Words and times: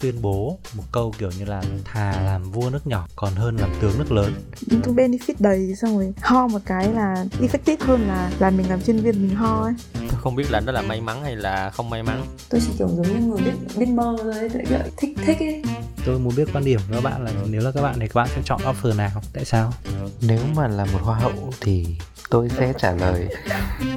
tuyên 0.00 0.22
bố 0.22 0.58
một 0.74 0.84
câu 0.92 1.14
kiểu 1.18 1.30
như 1.38 1.44
là 1.44 1.62
thà 1.84 2.22
làm 2.22 2.50
vua 2.52 2.70
nước 2.70 2.86
nhỏ 2.86 3.06
còn 3.16 3.34
hơn 3.34 3.56
làm 3.56 3.70
tướng 3.80 3.98
nước 3.98 4.12
lớn. 4.12 4.34
Những 4.66 4.96
benefit 4.96 5.34
đầy 5.38 5.74
xong 5.74 5.98
rồi 5.98 6.12
ho 6.22 6.46
một 6.46 6.58
cái 6.66 6.92
là 6.92 7.24
effective 7.40 7.76
hơn 7.80 8.08
là 8.08 8.30
là 8.38 8.50
mình 8.50 8.68
làm 8.68 8.82
chuyên 8.82 8.96
viên 8.96 9.22
mình 9.22 9.36
ho 9.36 9.62
ấy. 9.62 9.72
Tôi 9.94 10.20
không 10.20 10.34
biết 10.34 10.50
là 10.50 10.60
đó 10.60 10.72
là 10.72 10.82
may 10.82 11.00
mắn 11.00 11.22
hay 11.22 11.36
là 11.36 11.70
không 11.70 11.90
may 11.90 12.02
mắn. 12.02 12.24
Tôi 12.48 12.60
chỉ 12.60 12.72
kiểu 12.78 12.88
giống 12.88 13.06
như 13.06 13.26
người 13.26 13.40
biết 13.42 13.52
biết 13.76 13.88
mơ 13.88 14.16
thôi 14.22 14.34
ấy, 14.34 14.48
thích 14.96 15.16
thích 15.26 15.38
ấy. 15.38 15.62
Tôi 16.06 16.18
muốn 16.18 16.34
biết 16.36 16.48
quan 16.52 16.64
điểm 16.64 16.80
của 16.88 16.94
các 16.94 17.04
bạn 17.04 17.24
là 17.24 17.32
nếu 17.50 17.60
là 17.60 17.70
các 17.72 17.82
bạn 17.82 17.96
thì 18.00 18.06
các 18.06 18.14
bạn 18.14 18.28
sẽ 18.34 18.42
chọn 18.44 18.60
offer 18.60 18.96
nào 18.96 19.22
tại 19.32 19.44
sao? 19.44 19.72
Nếu 20.20 20.40
mà 20.54 20.68
là 20.68 20.84
một 20.84 20.98
hoa 21.02 21.18
hậu 21.18 21.32
thì 21.60 21.86
tôi 22.30 22.48
sẽ 22.58 22.72
trả 22.78 22.92
lời. 22.92 23.28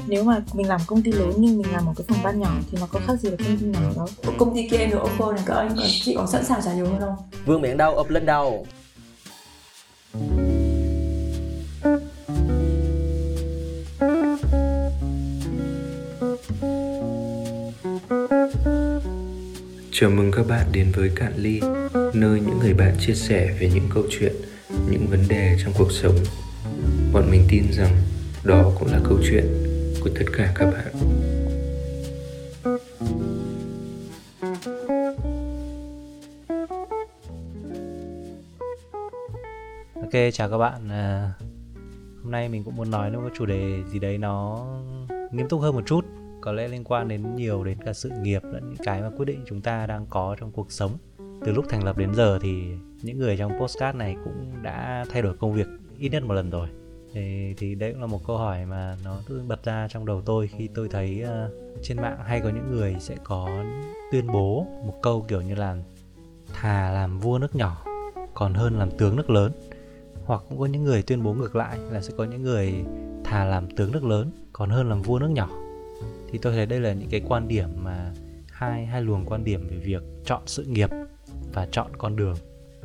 Nếu 0.08 0.24
mà 0.24 0.42
mình 0.54 0.68
làm 0.68 0.82
công 0.88 1.04
ty 1.04 1.12
lớn 1.12 1.34
nhưng 1.38 1.58
mình 1.58 1.74
làm 1.74 1.86
một 1.86 1.94
cái 1.98 2.06
phòng 2.08 2.24
ban 2.24 2.40
nhỏ 2.40 2.56
thì 2.72 2.78
nó 2.82 2.88
có 2.92 3.00
khác 3.08 3.14
gì 3.20 3.30
là 3.30 3.36
công 3.40 3.58
ty 3.58 3.66
nhỏ 3.66 3.80
đâu. 3.96 4.08
Công 4.38 4.56
ty 4.56 4.68
kia 4.70 4.78
em 4.78 4.90
được 4.90 5.00
offer 5.04 5.34
này 5.34 5.44
các 5.46 5.56
anh 5.56 5.70
còn 5.70 5.88
chị 6.02 6.16
có 6.18 6.28
sẵn 6.32 6.46
sàng 6.46 6.62
trả 6.66 6.74
nhiều 6.74 6.86
hơn 6.86 7.00
không? 7.00 7.16
Vương 7.46 7.62
miệng 7.62 7.78
đâu 7.78 7.96
ụp 7.96 8.10
lên 8.10 8.26
đầu 8.26 8.66
Chào 19.92 20.10
mừng 20.10 20.32
các 20.32 20.48
bạn 20.48 20.66
đến 20.72 20.92
với 20.96 21.12
Cạn 21.16 21.34
Ly, 21.38 21.62
nơi 22.14 22.40
những 22.40 22.60
người 22.60 22.74
bạn 22.74 22.96
chia 23.00 23.14
sẻ 23.14 23.50
về 23.60 23.72
những 23.74 23.90
câu 23.94 24.04
chuyện, 24.10 24.34
những 24.90 25.08
vấn 25.08 25.28
đề 25.28 25.58
trong 25.64 25.74
cuộc 25.78 25.92
sống. 25.92 26.16
Bọn 27.14 27.32
mình 27.32 27.46
tin 27.50 27.64
rằng 27.72 27.96
đó 28.46 28.72
cũng 28.80 28.88
là 28.92 29.00
câu 29.04 29.18
chuyện 29.30 29.46
của 30.04 30.10
tất 30.16 30.26
cả 30.38 30.54
các 30.56 30.66
bạn. 30.66 30.94
ok 40.14 40.34
chào 40.34 40.50
các 40.50 40.58
bạn. 40.58 40.90
À, 40.90 41.34
hôm 42.24 42.32
nay 42.32 42.50
mình 42.50 42.64
cũng 42.64 42.76
muốn 42.76 42.92
nói 42.92 43.10
đến 43.12 43.22
một 43.22 43.30
chủ 43.38 43.46
đề 43.46 43.84
gì 43.92 44.00
đấy 44.00 44.18
nó 44.18 44.66
nghiêm 45.32 45.48
túc 45.50 45.62
hơn 45.62 45.76
một 45.76 45.84
chút. 45.86 46.06
Có 46.42 46.52
lẽ 46.52 46.68
liên 46.68 46.84
quan 46.84 47.08
đến 47.08 47.36
nhiều 47.36 47.64
đến 47.64 47.78
cả 47.86 47.94
sự 47.94 48.10
nghiệp 48.22 48.42
lẫn 48.44 48.70
những 48.70 48.86
cái 48.86 49.02
mà 49.02 49.10
quyết 49.18 49.26
định 49.26 49.44
chúng 49.48 49.62
ta 49.62 49.88
đang 49.88 50.06
có 50.10 50.36
trong 50.40 50.52
cuộc 50.52 50.72
sống. 50.72 50.98
Từ 51.46 51.52
lúc 51.52 51.66
thành 51.70 51.84
lập 51.84 51.98
đến 51.98 52.16
giờ 52.16 52.40
thì 52.42 52.64
những 53.02 53.20
người 53.20 53.38
trong 53.38 53.60
postcard 53.60 53.98
này 53.98 54.16
cũng 54.24 54.64
đã 54.64 55.06
thay 55.10 55.22
đổi 55.22 55.38
công 55.38 55.54
việc 55.54 55.68
ít 55.98 56.10
nhất 56.10 56.24
một 56.24 56.34
lần 56.34 56.50
rồi 56.50 56.68
thì, 57.14 57.54
thì 57.58 57.76
đấy 57.76 57.92
cũng 57.92 58.02
là 58.02 58.08
một 58.08 58.22
câu 58.28 58.38
hỏi 58.38 58.66
mà 58.66 58.98
nó 59.04 59.20
bật 59.48 59.64
ra 59.64 59.88
trong 59.88 60.06
đầu 60.06 60.22
tôi 60.26 60.48
khi 60.48 60.70
tôi 60.76 60.90
thấy 60.90 61.24
uh, 61.24 61.54
trên 61.82 61.98
mạng 61.98 62.18
hay 62.26 62.40
có 62.40 62.50
những 62.50 62.72
người 62.72 62.96
sẽ 63.00 63.16
có 63.24 63.64
tuyên 64.12 64.28
bố 64.28 64.68
một 64.86 64.94
câu 65.02 65.26
kiểu 65.28 65.42
như 65.42 65.56
là 65.56 65.78
thà 66.54 66.92
làm 66.92 67.20
vua 67.20 67.38
nước 67.38 67.56
nhỏ 67.56 67.86
còn 68.34 68.54
hơn 68.54 68.80
làm 68.80 68.92
tướng 68.92 69.16
nước 69.16 69.30
lớn. 69.30 69.52
Hoặc 70.26 70.42
cũng 70.50 70.60
có 70.60 70.66
những 70.66 70.84
người 70.84 71.04
tuyên 71.04 71.24
bố 71.24 71.34
ngược 71.34 71.56
lại 71.56 71.78
là 71.92 72.02
sẽ 72.02 72.14
có 72.18 72.24
những 72.24 72.44
người 72.44 72.74
thà 73.24 73.46
làm 73.46 73.76
tướng 73.76 73.92
nước 73.92 74.04
lớn 74.04 74.32
còn 74.54 74.70
hơn 74.70 74.90
làm 74.90 75.02
vua 75.02 75.20
nước 75.20 75.30
nhỏ. 75.30 75.50
Thì 76.32 76.40
tôi 76.42 76.54
thấy 76.54 76.66
đây 76.66 76.80
là 76.80 76.94
những 76.94 77.10
cái 77.10 77.22
quan 77.28 77.48
điểm 77.48 77.70
mà 77.84 78.14
hai 78.52 78.86
hai 78.86 79.02
luồng 79.02 79.26
quan 79.26 79.44
điểm 79.44 79.68
về 79.70 79.78
việc 79.78 80.04
chọn 80.26 80.42
sự 80.46 80.64
nghiệp 80.64 80.90
và 81.54 81.68
chọn 81.72 81.88
con 81.98 82.16
đường. 82.16 82.36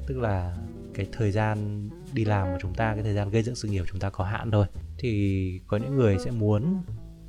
Tức 0.06 0.18
là 0.18 0.56
cái 0.94 1.06
thời 1.12 1.30
gian 1.30 1.88
đi 2.12 2.24
làm 2.24 2.46
của 2.46 2.58
chúng 2.60 2.74
ta 2.74 2.94
cái 2.94 3.02
thời 3.02 3.14
gian 3.14 3.30
gây 3.30 3.42
dựng 3.42 3.54
sự 3.54 3.68
nghiệp 3.68 3.80
của 3.80 3.86
chúng 3.90 4.00
ta 4.00 4.10
có 4.10 4.24
hạn 4.24 4.50
thôi. 4.50 4.66
Thì 4.98 5.60
có 5.66 5.76
những 5.76 5.96
người 5.96 6.16
sẽ 6.24 6.30
muốn 6.30 6.82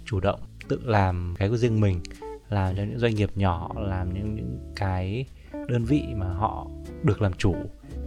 chủ 0.05 0.19
động 0.19 0.39
tự 0.67 0.79
làm 0.83 1.33
cái 1.37 1.49
của 1.49 1.57
riêng 1.57 1.81
mình 1.81 2.01
làm 2.49 2.75
cho 2.75 2.83
những 2.83 2.99
doanh 2.99 3.15
nghiệp 3.15 3.29
nhỏ 3.35 3.71
làm 3.75 4.13
những 4.13 4.35
những 4.35 4.73
cái 4.75 5.25
đơn 5.67 5.85
vị 5.85 6.03
mà 6.15 6.33
họ 6.33 6.67
được 7.03 7.21
làm 7.21 7.33
chủ 7.33 7.55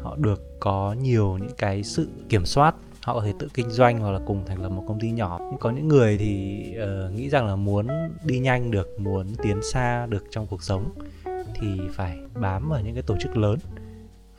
họ 0.01 0.17
được 0.17 0.43
có 0.61 0.97
nhiều 1.01 1.39
những 1.39 1.57
cái 1.59 1.83
sự 1.83 2.09
kiểm 2.29 2.47
soát 2.47 2.75
họ 3.03 3.15
có 3.15 3.21
thể 3.21 3.33
tự 3.39 3.49
kinh 3.55 3.71
doanh 3.71 3.99
hoặc 3.99 4.11
là 4.11 4.21
cùng 4.27 4.47
thành 4.47 4.63
lập 4.63 4.69
một 4.69 4.85
công 4.89 5.01
ty 5.01 5.11
nhỏ. 5.11 5.39
Nhưng 5.41 5.59
có 5.59 5.71
những 5.71 5.89
người 5.89 6.19
thì 6.19 6.65
uh, 6.83 7.13
nghĩ 7.15 7.29
rằng 7.29 7.47
là 7.47 7.57
muốn 7.57 7.89
đi 8.25 8.39
nhanh 8.39 8.71
được 8.71 9.01
muốn 9.01 9.35
tiến 9.43 9.61
xa 9.73 10.07
được 10.07 10.25
trong 10.31 10.47
cuộc 10.47 10.63
sống 10.63 10.95
thì 11.61 11.81
phải 11.93 12.19
bám 12.41 12.69
vào 12.69 12.81
những 12.81 12.95
cái 12.95 13.03
tổ 13.03 13.17
chức 13.21 13.37
lớn 13.37 13.59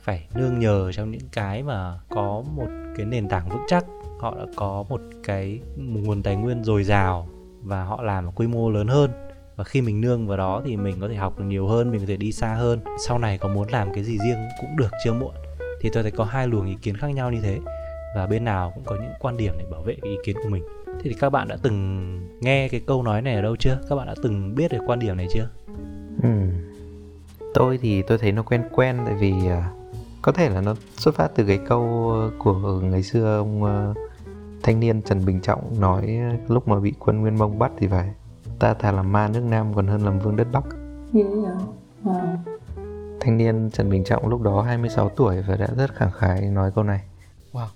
phải 0.04 0.26
nương 0.34 0.58
nhờ 0.58 0.92
trong 0.92 1.10
những 1.10 1.28
cái 1.32 1.62
mà 1.62 1.98
có 2.08 2.42
một 2.56 2.68
cái 2.96 3.06
nền 3.06 3.28
tảng 3.28 3.48
vững 3.48 3.64
chắc. 3.66 3.84
Họ 4.20 4.34
đã 4.38 4.44
có 4.56 4.84
một 4.88 5.00
cái 5.24 5.60
một 5.76 6.00
nguồn 6.04 6.22
tài 6.22 6.36
nguyên 6.36 6.64
dồi 6.64 6.84
dào 6.84 7.28
và 7.62 7.84
họ 7.84 8.02
làm 8.02 8.26
ở 8.26 8.32
quy 8.34 8.46
mô 8.46 8.70
lớn 8.70 8.88
hơn. 8.88 9.10
Và 9.56 9.64
khi 9.64 9.80
mình 9.80 10.00
nương 10.00 10.26
vào 10.26 10.36
đó 10.36 10.62
thì 10.64 10.76
mình 10.76 10.96
có 11.00 11.08
thể 11.08 11.14
học 11.14 11.38
được 11.38 11.44
nhiều 11.44 11.66
hơn, 11.66 11.90
mình 11.90 12.00
có 12.00 12.06
thể 12.06 12.16
đi 12.16 12.32
xa 12.32 12.54
hơn. 12.54 12.80
Sau 13.06 13.18
này 13.18 13.38
có 13.38 13.48
muốn 13.48 13.68
làm 13.68 13.94
cái 13.94 14.04
gì 14.04 14.18
riêng 14.24 14.38
cũng 14.60 14.76
được 14.76 14.90
chưa 15.04 15.12
muộn. 15.12 15.34
Thì 15.80 15.90
tôi 15.92 16.02
thấy 16.02 16.12
có 16.12 16.24
hai 16.24 16.48
luồng 16.48 16.66
ý 16.66 16.76
kiến 16.82 16.96
khác 16.96 17.08
nhau 17.08 17.30
như 17.30 17.40
thế. 17.40 17.58
Và 18.16 18.26
bên 18.26 18.44
nào 18.44 18.72
cũng 18.74 18.84
có 18.84 18.94
những 18.94 19.12
quan 19.20 19.36
điểm 19.36 19.54
để 19.58 19.64
bảo 19.70 19.82
vệ 19.82 19.96
cái 20.02 20.10
ý 20.10 20.16
kiến 20.24 20.36
của 20.42 20.48
mình. 20.48 20.64
Thế 20.86 21.02
thì 21.04 21.14
các 21.20 21.30
bạn 21.30 21.48
đã 21.48 21.56
từng 21.62 22.20
nghe 22.40 22.68
cái 22.68 22.80
câu 22.86 23.02
nói 23.02 23.22
này 23.22 23.34
ở 23.34 23.42
đâu 23.42 23.56
chưa? 23.56 23.78
Các 23.88 23.96
bạn 23.96 24.06
đã 24.06 24.14
từng 24.22 24.54
biết 24.54 24.70
về 24.70 24.78
quan 24.86 24.98
điểm 24.98 25.16
này 25.16 25.26
chưa? 25.30 25.48
Ừ. 26.22 26.28
Tôi 27.54 27.78
thì 27.78 28.02
tôi 28.02 28.18
thấy 28.18 28.32
nó 28.32 28.42
quen 28.42 28.62
quen 28.72 28.98
tại 29.06 29.14
vì 29.14 29.32
à, 29.48 29.70
có 30.24 30.32
thể 30.32 30.48
là 30.48 30.60
nó 30.60 30.74
xuất 30.96 31.14
phát 31.14 31.28
từ 31.34 31.44
cái 31.46 31.58
câu 31.68 32.12
của 32.38 32.80
ngày 32.82 33.02
xưa 33.02 33.36
ông 33.36 33.64
à, 33.64 33.94
thanh 34.62 34.80
niên 34.80 35.02
Trần 35.02 35.24
Bình 35.26 35.40
Trọng 35.40 35.80
nói 35.80 36.18
lúc 36.48 36.68
mà 36.68 36.80
bị 36.80 36.92
quân 36.98 37.20
Nguyên 37.20 37.38
Mông 37.38 37.58
bắt 37.58 37.72
thì 37.78 37.86
phải 37.86 38.10
ta 38.58 38.74
thà 38.74 38.92
làm 38.92 39.12
ma 39.12 39.28
nước 39.28 39.40
Nam 39.40 39.74
còn 39.74 39.86
hơn 39.86 40.04
làm 40.04 40.18
vương 40.18 40.36
đất 40.36 40.46
Bắc. 40.52 40.64
wow. 41.12 42.36
Thanh 43.20 43.36
niên 43.36 43.70
Trần 43.70 43.90
Bình 43.90 44.04
Trọng 44.04 44.28
lúc 44.28 44.42
đó 44.42 44.62
26 44.62 45.08
tuổi 45.08 45.42
và 45.42 45.56
đã 45.56 45.66
rất 45.76 45.94
khẳng 45.94 46.12
khái 46.12 46.40
nói 46.40 46.70
câu 46.74 46.84
này. 46.84 47.00
wow 47.52 47.66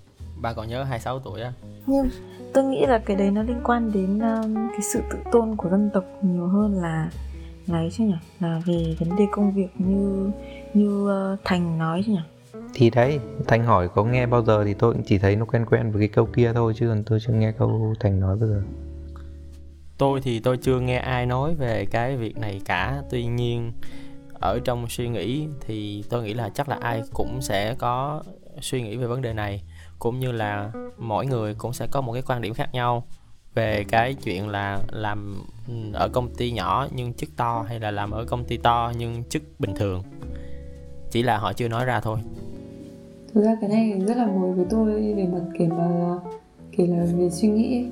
ba 0.41 0.53
còn 0.53 0.67
nhớ 0.67 0.83
26 0.83 1.19
tuổi 1.19 1.41
á 1.41 1.53
Nhưng 1.87 2.09
tôi 2.53 2.63
nghĩ 2.63 2.85
là 2.85 2.97
cái 3.05 3.17
đấy 3.17 3.31
nó 3.31 3.43
liên 3.43 3.61
quan 3.63 3.91
đến 3.91 4.19
um, 4.19 4.55
cái 4.71 4.81
sự 4.93 5.01
tự 5.11 5.17
tôn 5.31 5.55
của 5.55 5.69
dân 5.69 5.89
tộc 5.93 6.03
nhiều 6.21 6.47
hơn 6.47 6.73
là 6.73 7.09
ấy 7.71 7.89
chứ 7.91 8.03
nhỉ 8.03 8.15
là 8.39 8.61
về 8.65 8.95
vấn 8.99 9.15
đề 9.15 9.27
công 9.31 9.53
việc 9.53 9.67
như 9.77 10.31
như 10.73 11.09
uh, 11.33 11.39
thành 11.43 11.77
nói 11.77 12.03
chứ 12.05 12.11
nhỉ 12.11 12.19
thì 12.73 12.89
đấy, 12.89 13.19
Thành 13.47 13.63
hỏi 13.63 13.89
có 13.95 14.03
nghe 14.03 14.25
bao 14.25 14.43
giờ 14.43 14.63
thì 14.65 14.73
tôi 14.73 14.93
cũng 14.93 15.03
chỉ 15.05 15.17
thấy 15.17 15.35
nó 15.35 15.45
quen 15.45 15.65
quen 15.65 15.91
với 15.91 15.99
cái 15.99 16.07
câu 16.07 16.25
kia 16.25 16.51
thôi 16.55 16.73
chứ 16.75 16.87
còn 16.87 17.03
tôi 17.03 17.19
chưa 17.19 17.33
nghe 17.33 17.51
câu 17.51 17.93
Thành 17.99 18.19
nói 18.19 18.35
bao 18.35 18.49
giờ. 18.49 18.61
tôi 19.97 20.21
thì 20.21 20.39
tôi 20.39 20.57
chưa 20.57 20.79
nghe 20.79 20.97
ai 20.97 21.25
nói 21.25 21.55
về 21.55 21.85
cái 21.85 22.17
việc 22.17 22.37
này 22.37 22.61
cả 22.65 23.01
tuy 23.09 23.25
nhiên 23.25 23.71
ở 24.33 24.59
trong 24.65 24.89
suy 24.89 25.09
nghĩ 25.09 25.47
thì 25.67 26.03
tôi 26.09 26.23
nghĩ 26.23 26.33
là 26.33 26.49
chắc 26.49 26.69
là 26.69 26.77
ai 26.81 27.01
cũng 27.13 27.41
sẽ 27.41 27.75
có 27.79 28.23
suy 28.61 28.81
nghĩ 28.81 28.97
về 28.97 29.07
vấn 29.07 29.21
đề 29.21 29.33
này 29.33 29.63
cũng 29.99 30.19
như 30.19 30.31
là 30.31 30.71
mỗi 30.97 31.25
người 31.25 31.53
cũng 31.53 31.73
sẽ 31.73 31.87
có 31.91 32.01
một 32.01 32.13
cái 32.13 32.21
quan 32.21 32.41
điểm 32.41 32.53
khác 32.53 32.69
nhau 32.73 33.03
về 33.53 33.83
cái 33.87 34.13
chuyện 34.13 34.47
là 34.49 34.79
làm 34.91 35.43
ở 35.93 36.09
công 36.09 36.35
ty 36.35 36.51
nhỏ 36.51 36.87
nhưng 36.91 37.13
chức 37.13 37.29
to 37.37 37.65
hay 37.67 37.79
là 37.79 37.91
làm 37.91 38.11
ở 38.11 38.25
công 38.25 38.45
ty 38.45 38.57
to 38.57 38.91
nhưng 38.97 39.23
chức 39.23 39.43
bình 39.59 39.75
thường 39.75 40.03
chỉ 41.11 41.23
là 41.23 41.37
họ 41.37 41.53
chưa 41.53 41.67
nói 41.67 41.85
ra 41.85 41.99
thôi. 41.99 42.19
Thực 43.33 43.43
ra 43.43 43.55
cái 43.61 43.69
này 43.69 44.01
rất 44.07 44.17
là 44.17 44.25
mới 44.25 44.51
với 44.51 44.65
tôi 44.69 45.13
về 45.13 45.27
mặt 45.33 45.41
kể 45.59 45.67
mà 45.67 46.19
kể 46.77 46.87
là 46.87 47.05
về 47.17 47.29
suy 47.29 47.47
nghĩ. 47.47 47.85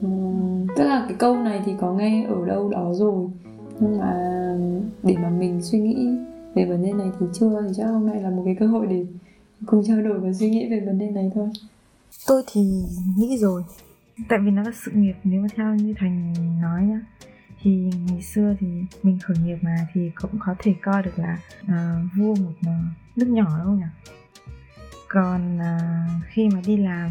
Ừm, 0.00 0.66
tức 0.76 0.84
là 0.84 1.04
cái 1.08 1.16
câu 1.18 1.36
này 1.36 1.60
thì 1.64 1.72
có 1.80 1.92
nghe 1.92 2.26
ở 2.28 2.46
đâu 2.46 2.68
đó 2.68 2.92
rồi. 2.94 3.28
Nhưng 3.80 3.98
mà 3.98 4.14
để 5.02 5.14
mà 5.22 5.30
mình 5.30 5.62
suy 5.62 5.78
nghĩ 5.78 6.08
về 6.54 6.64
vấn 6.64 6.82
đề 6.82 6.92
này 6.92 7.08
thì 7.20 7.26
chưa 7.32 7.62
thì 7.68 7.74
chắc 7.76 7.86
hôm 7.86 8.06
nay 8.06 8.22
là 8.22 8.30
một 8.30 8.42
cái 8.44 8.56
cơ 8.60 8.66
hội 8.66 8.86
để 8.86 9.06
cùng 9.66 9.84
trao 9.86 10.02
đổi 10.02 10.20
và 10.20 10.32
suy 10.32 10.50
nghĩ 10.50 10.70
về 10.70 10.80
vấn 10.80 10.98
đề 10.98 11.10
này 11.10 11.30
thôi. 11.34 11.48
Tôi 12.26 12.42
thì 12.52 12.60
nghĩ 13.16 13.36
rồi. 13.38 13.62
Tại 14.28 14.38
vì 14.44 14.50
nó 14.50 14.62
là 14.62 14.70
sự 14.84 14.90
nghiệp 14.94 15.14
nếu 15.24 15.42
mà 15.42 15.48
theo 15.56 15.74
như 15.74 15.94
thành 15.98 16.34
nói 16.62 16.82
nhá 16.82 17.00
thì 17.62 17.90
ngày 18.06 18.22
xưa 18.22 18.54
thì 18.60 18.66
mình 19.02 19.18
khởi 19.22 19.36
nghiệp 19.44 19.58
mà 19.62 19.76
thì 19.92 20.10
cũng 20.14 20.30
có 20.40 20.54
thể 20.58 20.74
coi 20.82 21.02
được 21.02 21.18
là 21.18 21.38
uh, 21.62 22.16
vua 22.16 22.34
một 22.34 22.52
ờ, 22.66 22.72
nước 23.16 23.28
nhỏ 23.28 23.58
đúng 23.58 23.66
không 23.66 23.78
nhỉ? 23.78 24.12
Còn 25.08 25.58
uh, 25.58 26.24
khi 26.28 26.48
mà 26.48 26.60
đi 26.66 26.76
làm 26.76 27.10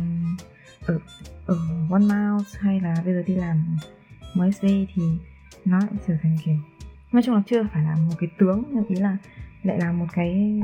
ở 0.86 1.00
ở 1.45 1.57
One 1.92 2.00
Mouse 2.00 2.59
hay 2.62 2.80
là 2.80 2.95
bây 3.06 3.13
giờ 3.13 3.24
đi 3.27 3.36
làm 3.36 3.77
MSV 4.36 4.65
thì 4.65 5.03
nó 5.65 5.80
lại 5.80 5.94
trở 6.07 6.13
thành 6.21 6.38
kiểu 6.45 6.56
nói 7.12 7.24
chung 7.25 7.36
là 7.36 7.42
chưa 7.47 7.63
phải 7.74 7.83
là 7.83 7.95
một 7.95 8.15
cái 8.19 8.30
tướng 8.38 8.63
nhưng 8.74 8.88
ý 8.88 8.95
là 8.95 9.18
lại 9.63 9.80
là 9.80 9.92
một 9.92 10.07
cái 10.13 10.62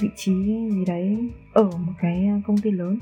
vị 0.00 0.08
trí 0.16 0.32
gì 0.70 0.84
đấy 0.86 1.30
ở 1.52 1.64
một 1.64 1.92
cái 2.00 2.28
công 2.46 2.58
ty 2.58 2.70
lớn. 2.70 2.98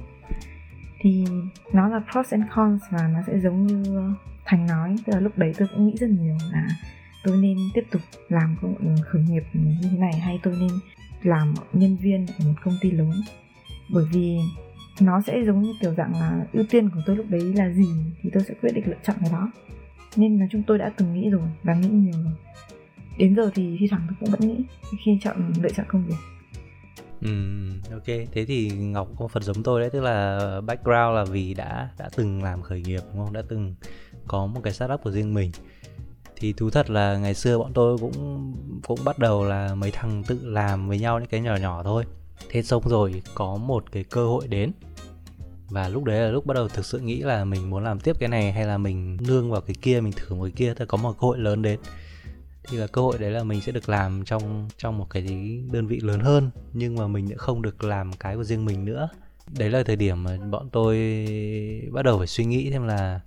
Thì 1.01 1.25
nó 1.73 1.89
là 1.89 2.01
pros 2.13 2.31
and 2.33 2.45
cons 2.55 2.83
và 2.91 3.09
nó 3.09 3.23
sẽ 3.27 3.39
giống 3.39 3.67
như 3.67 3.85
thành 4.47 4.67
nói 4.67 4.97
tức 5.07 5.13
là 5.13 5.21
lúc 5.21 5.39
đấy 5.39 5.55
tôi 5.59 5.69
cũng 5.69 5.87
nghĩ 5.87 5.95
rất 6.01 6.11
nhiều 6.11 6.37
là 6.53 6.69
tôi 7.25 7.37
nên 7.37 7.57
tiếp 7.75 7.85
tục 7.91 8.03
làm 8.29 8.57
công 8.63 8.75
ừ, 8.75 9.03
khởi 9.07 9.23
nghiệp 9.23 9.43
như 9.53 9.89
thế 9.91 9.99
này 9.99 10.13
hay 10.13 10.41
tôi 10.43 10.57
nên 10.61 10.71
làm 11.23 11.55
nhân 11.73 11.97
viên 11.97 12.27
ở 12.27 12.45
một 12.45 12.55
công 12.65 12.75
ty 12.81 12.91
lớn 12.91 13.13
bởi 13.91 14.05
vì 14.13 14.39
nó 15.01 15.21
sẽ 15.21 15.45
giống 15.47 15.63
như 15.63 15.75
kiểu 15.81 15.95
dạng 15.95 16.13
là 16.13 16.47
ưu 16.53 16.65
tiên 16.71 16.91
của 16.91 17.01
tôi 17.07 17.17
lúc 17.17 17.27
đấy 17.29 17.55
là 17.57 17.71
gì 17.71 17.89
thì 18.23 18.31
tôi 18.33 18.43
sẽ 18.49 18.55
quyết 18.63 18.71
định 18.75 18.85
lựa 18.87 18.97
chọn 19.03 19.17
cái 19.21 19.31
đó 19.33 19.53
nên 20.17 20.39
nói 20.39 20.49
chung 20.53 20.63
tôi 20.67 20.79
đã 20.79 20.93
từng 20.97 21.15
nghĩ 21.15 21.31
rồi 21.31 21.49
và 21.63 21.75
nghĩ 21.75 21.89
nhiều 21.89 22.23
rồi 22.25 22.33
đến 23.19 23.37
giờ 23.37 23.51
thì 23.55 23.77
thi 23.81 23.87
thoảng 23.91 24.03
tôi 24.09 24.17
cũng 24.21 24.31
vẫn 24.31 24.41
nghĩ 24.41 24.65
khi 25.05 25.19
chọn 25.23 25.53
lựa 25.63 25.71
chọn 25.77 25.87
công 25.89 26.07
việc 26.07 26.17
Ừ, 27.21 27.31
ok. 27.93 28.07
Thế 28.07 28.45
thì 28.49 28.71
Ngọc 28.71 29.09
có 29.19 29.29
phần 29.29 29.43
giống 29.43 29.63
tôi 29.63 29.81
đấy, 29.81 29.91
tức 29.91 30.01
là 30.01 30.41
background 30.67 31.15
là 31.15 31.25
vì 31.25 31.55
đã 31.55 31.89
đã 31.99 32.09
từng 32.17 32.43
làm 32.43 32.63
khởi 32.63 32.81
nghiệp 32.81 33.01
đúng 33.13 33.25
không? 33.25 33.33
Đã 33.33 33.43
từng 33.49 33.75
có 34.29 34.47
một 34.47 34.61
cái 34.65 34.73
startup 34.73 35.03
của 35.03 35.11
riêng 35.11 35.35
mình. 35.35 35.51
Thì 36.37 36.53
thú 36.53 36.71
thật 36.71 36.91
là 36.91 37.19
ngày 37.19 37.35
xưa 37.35 37.59
bọn 37.59 37.73
tôi 37.73 37.99
cũng 37.99 38.55
cũng 38.87 38.99
bắt 39.05 39.19
đầu 39.19 39.45
là 39.45 39.75
mấy 39.75 39.91
thằng 39.91 40.23
tự 40.27 40.39
làm 40.43 40.89
với 40.89 40.99
nhau 40.99 41.19
những 41.19 41.29
cái 41.29 41.41
nhỏ 41.41 41.57
nhỏ 41.57 41.83
thôi. 41.83 42.05
Thế 42.51 42.63
xong 42.63 42.89
rồi 42.89 43.23
có 43.35 43.57
một 43.57 43.93
cái 43.93 44.05
cơ 44.05 44.27
hội 44.27 44.47
đến 44.49 44.73
và 45.69 45.89
lúc 45.89 46.05
đấy 46.05 46.21
là 46.21 46.31
lúc 46.31 46.47
bắt 46.47 46.55
đầu 46.55 46.69
thực 46.69 46.87
sự 46.87 46.99
nghĩ 46.99 47.21
là 47.21 47.45
mình 47.45 47.71
muốn 47.71 47.85
làm 47.85 48.01
tiếp 48.01 48.17
cái 48.19 48.29
này 48.29 48.53
hay 48.53 48.65
là 48.65 48.79
mình 48.79 49.19
nương 49.27 49.51
vào 49.51 49.61
cái 49.61 49.77
kia, 49.83 50.01
mình 50.01 50.13
thử 50.17 50.35
một 50.35 50.45
cái 50.45 50.53
kia 50.57 50.75
thì 50.77 50.85
có 50.89 50.97
một 50.97 51.13
cơ 51.13 51.27
hội 51.27 51.39
lớn 51.39 51.63
đến 51.63 51.81
thì 52.69 52.77
là 52.77 52.87
cơ 52.87 53.03
hội 53.03 53.19
đấy 53.19 53.31
là 53.31 53.45
mình 53.45 53.61
sẽ 53.61 53.73
được 53.73 53.89
làm 53.89 54.25
trong 54.25 54.69
trong 54.79 54.99
một 54.99 55.07
cái 55.11 55.23
đơn 55.73 55.87
vị 55.87 56.01
lớn 56.03 56.21
hơn, 56.21 56.51
nhưng 56.73 56.97
mà 56.97 57.09
mình 57.09 57.29
đã 57.29 57.37
không 57.39 57.63
được 57.63 57.85
làm 57.85 58.13
cái 58.13 58.37
của 58.37 58.45
riêng 58.45 58.65
mình 58.65 58.85
nữa 58.85 59.09
đấy 59.59 59.71
là 59.71 59.83
thời 59.83 59.97
điểm 59.97 60.23
mà 60.23 60.39
bọn 60.51 60.69
tôi 60.73 60.97
bắt 61.93 62.03
đầu 62.03 62.19
phải 62.19 62.27
suy 62.27 62.45
nghĩ 62.45 62.71
thêm 62.71 62.87
là 62.87 63.21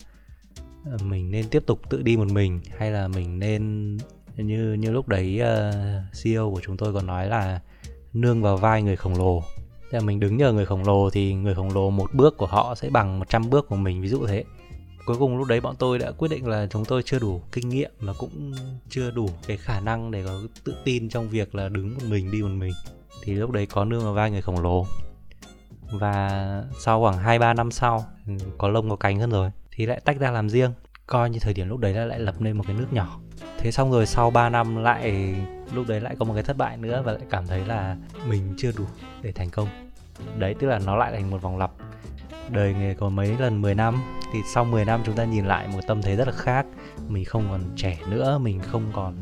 Ờ, 0.86 0.98
mình 1.04 1.32
nên 1.32 1.46
tiếp 1.50 1.64
tục 1.66 1.82
tự 1.90 2.02
đi 2.02 2.18
một 2.18 2.28
mình 2.32 2.60
hay 2.78 2.92
là 2.92 3.08
mình 3.08 3.40
nên 3.40 3.98
như 4.38 4.74
như 4.74 4.92
lúc 4.92 5.08
đấy 5.08 5.40
ờ, 5.40 5.70
uh, 5.70 6.24
CEO 6.24 6.52
của 6.52 6.62
chúng 6.64 6.78
tôi 6.78 6.94
còn 6.94 7.06
nói 7.06 7.28
là 7.28 7.60
nương 8.14 8.42
vào 8.42 8.58
vai 8.58 8.84
người 8.84 8.96
khổng 8.96 9.18
lồ. 9.18 9.44
Thế 9.92 10.00
là 10.00 10.06
mình 10.06 10.20
đứng 10.20 10.38
nhờ 10.38 10.52
người 10.52 10.66
khổng 10.66 10.84
lồ 10.84 11.10
thì 11.10 11.34
người 11.34 11.56
khổng 11.56 11.74
lồ 11.74 11.90
một 11.90 12.14
bước 12.14 12.38
của 12.38 12.46
họ 12.46 12.76
sẽ 12.76 12.90
bằng 12.90 13.20
100 13.20 13.50
bước 13.50 13.68
của 13.68 13.76
mình 13.76 14.02
ví 14.02 14.08
dụ 14.08 14.28
thế. 14.28 14.44
Cuối 15.06 15.18
cùng 15.20 15.38
lúc 15.38 15.48
đấy 15.48 15.62
bọn 15.62 15.76
tôi 15.80 16.00
đã 16.00 16.12
quyết 16.12 16.28
định 16.28 16.48
là 16.48 16.68
chúng 16.72 16.86
tôi 16.86 17.04
chưa 17.04 17.20
đủ 17.20 17.42
kinh 17.52 17.70
nghiệm 17.70 17.92
và 18.00 18.14
cũng 18.20 18.54
chưa 18.90 19.12
đủ 19.12 19.30
cái 19.48 19.58
khả 19.58 19.80
năng 19.80 20.12
để 20.12 20.24
có 20.26 20.42
tự 20.64 20.76
tin 20.86 21.10
trong 21.10 21.30
việc 21.30 21.56
là 21.56 21.70
đứng 21.70 21.94
một 21.94 22.02
mình 22.10 22.32
đi 22.32 22.42
một 22.42 22.50
mình. 22.50 22.74
Thì 23.24 23.34
lúc 23.34 23.52
đấy 23.52 23.66
có 23.66 23.86
nương 23.86 24.04
vào 24.04 24.14
vai 24.14 24.32
người 24.32 24.42
khổng 24.42 24.62
lồ. 24.62 24.86
Và 25.92 26.64
sau 26.80 27.02
khoảng 27.02 27.18
2-3 27.18 27.54
năm 27.56 27.72
sau 27.72 28.06
ừ, 28.28 28.34
có 28.58 28.68
lông 28.68 28.90
có 28.90 28.96
cánh 28.96 29.20
hơn 29.20 29.30
rồi 29.30 29.52
thì 29.80 29.86
lại 29.86 30.02
tách 30.06 30.20
ra 30.20 30.32
làm 30.32 30.50
riêng. 30.50 30.72
Coi 31.08 31.30
như 31.30 31.40
thời 31.42 31.54
điểm 31.54 31.70
lúc 31.70 31.80
đấy 31.80 31.94
là 31.94 32.06
lại 32.06 32.20
lập 32.20 32.36
nên 32.40 32.58
một 32.58 32.64
cái 32.68 32.76
nước 32.76 32.88
nhỏ. 32.92 33.20
Thế 33.58 33.72
xong 33.72 33.92
rồi 33.92 34.06
sau 34.06 34.32
3 34.32 34.50
năm 34.50 34.84
lại, 34.84 35.36
lúc 35.74 35.88
đấy 35.88 36.02
lại 36.02 36.16
có 36.20 36.26
một 36.26 36.34
cái 36.34 36.44
thất 36.44 36.58
bại 36.58 36.78
nữa 36.78 37.04
và 37.06 37.12
lại 37.12 37.22
cảm 37.30 37.48
thấy 37.48 37.66
là 37.66 37.98
mình 38.28 38.54
chưa 38.58 38.72
đủ 38.78 38.86
để 39.22 39.32
thành 39.32 39.50
công. 39.50 39.68
Đấy, 40.38 40.56
tức 40.60 40.68
là 40.68 40.80
nó 40.86 40.96
lại 40.96 41.12
thành 41.12 41.30
một 41.30 41.42
vòng 41.42 41.58
lặp. 41.58 41.72
Đời 42.50 42.74
nghề 42.74 42.94
có 42.94 43.10
mấy 43.10 43.38
lần 43.40 43.62
10 43.62 43.76
năm, 43.76 44.02
thì 44.34 44.40
sau 44.54 44.66
10 44.66 44.86
năm 44.86 45.02
chúng 45.06 45.16
ta 45.16 45.24
nhìn 45.24 45.46
lại 45.46 45.68
một 45.68 45.82
tâm 45.88 46.02
thế 46.02 46.16
rất 46.16 46.28
là 46.28 46.34
khác. 46.34 46.66
Mình 47.08 47.26
không 47.26 47.48
còn 47.50 47.62
trẻ 47.76 47.98
nữa, 48.10 48.38
mình 48.38 48.60
không 48.60 48.84
còn 48.94 49.16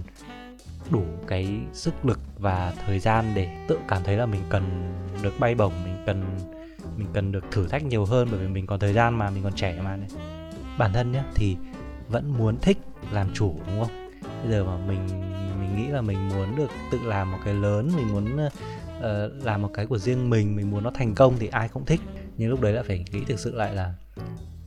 đủ 0.90 1.04
cái 1.28 1.60
sức 1.74 2.06
lực 2.06 2.20
và 2.40 2.74
thời 2.86 3.00
gian 3.00 3.26
để 3.36 3.66
tự 3.68 3.80
cảm 3.88 4.04
thấy 4.04 4.18
là 4.18 4.26
mình 4.26 4.42
cần 4.50 4.94
được 5.22 5.34
bay 5.40 5.56
bổng, 5.56 5.74
mình 5.84 6.04
cần 6.06 6.24
mình 6.98 7.08
cần 7.14 7.32
được 7.32 7.46
thử 7.52 7.68
thách 7.68 7.84
nhiều 7.84 8.06
hơn 8.06 8.28
bởi 8.32 8.40
vì 8.40 8.48
mình 8.48 8.68
còn 8.68 8.80
thời 8.80 8.94
gian 8.94 9.18
mà, 9.18 9.30
mình 9.30 9.44
còn 9.44 9.54
trẻ 9.54 9.80
mà 9.84 9.96
này 9.96 10.10
bản 10.78 10.94
thân 10.94 11.12
nhé 11.12 11.24
thì 11.36 11.58
vẫn 12.08 12.34
muốn 12.38 12.58
thích 12.62 12.78
làm 13.12 13.28
chủ 13.34 13.56
đúng 13.68 13.80
không? 13.80 14.10
Bây 14.44 14.52
giờ 14.52 14.64
mà 14.64 14.78
mình 14.88 15.08
mình 15.60 15.76
nghĩ 15.76 15.88
là 15.88 16.02
mình 16.02 16.30
muốn 16.30 16.56
được 16.56 16.70
tự 16.92 17.00
làm 17.04 17.32
một 17.32 17.38
cái 17.46 17.54
lớn 17.54 17.92
mình 17.96 18.12
muốn 18.12 18.26
uh, 18.46 19.46
làm 19.46 19.62
một 19.62 19.70
cái 19.74 19.86
của 19.86 19.98
riêng 19.98 20.30
mình 20.30 20.56
mình 20.56 20.72
muốn 20.72 20.84
nó 20.84 20.92
thành 20.94 21.16
công 21.16 21.36
thì 21.40 21.48
ai 21.48 21.70
cũng 21.70 21.86
thích. 21.86 22.02
Nhưng 22.38 22.50
lúc 22.50 22.62
đấy 22.62 22.74
là 22.74 22.84
phải 22.84 23.06
nghĩ 23.12 23.24
thực 23.28 23.40
sự 23.40 23.56
lại 23.56 23.76
là 23.76 23.94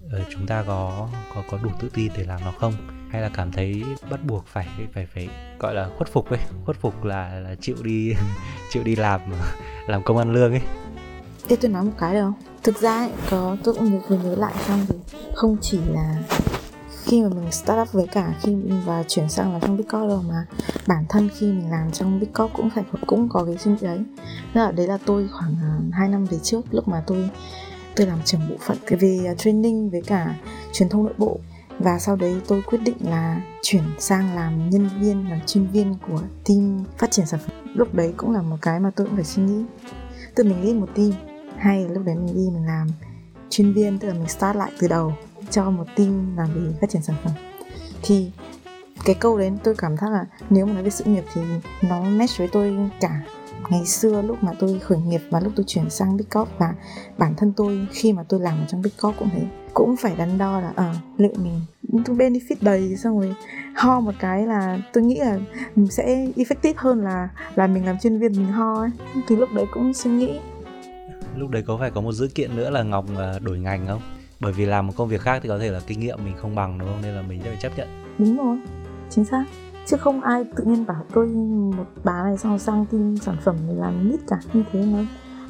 uh, 0.07 0.27
chúng 0.31 0.47
ta 0.47 0.63
có 0.67 1.09
có 1.35 1.43
có 1.51 1.59
đủ 1.63 1.71
tự 1.81 1.89
tin 1.95 2.13
để 2.17 2.25
làm 2.25 2.41
nó 2.45 2.53
không? 2.53 2.73
Hay 3.11 3.23
là 3.23 3.31
cảm 3.35 3.53
thấy 3.53 3.85
bắt 4.11 4.25
buộc 4.25 4.47
phải 4.47 4.69
phải 4.93 5.07
phải 5.07 5.29
gọi 5.59 5.75
là 5.75 5.89
khuất 5.97 6.09
phục 6.09 6.31
ấy 6.31 6.41
khuất 6.65 6.77
phục 6.77 7.05
là 7.05 7.41
là 7.41 7.55
chịu 7.61 7.77
đi 7.83 8.13
chịu 8.71 8.83
đi 8.83 8.97
làm 8.97 9.21
làm 9.87 10.03
công 10.03 10.19
ăn 10.19 10.33
lương 10.33 10.53
ấy? 10.53 10.63
Thế 11.51 11.57
tôi 11.57 11.71
nói 11.71 11.85
một 11.85 11.93
cái 11.99 12.15
được 12.15 12.21
không? 12.21 12.35
Thực 12.63 12.81
ra 12.81 12.97
ấy, 12.97 13.11
có 13.31 13.57
tôi 13.65 13.75
cũng 13.75 13.91
nhớ 13.91 14.17
nhớ 14.25 14.35
lại 14.37 14.55
xong 14.67 14.87
thì 14.89 14.95
không 15.35 15.57
chỉ 15.61 15.79
là 15.89 16.23
khi 17.05 17.23
mà 17.23 17.29
mình 17.29 17.53
start 17.53 17.81
up 17.81 17.93
với 17.93 18.07
cả 18.07 18.35
khi 18.41 18.55
mình 18.55 18.81
và 18.87 19.05
chuyển 19.09 19.29
sang 19.29 19.53
làm 19.53 19.61
trong 19.61 19.77
Bitcoin 19.77 20.09
đâu 20.09 20.23
mà 20.29 20.47
bản 20.87 21.05
thân 21.09 21.29
khi 21.39 21.47
mình 21.47 21.71
làm 21.71 21.93
trong 21.93 22.21
Bitcoin 22.21 22.49
cũng 22.55 22.71
phải 22.71 22.85
cũng 23.07 23.29
có 23.29 23.45
cái 23.45 23.57
suy 23.59 23.71
nghĩ 23.71 23.77
đấy. 23.81 23.99
Nên 24.55 24.65
là 24.65 24.73
đấy 24.73 24.87
là 24.87 24.99
tôi 25.07 25.29
khoảng 25.33 25.57
à, 25.63 25.79
2 25.93 26.09
năm 26.09 26.25
về 26.25 26.39
trước 26.43 26.61
lúc 26.71 26.89
mà 26.89 27.03
tôi 27.07 27.31
tôi 27.97 28.07
làm 28.07 28.19
trưởng 28.25 28.49
bộ 28.51 28.57
phận 28.61 28.77
về 29.01 29.19
à, 29.27 29.35
training 29.35 29.91
với 29.91 30.03
cả 30.07 30.35
truyền 30.73 30.89
thông 30.89 31.05
nội 31.05 31.15
bộ. 31.19 31.39
Và 31.79 31.99
sau 31.99 32.17
đấy 32.17 32.37
tôi 32.47 32.63
quyết 32.63 32.79
định 32.83 32.97
là 33.01 33.43
chuyển 33.63 33.83
sang 33.99 34.35
làm 34.35 34.71
nhân 34.71 34.89
viên 35.01 35.31
làm 35.31 35.41
chuyên 35.47 35.67
viên 35.67 35.95
của 36.09 36.21
team 36.45 36.85
phát 36.99 37.11
triển 37.11 37.27
sản 37.27 37.41
phẩm. 37.47 37.57
Lúc 37.75 37.95
đấy 37.95 38.15
cũng 38.17 38.31
là 38.31 38.43
một 38.43 38.57
cái 38.63 38.81
mà 38.81 38.91
tôi 38.97 39.07
cũng 39.07 39.17
phải 39.17 39.25
suy 39.25 39.43
nghĩ. 39.43 39.65
Từ 40.35 40.45
mình 40.45 40.65
lên 40.65 40.81
một 40.81 40.89
team 40.95 41.30
hay 41.61 41.89
lúc 41.89 42.05
đấy 42.05 42.15
mình 42.15 42.35
đi 42.35 42.51
mình 42.55 42.67
làm 42.67 42.87
chuyên 43.51 43.73
viên 43.73 43.99
tức 43.99 44.09
là 44.09 44.15
mình 44.15 44.29
start 44.29 44.57
lại 44.57 44.71
từ 44.81 44.89
đầu 44.89 45.13
cho 45.51 45.71
một 45.71 45.85
team 45.97 46.37
làm 46.37 46.49
về 46.55 46.79
phát 46.81 46.91
triển 46.91 47.03
sản 47.03 47.17
phẩm. 47.25 47.33
Thì 48.03 48.31
cái 49.05 49.15
câu 49.15 49.39
đấy 49.39 49.53
tôi 49.65 49.75
cảm 49.79 49.97
giác 49.97 50.11
là 50.13 50.27
nếu 50.51 50.67
mà 50.67 50.73
nói 50.73 50.83
về 50.83 50.91
sự 50.91 51.05
nghiệp 51.05 51.25
thì 51.35 51.41
nó 51.83 52.03
match 52.03 52.39
với 52.39 52.49
tôi 52.53 52.77
cả. 53.01 53.21
Ngày 53.69 53.87
xưa 53.87 54.23
lúc 54.23 54.43
mà 54.43 54.53
tôi 54.59 54.79
khởi 54.79 54.99
nghiệp 54.99 55.21
và 55.31 55.41
lúc 55.41 55.53
tôi 55.57 55.65
chuyển 55.69 55.91
sang 55.91 56.17
Big 56.17 56.27
Corp 56.35 56.49
và 56.59 56.75
bản 57.19 57.35
thân 57.37 57.53
tôi 57.57 57.87
khi 57.93 58.13
mà 58.13 58.23
tôi 58.29 58.41
làm 58.41 58.59
ở 58.59 58.65
trong 58.69 58.83
Big 58.83 58.91
Corp 59.03 59.19
cũng 59.19 59.29
thế. 59.33 59.43
Cũng 59.75 59.97
phải 59.97 60.15
đắn 60.17 60.39
đo 60.39 60.61
là 60.61 60.73
ở 60.77 60.85
à, 60.85 60.95
liệu 61.17 61.33
mình 61.43 61.61
benefit 61.93 62.57
đầy 62.61 62.97
xong 62.97 63.21
rồi 63.21 63.35
ho 63.75 64.01
một 64.01 64.13
cái 64.19 64.47
là 64.47 64.79
tôi 64.93 65.05
nghĩ 65.05 65.19
là 65.19 65.39
mình 65.77 65.91
sẽ 65.91 66.27
effective 66.37 66.75
hơn 66.77 67.05
là 67.05 67.29
là 67.55 67.67
mình 67.67 67.87
làm 67.87 67.99
chuyên 67.99 68.19
viên 68.19 68.33
mình 68.33 68.47
ho 68.47 68.75
ấy. 68.75 68.91
Thì 69.29 69.37
lúc 69.37 69.49
đấy 69.55 69.67
cũng 69.73 69.95
suy 69.95 70.11
nghĩ 70.11 70.41
lúc 71.37 71.51
đấy 71.51 71.63
có 71.67 71.77
phải 71.77 71.91
có 71.91 72.01
một 72.01 72.13
dữ 72.13 72.29
kiện 72.35 72.57
nữa 72.57 72.71
là 72.71 72.83
ngọc 72.83 73.05
à, 73.19 73.39
đổi 73.39 73.59
ngành 73.59 73.87
không? 73.87 74.01
Bởi 74.41 74.53
vì 74.53 74.67
làm 74.67 74.87
một 74.87 74.93
công 74.97 75.09
việc 75.09 75.21
khác 75.21 75.41
thì 75.43 75.49
có 75.49 75.59
thể 75.59 75.71
là 75.71 75.81
kinh 75.87 76.01
nghiệm 76.01 76.19
mình 76.25 76.37
không 76.37 76.55
bằng 76.55 76.79
đúng 76.79 76.89
không? 76.89 77.03
Nên 77.03 77.15
là 77.15 77.23
mình 77.23 77.41
sẽ 77.43 77.49
phải 77.49 77.59
chấp 77.61 77.73
nhận. 77.77 77.89
Đúng 78.19 78.37
rồi 78.37 78.59
chính 79.11 79.25
xác. 79.25 79.45
Chứ 79.87 79.97
không 79.97 80.21
ai 80.21 80.45
tự 80.57 80.65
nhiên 80.65 80.87
bảo 80.87 81.05
tôi 81.13 81.27
một 81.77 81.87
bà 82.05 82.23
này 82.23 82.39
xong 82.39 82.59
sang 82.59 82.87
team 82.87 83.17
sản 83.17 83.37
phẩm 83.45 83.57
để 83.69 83.75
làm 83.75 84.11
nít 84.11 84.21
cả 84.29 84.37
như 84.53 84.63
thế 84.73 84.81
nó 84.81 84.99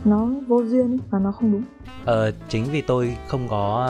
nó 0.05 0.29
vô 0.49 0.65
duyên 0.65 0.99
và 1.11 1.19
nó 1.19 1.33
không 1.33 1.53
đúng. 1.53 1.63
Ờ, 2.05 2.33
chính 2.49 2.65
vì 2.65 2.83
tôi 2.83 3.17
không 3.29 3.49
có 3.49 3.89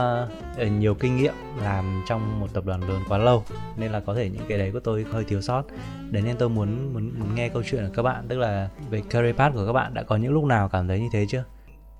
uh, 0.62 0.72
nhiều 0.72 0.94
kinh 0.94 1.16
nghiệm 1.16 1.34
làm 1.62 2.02
trong 2.08 2.40
một 2.40 2.46
tập 2.52 2.64
đoàn 2.66 2.88
lớn 2.88 3.00
quá 3.08 3.18
lâu 3.18 3.44
nên 3.76 3.92
là 3.92 4.00
có 4.00 4.14
thể 4.14 4.30
những 4.30 4.42
cái 4.48 4.58
đấy 4.58 4.70
của 4.72 4.80
tôi 4.80 5.06
hơi 5.10 5.24
thiếu 5.24 5.40
sót. 5.40 5.62
Đấy 6.10 6.22
nên 6.26 6.36
tôi 6.38 6.48
muốn 6.48 6.92
muốn, 6.92 7.10
muốn 7.18 7.34
nghe 7.34 7.48
câu 7.48 7.62
chuyện 7.70 7.82
của 7.86 7.92
các 7.94 8.02
bạn 8.02 8.24
tức 8.28 8.38
là 8.38 8.68
về 8.90 9.02
career 9.10 9.36
path 9.36 9.54
của 9.54 9.66
các 9.66 9.72
bạn 9.72 9.94
đã 9.94 10.02
có 10.02 10.16
những 10.16 10.32
lúc 10.32 10.44
nào 10.44 10.68
cảm 10.68 10.88
thấy 10.88 11.00
như 11.00 11.08
thế 11.12 11.26
chưa 11.28 11.44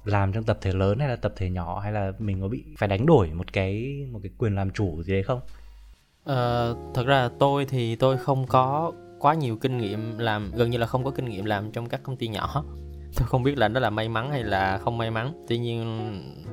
làm 0.04 0.33
trong 0.33 0.45
tập 0.45 0.59
thể 0.61 0.73
lớn 0.73 0.99
hay 0.99 1.09
là 1.09 1.16
tập 1.16 1.33
thể 1.37 1.50
nhỏ 1.50 1.80
hay 1.80 1.92
là 1.92 2.12
mình 2.19 2.40
có 2.40 2.49
bị 2.49 2.64
phải 2.78 2.88
đánh 2.88 3.07
đổi 3.07 3.30
một 3.30 3.52
cái 3.52 3.99
một 4.12 4.21
cái 4.23 4.30
quyền 4.38 4.54
làm 4.54 4.71
chủ 4.71 5.02
gì 5.02 5.12
đấy 5.12 5.23
không? 5.23 5.40
Ờ, 6.25 6.76
thật 6.95 7.07
ra 7.07 7.23
là 7.23 7.30
tôi 7.38 7.64
thì 7.64 7.97
tôi 7.97 8.16
không 8.19 8.47
có 8.47 8.92
quá 9.19 9.35
nhiều 9.35 9.57
kinh 9.57 9.78
nghiệm 9.78 10.19
làm 10.19 10.50
gần 10.54 10.71
như 10.71 10.78
là 10.78 10.87
không 10.87 11.04
có 11.04 11.11
kinh 11.11 11.25
nghiệm 11.25 11.45
làm 11.45 11.73
trong 11.73 11.88
các 11.88 12.00
công 12.02 12.16
ty 12.16 12.28
nhỏ. 12.28 12.64
Tôi 13.16 13.28
không 13.28 13.42
biết 13.42 13.59
là 13.59 13.69
đó 13.69 13.80
là 13.80 13.90
may 13.90 14.09
mắn 14.09 14.30
hay 14.30 14.45
là 14.45 14.78
không 14.78 14.99
may 14.99 15.11
mắn. 15.11 15.45
Tuy 15.49 15.59
nhiên 15.59 16.12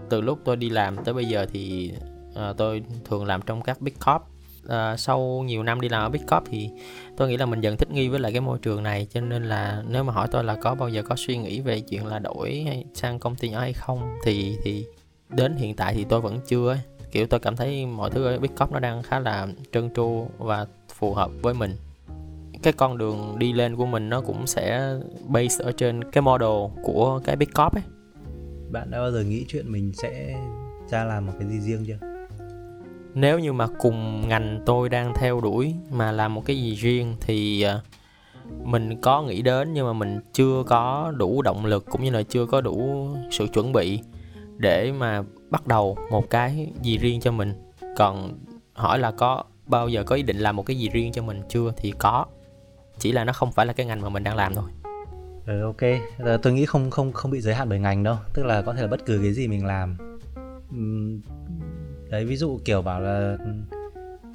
từ 0.09 0.21
lúc 0.21 0.39
tôi 0.45 0.55
đi 0.55 0.69
làm 0.69 1.03
tới 1.03 1.13
bây 1.13 1.25
giờ 1.25 1.45
thì 1.51 1.91
uh, 2.29 2.57
tôi 2.57 2.83
thường 3.05 3.25
làm 3.25 3.41
trong 3.41 3.61
các 3.61 3.81
big 3.81 3.93
corp 3.93 4.21
uh, 4.67 5.00
sau 5.00 5.43
nhiều 5.45 5.63
năm 5.63 5.81
đi 5.81 5.89
làm 5.89 6.01
ở 6.01 6.09
Big 6.09 6.21
thì 6.45 6.69
tôi 7.17 7.29
nghĩ 7.29 7.38
là 7.38 7.45
mình 7.45 7.62
dần 7.62 7.77
thích 7.77 7.91
nghi 7.91 8.09
với 8.09 8.19
lại 8.19 8.31
cái 8.31 8.41
môi 8.41 8.59
trường 8.62 8.83
này 8.83 9.07
cho 9.13 9.21
nên 9.21 9.43
là 9.43 9.83
nếu 9.89 10.03
mà 10.03 10.13
hỏi 10.13 10.27
tôi 10.31 10.43
là 10.43 10.55
có 10.55 10.75
bao 10.75 10.89
giờ 10.89 11.01
có 11.01 11.15
suy 11.15 11.38
nghĩ 11.38 11.62
về 11.62 11.79
chuyện 11.79 12.05
là 12.05 12.19
đổi 12.19 12.67
sang 12.93 13.19
công 13.19 13.36
ty 13.36 13.50
nhỏ 13.50 13.59
hay 13.59 13.74
không 13.74 14.17
thì 14.24 14.57
thì 14.63 14.86
đến 15.29 15.55
hiện 15.55 15.75
tại 15.75 15.93
thì 15.93 16.05
tôi 16.09 16.21
vẫn 16.21 16.39
chưa 16.47 16.69
ấy. 16.69 16.79
kiểu 17.12 17.27
tôi 17.27 17.39
cảm 17.39 17.55
thấy 17.55 17.86
mọi 17.86 18.09
thứ 18.09 18.25
ở 18.25 18.39
Big 18.39 18.51
nó 18.71 18.79
đang 18.79 19.03
khá 19.03 19.19
là 19.19 19.47
trơn 19.71 19.89
tru 19.95 20.27
và 20.38 20.65
phù 20.93 21.13
hợp 21.13 21.31
với 21.41 21.53
mình. 21.53 21.75
Cái 22.63 22.74
con 22.74 22.97
đường 22.97 23.36
đi 23.39 23.53
lên 23.53 23.75
của 23.75 23.86
mình 23.86 24.09
nó 24.09 24.21
cũng 24.21 24.47
sẽ 24.47 24.95
base 25.27 25.63
ở 25.63 25.71
trên 25.71 26.12
cái 26.12 26.21
model 26.21 26.71
của 26.83 27.19
cái 27.24 27.36
Big 27.36 27.50
ấy. 27.55 27.83
Bạn 28.71 28.91
đã 28.91 29.00
bao 29.00 29.12
giờ 29.12 29.24
nghĩ 29.24 29.45
chuyện 29.47 29.71
mình 29.71 29.91
sẽ 29.93 30.36
ra 30.89 31.03
làm 31.03 31.25
một 31.25 31.33
cái 31.39 31.50
gì 31.50 31.59
riêng 31.59 31.83
chưa? 31.88 32.16
Nếu 33.19 33.39
như 33.39 33.53
mà 33.53 33.67
cùng 33.79 34.27
ngành 34.27 34.62
tôi 34.65 34.89
đang 34.89 35.13
theo 35.13 35.41
đuổi 35.41 35.75
mà 35.91 36.12
làm 36.12 36.33
một 36.33 36.45
cái 36.45 36.62
gì 36.62 36.75
riêng 36.75 37.15
thì 37.21 37.62
ờ, 37.62 37.81
mình 38.63 39.01
có 39.01 39.21
nghĩ 39.21 39.41
đến 39.41 39.74
nhưng 39.74 39.86
mà 39.88 39.93
mình 39.93 40.19
chưa 40.33 40.63
có 40.67 41.13
đủ 41.17 41.41
động 41.41 41.65
lực 41.65 41.86
cũng 41.89 42.03
như 42.03 42.09
là 42.09 42.24
chưa 42.24 42.45
có 42.45 42.62
đủ 42.62 43.07
sự 43.31 43.47
chuẩn 43.47 43.71
bị 43.71 44.00
để 44.57 44.91
mà 44.91 45.24
bắt 45.50 45.67
đầu 45.67 45.97
một 46.12 46.29
cái 46.29 46.71
gì 46.81 46.97
riêng 46.97 47.19
cho 47.21 47.31
mình. 47.31 47.53
Còn 47.95 48.39
hỏi 48.74 49.00
là 49.00 49.12
có 49.12 49.43
bao 49.65 49.88
giờ 49.88 50.03
có 50.03 50.15
ý 50.15 50.24
định 50.24 50.38
làm 50.38 50.55
một 50.55 50.65
cái 50.65 50.77
gì 50.77 50.89
riêng 50.89 51.12
cho 51.12 51.24
mình 51.24 51.41
chưa 51.50 51.71
thì 51.77 51.93
có. 52.00 52.25
Chỉ 53.00 53.12
là 53.12 53.24
nó 53.24 53.33
không 53.33 53.51
phải 53.51 53.65
là 53.65 53.74
cái 53.74 53.86
ngành 53.86 54.01
mà 54.01 54.09
mình 54.09 54.24
đang 54.24 54.36
làm 54.36 54.55
thôi. 54.55 54.69
Ừ, 55.45 55.62
ok. 55.63 55.81
Tôi 56.41 56.53
nghĩ 56.53 56.65
không 56.65 56.91
không 56.91 57.12
không 57.12 57.31
bị 57.31 57.41
giới 57.41 57.55
hạn 57.55 57.69
bởi 57.69 57.79
ngành 57.79 58.03
đâu. 58.03 58.15
Tức 58.33 58.45
là 58.45 58.62
có 58.62 58.74
thể 58.74 58.81
là 58.81 58.88
bất 58.88 59.05
cứ 59.05 59.19
cái 59.24 59.33
gì 59.33 59.47
mình 59.47 59.65
làm 59.65 59.97
đấy 62.09 62.25
ví 62.25 62.35
dụ 62.35 62.59
kiểu 62.65 62.81
bảo 62.81 63.01
là 63.01 63.37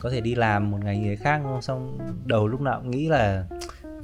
có 0.00 0.10
thể 0.10 0.20
đi 0.20 0.34
làm 0.34 0.70
một 0.70 0.78
ngành 0.84 1.02
nghề 1.02 1.16
khác 1.16 1.40
không 1.42 1.62
xong 1.62 1.98
đầu 2.24 2.48
lúc 2.48 2.60
nào 2.60 2.80
cũng 2.80 2.90
nghĩ 2.90 3.08
là 3.08 3.44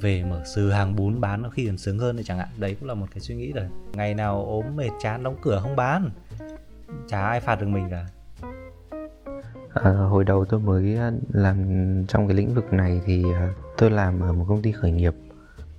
về 0.01 0.23
mở 0.23 0.43
sừ 0.45 0.69
hàng 0.69 0.95
bún 0.95 1.21
bán 1.21 1.41
nó 1.41 1.49
khi 1.49 1.65
còn 1.67 1.77
sướng 1.77 1.99
hơn 1.99 2.17
thì 2.17 2.23
chẳng 2.23 2.37
hạn. 2.37 2.47
Đấy 2.57 2.75
cũng 2.79 2.89
là 2.89 2.93
một 2.93 3.05
cái 3.11 3.19
suy 3.19 3.35
nghĩ 3.35 3.51
rồi 3.51 3.65
ngày 3.93 4.13
nào 4.13 4.45
ốm 4.45 4.75
mệt 4.75 4.89
chán 5.01 5.23
đóng 5.23 5.35
cửa 5.41 5.59
không 5.63 5.75
bán 5.75 6.09
chả 7.07 7.21
ai 7.21 7.39
phạt 7.39 7.61
được 7.61 7.67
mình 7.67 7.89
cả. 7.91 8.05
À, 9.73 9.91
hồi 9.91 10.23
đầu 10.23 10.45
tôi 10.45 10.59
mới 10.59 10.97
làm 11.33 11.57
trong 12.07 12.27
cái 12.27 12.37
lĩnh 12.37 12.53
vực 12.53 12.73
này 12.73 13.01
thì 13.05 13.23
à, 13.33 13.53
tôi 13.77 13.91
làm 13.91 14.19
ở 14.19 14.33
một 14.33 14.45
công 14.47 14.61
ty 14.61 14.71
khởi 14.71 14.91
nghiệp. 14.91 15.13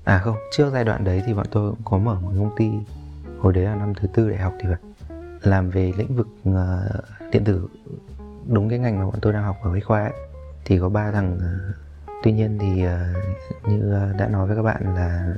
À 0.04 0.18
không 0.18 0.36
trước 0.52 0.70
giai 0.72 0.84
đoạn 0.84 1.04
đấy 1.04 1.22
thì 1.26 1.34
bọn 1.34 1.46
tôi 1.50 1.70
cũng 1.70 1.84
có 1.84 1.98
mở 1.98 2.20
một 2.20 2.32
công 2.38 2.50
ty. 2.56 2.70
Hồi 3.38 3.52
đấy 3.52 3.64
là 3.64 3.74
năm 3.74 3.94
thứ 3.94 4.08
tư 4.14 4.30
đại 4.30 4.38
học 4.38 4.54
thì 4.60 4.68
phải. 4.68 4.80
Làm 5.42 5.70
về 5.70 5.92
lĩnh 5.96 6.16
vực 6.16 6.28
uh, 6.48 7.19
điện 7.32 7.44
tử 7.44 7.68
đúng 8.48 8.68
cái 8.68 8.78
ngành 8.78 8.98
mà 8.98 9.04
bọn 9.04 9.20
tôi 9.22 9.32
đang 9.32 9.42
học 9.42 9.56
ở 9.62 9.72
bách 9.72 9.84
khoa 9.84 10.02
ấy, 10.02 10.12
thì 10.64 10.78
có 10.78 10.88
ba 10.88 11.12
thằng 11.12 11.38
ờ, 11.40 11.72
tuy 12.22 12.32
nhiên 12.32 12.58
thì 12.60 12.84
ờ, 12.84 12.98
như 13.68 13.92
ờ, 13.92 14.12
đã 14.18 14.28
nói 14.28 14.46
với 14.46 14.56
các 14.56 14.62
bạn 14.62 14.94
là 14.94 15.34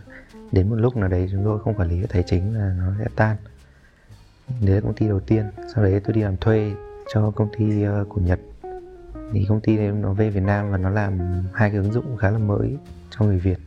đến 0.53 0.71
một 0.71 0.77
lúc 0.77 0.97
nào 0.97 1.09
đấy 1.09 1.29
chúng 1.33 1.45
tôi 1.45 1.59
không 1.59 1.75
quản 1.75 1.89
lý 1.89 2.07
tài 2.09 2.23
chính 2.23 2.59
là 2.59 2.75
nó 2.79 2.93
sẽ 2.99 3.05
tan. 3.17 3.37
Đấy 4.61 4.75
là 4.75 4.81
công 4.81 4.95
ty 4.95 5.09
đầu 5.09 5.21
tiên 5.21 5.45
sau 5.75 5.85
đấy 5.85 6.01
tôi 6.05 6.15
đi 6.15 6.23
làm 6.23 6.37
thuê 6.37 6.73
cho 7.15 7.31
công 7.31 7.49
ty 7.59 7.85
của 8.09 8.21
nhật. 8.21 8.41
Thì 9.33 9.47
công 9.49 9.61
ty 9.61 9.77
này 9.77 9.93
nó 9.93 10.13
về 10.13 10.31
việt 10.31 10.43
nam 10.43 10.71
và 10.71 10.79
nó 10.79 10.91
làm 10.91 11.19
hai 11.53 11.71
cái 11.71 11.79
ứng 11.79 11.93
dụng 11.93 12.17
khá 12.17 12.31
là 12.31 12.39
mới 12.39 12.77
cho 13.11 13.25
người 13.25 13.39
việt. 13.39 13.59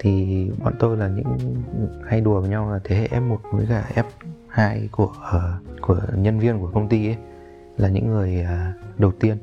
Thì 0.00 0.44
bọn 0.64 0.74
tôi 0.78 0.96
là 0.96 1.08
những 1.08 1.36
hay 2.06 2.20
đùa 2.20 2.40
với 2.40 2.50
nhau 2.50 2.70
là 2.70 2.80
thế 2.84 2.96
hệ 2.96 3.08
F1 3.08 3.36
với 3.52 3.66
cả 3.68 3.90
F 3.94 4.04
hai 4.54 4.88
của 4.92 5.12
uh, 5.36 5.80
của 5.80 6.00
nhân 6.16 6.38
viên 6.38 6.58
của 6.58 6.70
công 6.74 6.88
ty 6.88 7.08
ấy 7.08 7.16
là 7.76 7.88
những 7.88 8.10
người 8.10 8.44
uh, 8.44 9.00
đầu 9.00 9.12
tiên. 9.12 9.36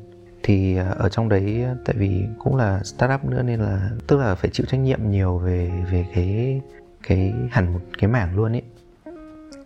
Thì 0.43 0.79
uh, 0.81 0.97
ở 0.97 1.09
trong 1.09 1.29
đấy 1.29 1.65
tại 1.85 1.95
vì 1.99 2.25
cũng 2.39 2.55
là 2.55 2.83
startup 2.83 3.25
nữa 3.25 3.43
nên 3.43 3.59
là 3.59 3.89
tức 4.07 4.17
là 4.17 4.35
phải 4.35 4.49
chịu 4.53 4.65
trách 4.69 4.77
nhiệm 4.77 5.11
nhiều 5.11 5.37
về 5.37 5.71
về 5.91 6.05
cái 6.13 6.61
cái 7.07 7.33
hẳn 7.51 7.73
một 7.73 7.79
cái 7.97 8.09
mảng 8.09 8.35
luôn 8.35 8.51
ấy. 8.51 8.63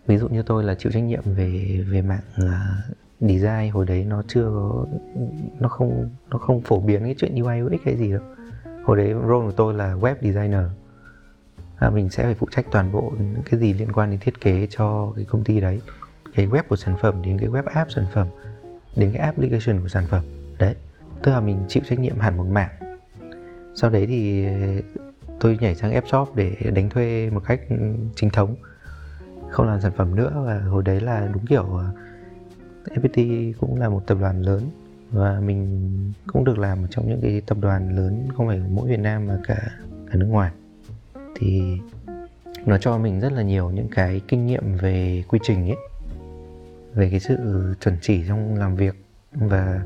Ví 0.06 0.18
dụ 0.18 0.28
như 0.28 0.42
tôi 0.42 0.64
là 0.64 0.74
chịu 0.74 0.92
trách 0.92 1.02
nhiệm 1.02 1.22
về 1.24 1.84
về 1.88 2.02
mạng 2.02 2.20
uh, 2.42 2.96
design 3.20 3.70
hồi 3.72 3.86
đấy 3.86 4.04
nó 4.04 4.22
chưa 4.28 4.44
có 4.44 4.86
nó 5.60 5.68
không 5.68 6.10
nó 6.30 6.38
không 6.38 6.60
phổ 6.60 6.80
biến 6.80 7.02
cái 7.04 7.14
chuyện 7.18 7.42
UI 7.42 7.62
UX 7.62 7.80
hay 7.84 7.96
gì 7.96 8.12
đâu. 8.12 8.22
Hồi 8.84 8.96
đấy 8.96 9.12
role 9.12 9.46
của 9.46 9.52
tôi 9.56 9.74
là 9.74 9.94
web 9.94 10.14
designer 10.20 10.64
à, 11.78 11.90
mình 11.90 12.10
sẽ 12.10 12.22
phải 12.22 12.34
phụ 12.34 12.46
trách 12.50 12.66
toàn 12.70 12.92
bộ 12.92 13.12
những 13.18 13.42
cái 13.50 13.60
gì 13.60 13.72
liên 13.72 13.92
quan 13.92 14.10
đến 14.10 14.20
thiết 14.20 14.40
kế 14.40 14.66
cho 14.70 15.12
cái 15.16 15.24
công 15.24 15.44
ty 15.44 15.60
đấy. 15.60 15.80
Cái 16.34 16.46
web 16.46 16.62
của 16.68 16.76
sản 16.76 16.96
phẩm 17.02 17.22
đến 17.22 17.38
cái 17.38 17.48
web 17.48 17.62
app 17.66 17.90
sản 17.90 18.04
phẩm 18.12 18.26
đến 18.96 19.12
cái 19.12 19.20
application 19.20 19.80
của 19.80 19.88
sản 19.88 20.04
phẩm. 20.10 20.24
Đấy 20.58 20.74
tức 21.22 21.32
là 21.32 21.40
mình 21.40 21.64
chịu 21.68 21.82
trách 21.88 21.98
nhiệm 21.98 22.18
hẳn 22.18 22.36
một 22.36 22.46
mảng. 22.50 22.70
Sau 23.74 23.90
đấy 23.90 24.06
thì 24.06 24.46
tôi 25.40 25.58
nhảy 25.60 25.74
sang 25.74 25.92
app 25.92 26.08
shop 26.08 26.36
để 26.36 26.56
đánh 26.74 26.90
thuê 26.90 27.30
một 27.30 27.42
cách 27.46 27.60
chính 28.14 28.30
thống. 28.30 28.56
Không 29.50 29.66
làm 29.66 29.80
sản 29.80 29.92
phẩm 29.96 30.14
nữa 30.14 30.42
và 30.46 30.58
hồi 30.58 30.82
đấy 30.82 31.00
là 31.00 31.28
đúng 31.32 31.46
kiểu 31.46 31.78
à, 31.78 31.86
FPT 32.84 33.52
cũng 33.60 33.80
là 33.80 33.88
một 33.88 34.02
tập 34.06 34.18
đoàn 34.20 34.42
lớn 34.42 34.70
và 35.10 35.40
mình 35.40 35.90
cũng 36.26 36.44
được 36.44 36.58
làm 36.58 36.84
ở 36.84 36.86
trong 36.90 37.08
những 37.08 37.20
cái 37.22 37.42
tập 37.46 37.58
đoàn 37.60 37.96
lớn 37.96 38.28
không 38.36 38.46
phải 38.46 38.62
mỗi 38.70 38.88
Việt 38.88 39.00
Nam 39.00 39.26
mà 39.26 39.38
cả 39.46 39.56
cả 40.10 40.16
nước 40.16 40.26
ngoài 40.26 40.50
thì 41.38 41.78
nó 42.66 42.78
cho 42.78 42.98
mình 42.98 43.20
rất 43.20 43.32
là 43.32 43.42
nhiều 43.42 43.70
những 43.70 43.88
cái 43.88 44.20
kinh 44.28 44.46
nghiệm 44.46 44.76
về 44.76 45.24
quy 45.28 45.38
trình 45.42 45.70
ấy 45.70 45.76
về 46.94 47.10
cái 47.10 47.20
sự 47.20 47.36
chuẩn 47.80 47.96
chỉ 48.00 48.24
trong 48.28 48.54
làm 48.54 48.76
việc 48.76 48.94
và 49.32 49.82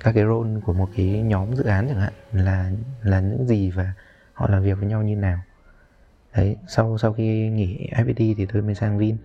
các 0.00 0.12
cái 0.12 0.24
role 0.24 0.60
của 0.60 0.72
một 0.72 0.88
cái 0.96 1.06
nhóm 1.06 1.56
dự 1.56 1.64
án 1.64 1.88
chẳng 1.88 2.00
hạn 2.00 2.12
là 2.32 2.70
là 3.02 3.20
những 3.20 3.46
gì 3.46 3.70
và 3.70 3.92
họ 4.32 4.48
làm 4.48 4.62
việc 4.62 4.78
với 4.78 4.88
nhau 4.88 5.02
như 5.02 5.16
nào. 5.16 5.38
Đấy 6.36 6.56
sau 6.68 6.98
sau 6.98 7.12
khi 7.12 7.48
nghỉ 7.48 7.88
FPT 7.92 8.34
thì 8.36 8.46
tôi 8.52 8.62
mới 8.62 8.74
sang 8.74 8.98
Vin. 8.98 9.16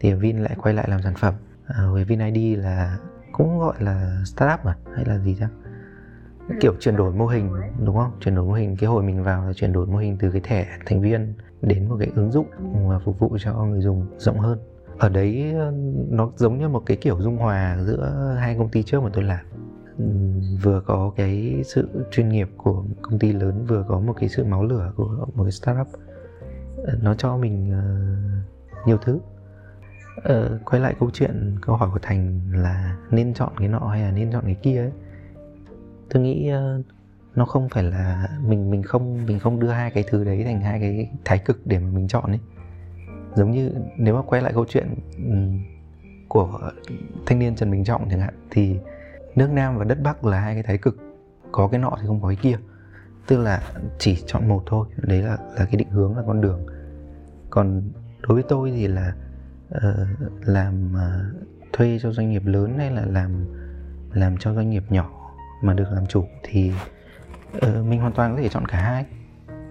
Thì 0.00 0.10
ở 0.10 0.16
Vin 0.16 0.38
lại 0.38 0.56
quay 0.62 0.74
lại 0.74 0.86
làm 0.88 1.02
sản 1.02 1.14
phẩm. 1.14 1.34
À, 1.66 1.84
Vin 2.06 2.32
ID 2.32 2.58
là 2.58 2.98
cũng 3.32 3.58
gọi 3.58 3.74
là 3.78 4.22
startup 4.26 4.64
à 4.64 4.76
hay 4.94 5.04
là 5.04 5.18
gì 5.18 5.36
chăng 5.40 5.63
kiểu 6.60 6.74
chuyển 6.80 6.96
đổi 6.96 7.12
mô 7.12 7.26
hình 7.26 7.52
đúng 7.84 7.96
không? 7.96 8.10
Chuyển 8.20 8.34
đổi 8.34 8.44
mô 8.44 8.52
hình 8.52 8.76
cái 8.76 8.88
hồi 8.88 9.02
mình 9.02 9.22
vào 9.22 9.46
là 9.46 9.52
chuyển 9.52 9.72
đổi 9.72 9.86
mô 9.86 9.98
hình 9.98 10.16
từ 10.20 10.30
cái 10.30 10.40
thẻ 10.44 10.66
thành 10.86 11.00
viên 11.00 11.34
đến 11.62 11.88
một 11.88 11.96
cái 12.00 12.10
ứng 12.16 12.32
dụng 12.32 12.46
mà 12.88 12.98
phục 12.98 13.18
vụ 13.18 13.36
cho 13.40 13.64
người 13.64 13.80
dùng 13.80 14.06
rộng 14.18 14.38
hơn. 14.38 14.58
Ở 14.98 15.08
đấy 15.08 15.54
nó 16.10 16.30
giống 16.36 16.58
như 16.58 16.68
một 16.68 16.82
cái 16.86 16.96
kiểu 16.96 17.20
dung 17.20 17.36
hòa 17.36 17.78
giữa 17.86 18.34
hai 18.38 18.56
công 18.58 18.68
ty 18.68 18.82
trước 18.82 19.02
mà 19.02 19.10
tôi 19.12 19.24
làm. 19.24 19.46
Vừa 20.62 20.80
có 20.80 21.12
cái 21.16 21.62
sự 21.64 22.06
chuyên 22.10 22.28
nghiệp 22.28 22.48
của 22.56 22.84
công 23.02 23.18
ty 23.18 23.32
lớn 23.32 23.64
vừa 23.68 23.84
có 23.88 24.00
một 24.00 24.12
cái 24.20 24.28
sự 24.28 24.44
máu 24.44 24.64
lửa 24.64 24.92
của 24.96 25.26
một 25.34 25.44
cái 25.44 25.52
startup. 25.52 25.86
Nó 27.02 27.14
cho 27.14 27.36
mình 27.36 27.72
uh, 27.72 28.86
nhiều 28.86 28.98
thứ. 29.02 29.18
Quay 30.64 30.82
lại 30.82 30.94
câu 31.00 31.10
chuyện 31.12 31.56
câu 31.62 31.76
hỏi 31.76 31.88
của 31.92 31.98
thành 32.02 32.40
là 32.52 32.96
nên 33.10 33.34
chọn 33.34 33.52
cái 33.58 33.68
nọ 33.68 33.78
hay 33.78 34.02
là 34.02 34.10
nên 34.10 34.32
chọn 34.32 34.44
cái 34.44 34.54
kia 34.54 34.78
ấy 34.78 34.92
tôi 36.10 36.22
nghĩ 36.22 36.52
uh, 36.54 36.84
nó 37.34 37.44
không 37.44 37.68
phải 37.68 37.82
là 37.82 38.28
mình 38.46 38.70
mình 38.70 38.82
không 38.82 39.26
mình 39.26 39.38
không 39.38 39.60
đưa 39.60 39.70
hai 39.70 39.90
cái 39.90 40.04
thứ 40.10 40.24
đấy 40.24 40.44
thành 40.44 40.60
hai 40.60 40.80
cái 40.80 41.10
thái 41.24 41.38
cực 41.38 41.66
để 41.66 41.78
mà 41.78 41.90
mình 41.90 42.08
chọn 42.08 42.30
ấy. 42.30 42.40
Giống 43.34 43.50
như 43.50 43.70
nếu 43.98 44.14
mà 44.14 44.22
quay 44.22 44.42
lại 44.42 44.52
câu 44.52 44.64
chuyện 44.68 44.94
um, 45.16 45.58
của 46.28 46.70
thanh 47.26 47.38
niên 47.38 47.56
Trần 47.56 47.70
Bình 47.70 47.84
Trọng 47.84 48.08
chẳng 48.10 48.20
hạn 48.20 48.34
thì 48.50 48.76
nước 49.34 49.50
Nam 49.50 49.78
và 49.78 49.84
đất 49.84 49.98
Bắc 50.02 50.24
là 50.24 50.40
hai 50.40 50.54
cái 50.54 50.62
thái 50.62 50.78
cực 50.78 50.96
có 51.52 51.68
cái 51.68 51.80
nọ 51.80 51.96
thì 52.00 52.06
không 52.06 52.22
có 52.22 52.28
cái 52.28 52.36
kia. 52.36 52.56
Tức 53.26 53.38
là 53.38 53.62
chỉ 53.98 54.22
chọn 54.26 54.48
một 54.48 54.62
thôi 54.66 54.86
đấy 54.96 55.22
là 55.22 55.38
là 55.58 55.64
cái 55.64 55.76
định 55.76 55.90
hướng 55.90 56.16
là 56.16 56.22
con 56.26 56.40
đường. 56.40 56.66
Còn 57.50 57.82
đối 58.28 58.34
với 58.34 58.44
tôi 58.48 58.70
thì 58.70 58.88
là 58.88 59.14
uh, 59.76 60.08
làm 60.44 60.94
uh, 60.94 61.46
thuê 61.72 61.98
cho 62.02 62.12
doanh 62.12 62.30
nghiệp 62.30 62.42
lớn 62.46 62.74
hay 62.78 62.90
là 62.90 63.04
làm 63.06 63.46
làm 64.12 64.36
cho 64.36 64.54
doanh 64.54 64.70
nghiệp 64.70 64.84
nhỏ 64.90 65.23
mà 65.64 65.74
được 65.74 65.88
làm 65.92 66.06
chủ 66.06 66.24
thì 66.42 66.72
uh, 67.56 67.62
mình 67.62 68.00
hoàn 68.00 68.12
toàn 68.12 68.36
có 68.36 68.42
thể 68.42 68.48
chọn 68.48 68.66
cả 68.66 68.78
hai. 68.78 69.04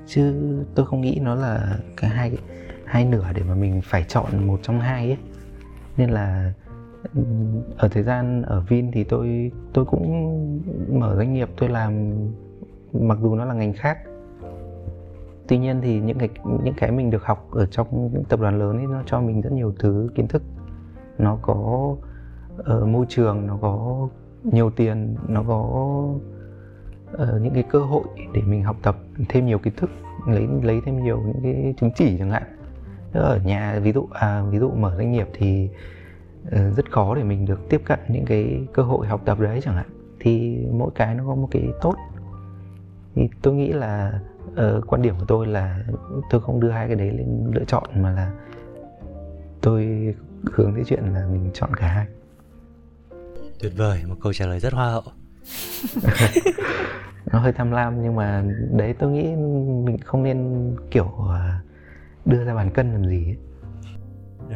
Chứ 0.07 0.33
tôi 0.75 0.85
không 0.85 1.01
nghĩ 1.01 1.19
nó 1.21 1.35
là 1.35 1.77
cả 1.97 2.07
hai 2.07 2.38
hai 2.85 3.05
nửa 3.05 3.25
để 3.35 3.43
mà 3.43 3.55
mình 3.55 3.81
phải 3.83 4.03
chọn 4.03 4.47
một 4.47 4.59
trong 4.63 4.79
hai 4.79 5.07
ấy. 5.07 5.17
Nên 5.97 6.09
là 6.09 6.53
ở 7.77 7.88
thời 7.88 8.03
gian 8.03 8.41
ở 8.41 8.62
Vin 8.62 8.91
thì 8.91 9.03
tôi 9.03 9.51
tôi 9.73 9.85
cũng 9.85 10.62
mở 11.00 11.15
doanh 11.15 11.33
nghiệp 11.33 11.50
tôi 11.57 11.69
làm 11.69 12.13
mặc 12.93 13.17
dù 13.21 13.35
nó 13.35 13.45
là 13.45 13.53
ngành 13.53 13.73
khác. 13.73 13.97
Tuy 15.47 15.57
nhiên 15.57 15.81
thì 15.81 16.00
những 16.00 16.17
cái 16.17 16.29
những 16.63 16.73
cái 16.77 16.91
mình 16.91 17.09
được 17.09 17.23
học 17.23 17.47
ở 17.51 17.65
trong 17.65 18.13
những 18.13 18.23
tập 18.23 18.39
đoàn 18.39 18.59
lớn 18.59 18.77
ấy 18.77 18.88
nó 18.88 19.03
cho 19.05 19.21
mình 19.21 19.41
rất 19.41 19.51
nhiều 19.51 19.73
thứ 19.79 20.09
kiến 20.15 20.27
thức. 20.27 20.43
Nó 21.17 21.38
có 21.41 21.53
uh, 22.59 22.88
môi 22.88 23.05
trường 23.09 23.47
nó 23.47 23.57
có 23.62 24.07
nhiều 24.43 24.69
tiền 24.69 25.15
nó 25.27 25.43
có 25.47 25.59
uh, 27.13 27.41
những 27.41 27.53
cái 27.53 27.63
cơ 27.63 27.79
hội 27.79 28.03
để 28.33 28.41
mình 28.41 28.63
học 28.63 28.75
tập 28.81 28.97
thêm 29.29 29.45
nhiều 29.45 29.59
kiến 29.59 29.73
thức 29.77 29.89
lấy 30.27 30.47
lấy 30.63 30.81
thêm 30.85 31.03
nhiều 31.03 31.21
những 31.21 31.39
cái 31.43 31.73
chứng 31.77 31.91
chỉ 31.95 32.17
chẳng 32.17 32.31
hạn. 32.31 32.43
Ở 33.13 33.39
nhà 33.45 33.79
ví 33.79 33.91
dụ 33.91 34.07
à, 34.12 34.43
ví 34.50 34.59
dụ 34.59 34.69
mở 34.69 34.95
doanh 34.97 35.12
nghiệp 35.12 35.27
thì 35.33 35.69
uh, 36.47 36.51
rất 36.51 36.91
khó 36.91 37.15
để 37.15 37.23
mình 37.23 37.45
được 37.45 37.69
tiếp 37.69 37.81
cận 37.85 38.00
những 38.07 38.25
cái 38.25 38.67
cơ 38.73 38.83
hội 38.83 39.07
học 39.07 39.21
tập 39.25 39.39
đấy 39.39 39.59
chẳng 39.63 39.75
hạn. 39.75 39.85
Thì 40.19 40.65
mỗi 40.71 40.91
cái 40.95 41.15
nó 41.15 41.23
có 41.27 41.35
một 41.35 41.47
cái 41.51 41.69
tốt. 41.81 41.95
Thì 43.15 43.29
tôi 43.41 43.53
nghĩ 43.53 43.71
là 43.71 44.19
uh, 44.51 44.88
quan 44.88 45.01
điểm 45.01 45.15
của 45.19 45.25
tôi 45.27 45.47
là 45.47 45.85
tôi 46.29 46.41
không 46.41 46.59
đưa 46.59 46.69
hai 46.69 46.88
cái 46.88 46.95
đấy 46.95 47.12
lên 47.12 47.51
lựa 47.53 47.63
chọn 47.67 47.83
mà 48.01 48.12
là 48.12 48.31
tôi 49.62 49.85
hướng 50.53 50.73
tới 50.75 50.83
chuyện 50.85 51.03
là 51.03 51.27
mình 51.31 51.50
chọn 51.53 51.69
cả 51.75 51.88
hai 51.88 52.07
tuyệt 53.63 53.74
vời 53.77 54.03
một 54.08 54.15
câu 54.22 54.34
trả 54.34 54.48
lời 54.48 54.60
rất 54.60 54.74
hoa 54.74 54.91
hậu. 54.91 55.03
Nó 57.32 57.39
hơi 57.39 57.53
tham 57.53 57.72
lam 57.72 58.03
nhưng 58.03 58.15
mà 58.15 58.46
đấy 58.72 58.93
tôi 59.00 59.12
nghĩ 59.12 59.24
mình 59.86 59.98
không 60.05 60.24
nên 60.24 60.70
kiểu 60.91 61.13
à, 61.29 61.62
đưa 62.25 62.46
ra 62.46 62.55
bàn 62.55 62.72
cân 62.74 62.91
làm 62.91 63.05
gì 63.05 63.25
ấy. 63.25 63.38
Ừ, 64.50 64.55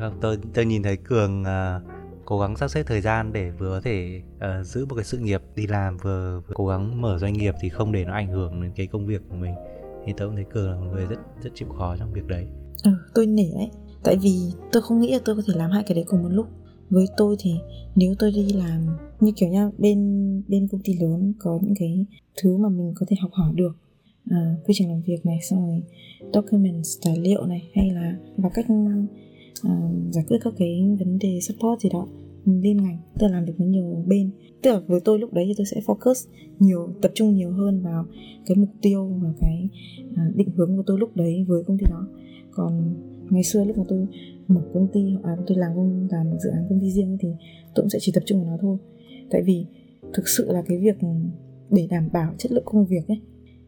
không, 0.00 0.18
tôi 0.20 0.38
tôi 0.54 0.64
nhìn 0.64 0.82
thấy 0.82 0.96
cường 0.96 1.42
uh, 1.42 1.82
cố 2.24 2.40
gắng 2.40 2.56
sắp 2.56 2.68
xếp 2.68 2.82
thời 2.86 3.00
gian 3.00 3.32
để 3.32 3.50
vừa 3.50 3.70
có 3.70 3.80
thể 3.80 4.22
uh, 4.36 4.66
giữ 4.66 4.86
một 4.86 4.94
cái 4.94 5.04
sự 5.04 5.18
nghiệp 5.18 5.42
đi 5.56 5.66
làm 5.66 5.96
vừa, 5.96 6.40
vừa 6.48 6.54
cố 6.54 6.66
gắng 6.66 7.00
mở 7.00 7.18
doanh 7.18 7.32
nghiệp 7.32 7.54
thì 7.60 7.68
không 7.68 7.92
để 7.92 8.04
nó 8.04 8.12
ảnh 8.12 8.28
hưởng 8.28 8.62
đến 8.62 8.72
cái 8.76 8.86
công 8.86 9.06
việc 9.06 9.22
của 9.30 9.36
mình. 9.36 9.54
Thì 10.06 10.12
tôi 10.16 10.28
cũng 10.28 10.36
thấy 10.36 10.46
cường 10.52 10.70
là 10.70 10.76
một 10.76 10.86
người 10.92 11.06
rất 11.06 11.18
rất 11.42 11.50
chịu 11.54 11.68
khó 11.78 11.96
trong 11.98 12.12
việc 12.12 12.26
đấy. 12.26 12.46
Ừ, 12.84 12.90
tôi 13.14 13.26
nể 13.26 13.50
đấy. 13.54 13.70
Tại 14.04 14.16
vì 14.22 14.52
tôi 14.72 14.82
không 14.82 15.00
nghĩ 15.00 15.12
là 15.12 15.18
tôi 15.24 15.36
có 15.36 15.42
thể 15.46 15.54
làm 15.56 15.70
hai 15.70 15.84
cái 15.86 15.94
đấy 15.94 16.04
cùng 16.08 16.22
một 16.22 16.28
lúc 16.32 16.46
với 16.94 17.06
tôi 17.16 17.36
thì 17.38 17.54
nếu 17.96 18.14
tôi 18.18 18.32
đi 18.32 18.52
làm 18.52 18.80
như 19.20 19.32
kiểu 19.36 19.48
nha 19.48 19.70
bên 19.78 19.98
bên 20.48 20.68
công 20.68 20.80
ty 20.84 20.94
lớn 21.00 21.32
có 21.38 21.58
những 21.62 21.74
cái 21.78 22.06
thứ 22.42 22.56
mà 22.56 22.68
mình 22.68 22.92
có 22.96 23.06
thể 23.08 23.16
học 23.20 23.30
hỏi 23.32 23.52
được 23.54 23.76
à, 24.30 24.56
quy 24.66 24.74
trình 24.76 24.88
làm 24.88 25.02
việc 25.06 25.26
này 25.26 25.38
xong 25.42 25.66
rồi 25.66 25.82
documents 26.32 26.98
tài 27.04 27.16
liệu 27.18 27.46
này 27.46 27.62
hay 27.74 27.90
là 27.90 28.16
và 28.36 28.48
cách 28.54 28.66
uh, 28.70 30.12
giải 30.12 30.24
quyết 30.28 30.38
các 30.44 30.54
cái 30.56 30.96
vấn 30.98 31.18
đề 31.18 31.40
support 31.40 31.82
gì 31.82 31.88
đó 31.92 32.06
liên 32.46 32.76
ngành 32.76 32.98
tức 33.18 33.26
là 33.26 33.32
làm 33.32 33.44
việc 33.44 33.52
với 33.58 33.66
nhiều 33.66 34.04
bên. 34.06 34.30
Tức 34.62 34.70
là 34.70 34.80
với 34.86 35.00
tôi 35.00 35.18
lúc 35.18 35.32
đấy 35.32 35.44
thì 35.48 35.54
tôi 35.56 35.66
sẽ 35.66 35.80
focus 35.86 36.28
nhiều 36.58 36.88
tập 37.02 37.12
trung 37.14 37.34
nhiều 37.34 37.50
hơn 37.50 37.82
vào 37.82 38.04
cái 38.46 38.56
mục 38.56 38.70
tiêu 38.82 39.12
và 39.22 39.32
cái 39.40 39.68
à, 40.16 40.30
định 40.34 40.48
hướng 40.56 40.76
của 40.76 40.82
tôi 40.86 40.98
lúc 40.98 41.16
đấy 41.16 41.44
với 41.48 41.64
công 41.64 41.78
ty 41.78 41.84
đó. 41.90 42.06
Còn 42.50 42.94
ngày 43.30 43.42
xưa 43.42 43.64
lúc 43.64 43.78
mà 43.78 43.84
tôi 43.88 44.06
mở 44.48 44.60
công 44.74 44.88
ty 44.92 45.16
à, 45.22 45.36
tôi 45.46 45.58
làm 45.58 45.76
công 45.76 46.08
làm 46.10 46.38
dự 46.38 46.50
án 46.50 46.66
công 46.68 46.80
ty 46.80 46.90
riêng 46.90 47.18
thì 47.20 47.28
tôi 47.74 47.82
cũng 47.82 47.90
sẽ 47.90 47.98
chỉ 48.02 48.12
tập 48.14 48.22
trung 48.26 48.40
vào 48.40 48.50
nó 48.50 48.56
thôi. 48.60 48.76
Tại 49.30 49.42
vì 49.42 49.66
thực 50.14 50.28
sự 50.28 50.52
là 50.52 50.62
cái 50.66 50.78
việc 50.78 50.96
để 51.70 51.86
đảm 51.90 52.08
bảo 52.12 52.34
chất 52.38 52.52
lượng 52.52 52.64
công 52.66 52.86
việc 52.86 53.08
ấy 53.08 53.20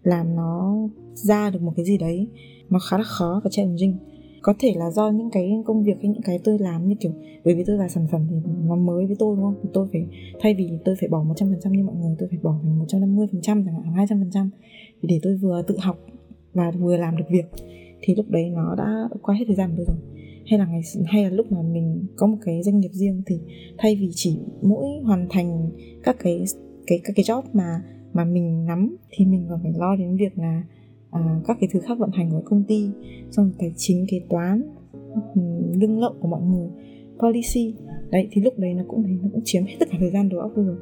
làm 0.03 0.37
nó 0.37 0.77
ra 1.15 1.51
được 1.51 1.63
một 1.63 1.73
cái 1.77 1.85
gì 1.85 1.99
đấy 1.99 2.29
nó 2.71 2.79
khá 2.79 2.99
là 2.99 3.05
khó 3.05 3.41
và 3.45 3.51
challenging. 3.51 3.97
Có 4.43 4.55
thể 4.59 4.75
là 4.77 4.91
do 4.91 5.11
những 5.11 5.31
cái 5.31 5.63
công 5.67 5.85
việc 5.85 5.97
hay 6.03 6.09
những 6.09 6.23
cái 6.23 6.39
tôi 6.45 6.59
làm 6.59 6.89
như 6.89 6.95
kiểu 7.01 7.13
bởi 7.45 7.55
vì 7.55 7.65
tôi 7.67 7.77
là 7.77 7.89
sản 7.89 8.07
phẩm 8.13 8.27
thì 8.31 8.37
nó 8.67 8.77
mới 8.77 9.07
với 9.07 9.17
tôi 9.19 9.37
đúng 9.37 9.45
không? 9.45 9.55
Thì 9.63 9.69
tôi 9.73 9.89
phải 9.93 10.07
thay 10.41 10.55
vì 10.55 10.71
tôi 10.85 10.95
phải 11.01 11.09
bỏ 11.09 11.25
100% 11.25 11.71
như 11.71 11.85
mọi 11.85 11.95
người 11.97 12.17
tôi 12.19 12.29
phải 12.29 12.39
bỏ 12.43 12.59
thành 12.63 12.87
150% 12.87 13.41
chẳng 13.43 13.65
hạn 13.65 14.07
200% 14.07 14.49
thì 15.03 15.09
để 15.09 15.21
tôi 15.23 15.37
vừa 15.37 15.63
tự 15.63 15.77
học 15.79 15.99
và 16.53 16.71
vừa 16.71 16.97
làm 16.97 17.17
được 17.17 17.25
việc 17.31 17.47
thì 18.01 18.15
lúc 18.15 18.27
đấy 18.29 18.51
nó 18.51 18.75
đã 18.75 19.09
qua 19.23 19.35
hết 19.35 19.45
thời 19.47 19.57
gian 19.57 19.71
của 19.71 19.77
tôi 19.77 19.87
rồi 19.87 20.16
hay 20.47 20.59
là 20.59 20.67
ngày 20.67 20.81
hay 21.07 21.25
là 21.25 21.31
lúc 21.31 21.53
mà 21.53 21.63
mình 21.63 22.07
có 22.17 22.27
một 22.27 22.37
cái 22.45 22.63
doanh 22.63 22.81
nghiệp 22.81 22.91
riêng 22.93 23.23
thì 23.27 23.41
thay 23.79 23.97
vì 23.97 24.11
chỉ 24.15 24.39
mỗi 24.63 24.87
hoàn 25.03 25.27
thành 25.31 25.71
các 26.03 26.17
cái 26.19 26.45
cái 26.87 27.01
các 27.05 27.13
cái 27.17 27.25
job 27.25 27.43
mà 27.53 27.83
mà 28.13 28.25
mình 28.25 28.65
nắm 28.67 28.97
thì 29.11 29.25
mình 29.25 29.47
còn 29.49 29.61
phải 29.63 29.73
lo 29.77 29.97
đến 29.97 30.17
việc 30.17 30.39
là 30.39 30.63
à, 31.11 31.41
các 31.47 31.57
cái 31.61 31.69
thứ 31.73 31.81
khác 31.81 31.99
vận 31.99 32.11
hành 32.13 32.31
của 32.31 32.43
công 32.45 32.65
ty 32.65 32.91
xong 33.31 33.53
tài 33.59 33.73
chính 33.77 34.07
kế 34.09 34.21
toán 34.29 34.63
lương 35.73 36.01
lậu 36.01 36.15
của 36.21 36.29
mọi 36.29 36.43
người 36.43 36.69
policy. 37.19 37.75
Đấy 38.11 38.29
thì 38.31 38.43
lúc 38.43 38.59
đấy 38.59 38.75
nó 38.75 38.85
cũng 38.89 39.03
thấy 39.03 39.19
nó 39.23 39.29
cũng 39.33 39.43
chiếm 39.45 39.65
hết 39.65 39.77
tất 39.81 39.89
cả 39.91 39.99
thời 40.01 40.11
gian 40.11 40.29
đầu 40.29 40.41
óc 40.41 40.53
rồi. 40.57 40.77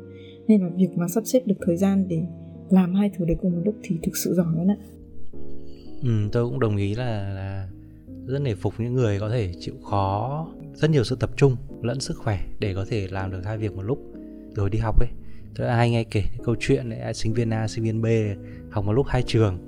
Nên 0.49 0.61
là 0.61 0.69
việc 0.77 0.89
mà 0.97 1.09
sắp 1.09 1.27
xếp 1.27 1.41
được 1.47 1.57
thời 1.67 1.77
gian 1.77 2.09
để 2.09 2.23
làm 2.71 2.95
hai 2.95 3.11
thứ 3.17 3.25
đấy 3.25 3.37
cùng 3.43 3.53
một 3.53 3.63
lúc 3.65 3.75
thì 3.83 3.97
thực 4.03 4.17
sự 4.25 4.35
giỏi 4.35 4.47
lắm 4.57 4.67
ạ. 4.69 4.77
Ừ, 6.03 6.29
tôi 6.33 6.51
cũng 6.51 6.61
đồng 6.61 6.77
ý 6.77 6.95
là, 6.95 7.35
là 7.35 7.69
rất 8.27 8.39
nể 8.39 8.55
phục 8.55 8.75
những 8.79 8.95
người 8.95 9.21
có 9.21 9.31
thể 9.31 9.53
chịu 9.61 9.75
khó 9.85 10.47
rất 10.75 10.91
nhiều 10.91 11.05
sự 11.05 11.17
tập 11.17 11.31
trung 11.37 11.57
lẫn 11.83 12.01
sức 12.01 12.19
khỏe 12.19 12.41
để 12.59 12.75
có 12.75 12.85
thể 12.89 13.09
làm 13.11 13.31
được 13.31 13.41
hai 13.45 13.59
việc 13.59 13.77
một 13.77 13.83
lúc. 13.83 13.99
Rồi 14.55 14.71
đi 14.71 14.79
học 14.79 15.01
ấy 15.01 15.09
tôi 15.55 15.69
hay 15.69 15.91
nghe 15.91 16.05
kể 16.05 16.23
câu 16.45 16.55
chuyện 16.61 16.89
này 16.89 17.15
sinh 17.15 17.33
viên 17.33 17.51
A 17.51 17.69
sinh 17.69 17.85
viên 17.85 18.03
B 18.03 18.07
học 18.71 18.85
một 18.85 18.93
lúc 18.93 19.07
hai 19.09 19.23
trường. 19.23 19.59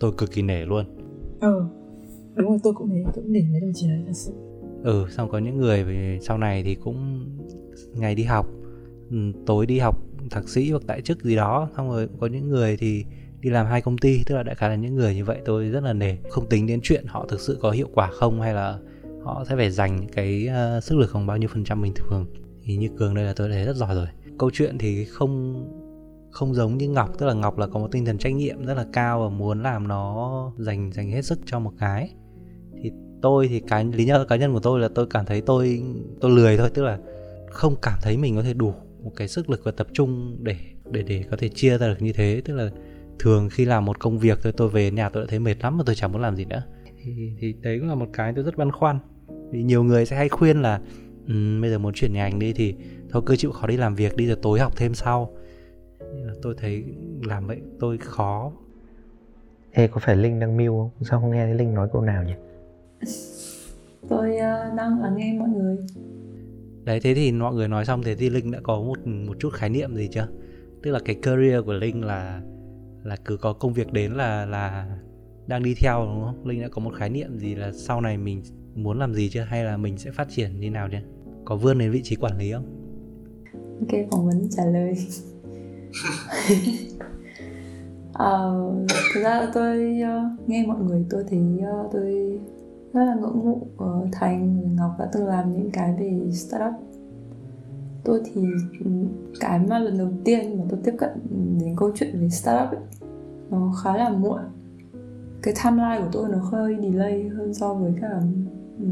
Tôi 0.00 0.12
cực 0.18 0.32
kỳ 0.32 0.42
nể 0.42 0.64
luôn. 0.64 0.86
Ừ 1.40 1.62
đúng 2.34 2.48
rồi 2.48 2.58
tôi 2.62 2.72
cũng 2.72 2.88
nể 2.94 3.02
tôi 3.04 3.12
cũng 3.14 3.32
nể 3.32 3.40
mấy 3.52 3.60
đồng 3.60 3.72
chí 3.74 3.88
đấy 3.88 4.02
thật 4.06 4.12
sự. 4.14 4.32
Ừ 4.82 5.06
xong 5.10 5.28
có 5.30 5.38
những 5.38 5.56
người 5.56 5.84
sau 6.22 6.38
này 6.38 6.62
thì 6.62 6.74
cũng 6.74 7.28
ngày 7.94 8.14
đi 8.14 8.22
học 8.22 8.46
ừ, 9.10 9.16
tối 9.46 9.66
đi 9.66 9.78
học 9.78 10.02
thạc 10.30 10.48
sĩ 10.48 10.70
hoặc 10.70 10.82
tại 10.86 11.02
chức 11.02 11.22
gì 11.22 11.36
đó 11.36 11.68
xong 11.76 11.90
rồi 11.90 12.08
có 12.20 12.26
những 12.26 12.48
người 12.48 12.76
thì 12.76 13.04
đi 13.46 13.52
làm 13.52 13.66
hai 13.66 13.82
công 13.82 13.98
ty 13.98 14.24
tức 14.26 14.34
là 14.34 14.42
đại 14.42 14.54
khái 14.54 14.70
là 14.70 14.76
những 14.76 14.94
người 14.94 15.14
như 15.14 15.24
vậy 15.24 15.38
tôi 15.44 15.68
rất 15.68 15.82
là 15.82 15.92
nể 15.92 16.16
không 16.30 16.48
tính 16.48 16.66
đến 16.66 16.80
chuyện 16.82 17.04
họ 17.06 17.26
thực 17.28 17.40
sự 17.40 17.58
có 17.60 17.70
hiệu 17.70 17.88
quả 17.94 18.10
không 18.12 18.40
hay 18.40 18.54
là 18.54 18.78
họ 19.22 19.44
sẽ 19.48 19.56
phải 19.56 19.70
dành 19.70 20.06
cái 20.12 20.48
uh, 20.78 20.84
sức 20.84 20.98
lực 20.98 21.10
khoảng 21.10 21.26
bao 21.26 21.36
nhiêu 21.36 21.48
phần 21.52 21.64
trăm 21.64 21.82
bình 21.82 21.92
thường. 21.96 22.26
Thì 22.62 22.76
như 22.76 22.88
cường 22.98 23.14
đây 23.14 23.24
là 23.24 23.32
tôi 23.36 23.48
thấy 23.48 23.64
rất 23.64 23.76
giỏi 23.76 23.94
rồi. 23.94 24.06
Câu 24.38 24.50
chuyện 24.52 24.78
thì 24.78 25.04
không 25.04 25.64
không 26.30 26.54
giống 26.54 26.76
như 26.76 26.88
ngọc 26.88 27.18
tức 27.18 27.26
là 27.26 27.34
ngọc 27.34 27.58
là 27.58 27.66
có 27.66 27.78
một 27.80 27.88
tinh 27.92 28.04
thần 28.04 28.18
trách 28.18 28.34
nhiệm 28.34 28.66
rất 28.66 28.74
là 28.74 28.86
cao 28.92 29.22
và 29.22 29.28
muốn 29.28 29.62
làm 29.62 29.88
nó 29.88 30.52
dành 30.58 30.92
dành 30.92 31.10
hết 31.10 31.22
sức 31.22 31.38
cho 31.46 31.58
một 31.58 31.72
cái. 31.78 32.10
Thì 32.82 32.90
tôi 33.22 33.48
thì 33.48 33.60
cái 33.60 33.84
lý 33.84 34.04
do 34.04 34.24
cá 34.24 34.36
nhân 34.36 34.52
của 34.52 34.60
tôi 34.60 34.80
là 34.80 34.88
tôi 34.94 35.06
cảm 35.10 35.26
thấy 35.26 35.40
tôi 35.40 35.82
tôi 36.20 36.30
lười 36.30 36.56
thôi 36.56 36.70
tức 36.74 36.82
là 36.82 36.98
không 37.50 37.74
cảm 37.82 37.98
thấy 38.02 38.16
mình 38.16 38.36
có 38.36 38.42
thể 38.42 38.54
đủ 38.54 38.74
một 39.02 39.12
cái 39.16 39.28
sức 39.28 39.50
lực 39.50 39.60
và 39.64 39.70
tập 39.70 39.86
trung 39.92 40.36
để 40.40 40.56
để 40.90 41.02
để 41.02 41.24
có 41.30 41.36
thể 41.36 41.48
chia 41.48 41.78
ra 41.78 41.88
được 41.88 42.02
như 42.02 42.12
thế. 42.12 42.42
Tức 42.44 42.54
là 42.54 42.70
thường 43.18 43.48
khi 43.52 43.64
làm 43.64 43.84
một 43.84 44.00
công 44.00 44.18
việc 44.18 44.38
thôi 44.42 44.52
tôi 44.56 44.68
về 44.68 44.90
nhà 44.90 45.08
tôi 45.08 45.22
đã 45.22 45.26
thấy 45.30 45.38
mệt 45.38 45.54
lắm 45.62 45.78
mà 45.78 45.84
tôi 45.86 45.94
chẳng 45.94 46.12
muốn 46.12 46.22
làm 46.22 46.36
gì 46.36 46.44
nữa 46.44 46.62
thì, 47.02 47.32
thì 47.38 47.54
đấy 47.62 47.78
cũng 47.78 47.88
là 47.88 47.94
một 47.94 48.08
cái 48.12 48.32
tôi 48.36 48.44
rất 48.44 48.56
băn 48.56 48.72
khoăn 48.72 48.98
vì 49.50 49.62
nhiều 49.62 49.84
người 49.84 50.06
sẽ 50.06 50.16
hay 50.16 50.28
khuyên 50.28 50.62
là 50.62 50.80
um, 51.28 51.60
bây 51.60 51.70
giờ 51.70 51.78
muốn 51.78 51.92
chuyển 51.94 52.12
ngành 52.12 52.38
đi 52.38 52.52
thì 52.52 52.74
thôi 53.10 53.22
cứ 53.26 53.36
chịu 53.36 53.52
khó 53.52 53.66
đi 53.66 53.76
làm 53.76 53.94
việc 53.94 54.16
đi 54.16 54.26
rồi 54.26 54.36
tối 54.42 54.60
học 54.60 54.72
thêm 54.76 54.94
sau 54.94 55.36
tôi 56.42 56.54
thấy 56.58 56.84
làm 57.22 57.46
vậy 57.46 57.60
tôi 57.80 57.98
khó 57.98 58.52
Ê 59.72 59.86
có 59.86 60.00
phải 60.00 60.16
Linh 60.16 60.40
đang 60.40 60.56
mưu 60.56 60.78
không? 60.78 60.90
Sao 61.00 61.20
không 61.20 61.30
nghe 61.30 61.44
thấy 61.44 61.54
Linh 61.54 61.74
nói 61.74 61.88
câu 61.92 62.02
nào 62.02 62.24
nhỉ? 62.24 62.32
tôi 64.08 64.30
uh, 64.30 64.76
đang 64.76 65.02
lắng 65.02 65.16
nghe 65.16 65.36
mọi 65.38 65.48
người 65.48 65.76
Đấy 66.84 67.00
thế 67.00 67.14
thì 67.14 67.32
mọi 67.32 67.54
người 67.54 67.68
nói 67.68 67.84
xong 67.84 68.02
thế 68.02 68.14
thì 68.14 68.30
Linh 68.30 68.50
đã 68.50 68.60
có 68.62 68.80
một 68.80 69.06
một 69.06 69.36
chút 69.40 69.52
khái 69.52 69.70
niệm 69.70 69.96
gì 69.96 70.08
chưa? 70.12 70.28
Tức 70.82 70.90
là 70.90 70.98
cái 71.04 71.16
career 71.22 71.64
của 71.64 71.72
Linh 71.72 72.04
là 72.04 72.42
là 73.06 73.16
cứ 73.24 73.36
có 73.36 73.52
công 73.52 73.72
việc 73.72 73.92
đến 73.92 74.12
là 74.12 74.46
là 74.46 74.96
đang 75.46 75.62
đi 75.62 75.74
theo 75.74 76.06
đúng 76.06 76.24
không? 76.24 76.46
Linh 76.46 76.62
đã 76.62 76.68
có 76.68 76.80
một 76.80 76.94
khái 76.94 77.10
niệm 77.10 77.38
gì 77.38 77.54
là 77.54 77.72
sau 77.72 78.00
này 78.00 78.18
mình 78.18 78.42
muốn 78.74 78.98
làm 78.98 79.14
gì 79.14 79.28
chưa 79.28 79.42
hay 79.42 79.64
là 79.64 79.76
mình 79.76 79.98
sẽ 79.98 80.10
phát 80.10 80.28
triển 80.30 80.60
như 80.60 80.70
nào 80.70 80.88
chưa? 80.92 81.00
Có 81.44 81.56
vươn 81.56 81.78
đến 81.78 81.90
vị 81.90 82.00
trí 82.04 82.16
quản 82.16 82.38
lý 82.38 82.52
không? 82.52 82.64
Ok, 83.80 84.10
phỏng 84.10 84.26
vấn 84.26 84.48
trả 84.50 84.64
lời 84.64 84.92
uh, 88.10 88.88
thực 89.14 89.22
ra 89.22 89.40
là 89.40 89.50
tôi 89.54 90.00
uh, 90.02 90.48
nghe 90.48 90.66
mọi 90.66 90.78
người 90.80 91.04
tôi 91.10 91.24
thấy 91.28 91.40
uh, 91.58 91.92
tôi 91.92 92.40
rất 92.92 93.04
là 93.04 93.14
ngưỡng 93.14 93.44
mộ 93.44 93.60
uh, 93.84 94.08
thành 94.12 94.74
ngọc 94.76 94.90
đã 94.98 95.08
từng 95.12 95.26
làm 95.26 95.52
những 95.52 95.70
cái 95.70 95.94
về 95.98 96.30
startup 96.32 96.85
tôi 98.06 98.20
thì 98.24 98.42
ừ, 98.84 98.90
cái 99.40 99.58
mà 99.68 99.78
lần 99.78 99.98
đầu 99.98 100.08
tiên 100.24 100.58
mà 100.58 100.64
tôi 100.68 100.80
tiếp 100.84 100.94
cận 100.98 101.10
đến 101.60 101.74
câu 101.76 101.90
chuyện 101.94 102.20
về 102.20 102.28
startup 102.28 102.70
ấy, 102.70 102.80
nó 103.50 103.72
khá 103.82 103.96
là 103.96 104.08
muộn. 104.08 104.40
Cái 105.42 105.54
timeline 105.64 106.00
của 106.00 106.08
tôi 106.12 106.28
nó 106.28 106.38
hơi 106.38 106.76
delay 106.82 107.28
hơn 107.28 107.54
so 107.54 107.74
với 107.74 107.92
cả 108.00 108.20
ừ, 108.80 108.86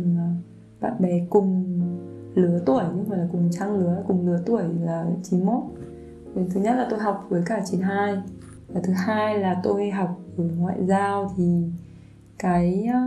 bạn 0.81 0.93
bè 0.99 1.27
cùng 1.31 1.81
lứa 2.35 2.61
tuổi 2.67 2.85
nhưng 2.97 3.09
mà 3.09 3.17
là 3.17 3.29
cùng 3.33 3.51
trang 3.51 3.79
lứa 3.79 4.03
cùng 4.07 4.27
lứa 4.27 4.43
tuổi 4.47 4.63
là 4.81 5.07
91 5.23 5.63
thứ 6.35 6.61
nhất 6.61 6.75
là 6.77 6.87
tôi 6.91 6.99
học 6.99 7.27
với 7.29 7.43
cả 7.47 7.63
92 7.71 8.17
và 8.69 8.81
thứ 8.85 8.93
hai 8.93 9.39
là 9.39 9.61
tôi 9.63 9.91
học 9.91 10.21
ở 10.39 10.45
ngoại 10.59 10.77
giao 10.87 11.33
thì 11.37 11.63
cái 12.39 12.89
ờ, 12.93 13.01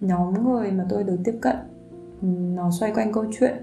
nhóm 0.00 0.44
người 0.44 0.72
mà 0.72 0.86
tôi 0.88 1.04
được 1.04 1.16
tiếp 1.24 1.38
cận 1.40 1.56
ừ, 2.22 2.28
nó 2.28 2.70
xoay 2.70 2.92
quanh 2.94 3.12
câu 3.12 3.24
chuyện 3.38 3.56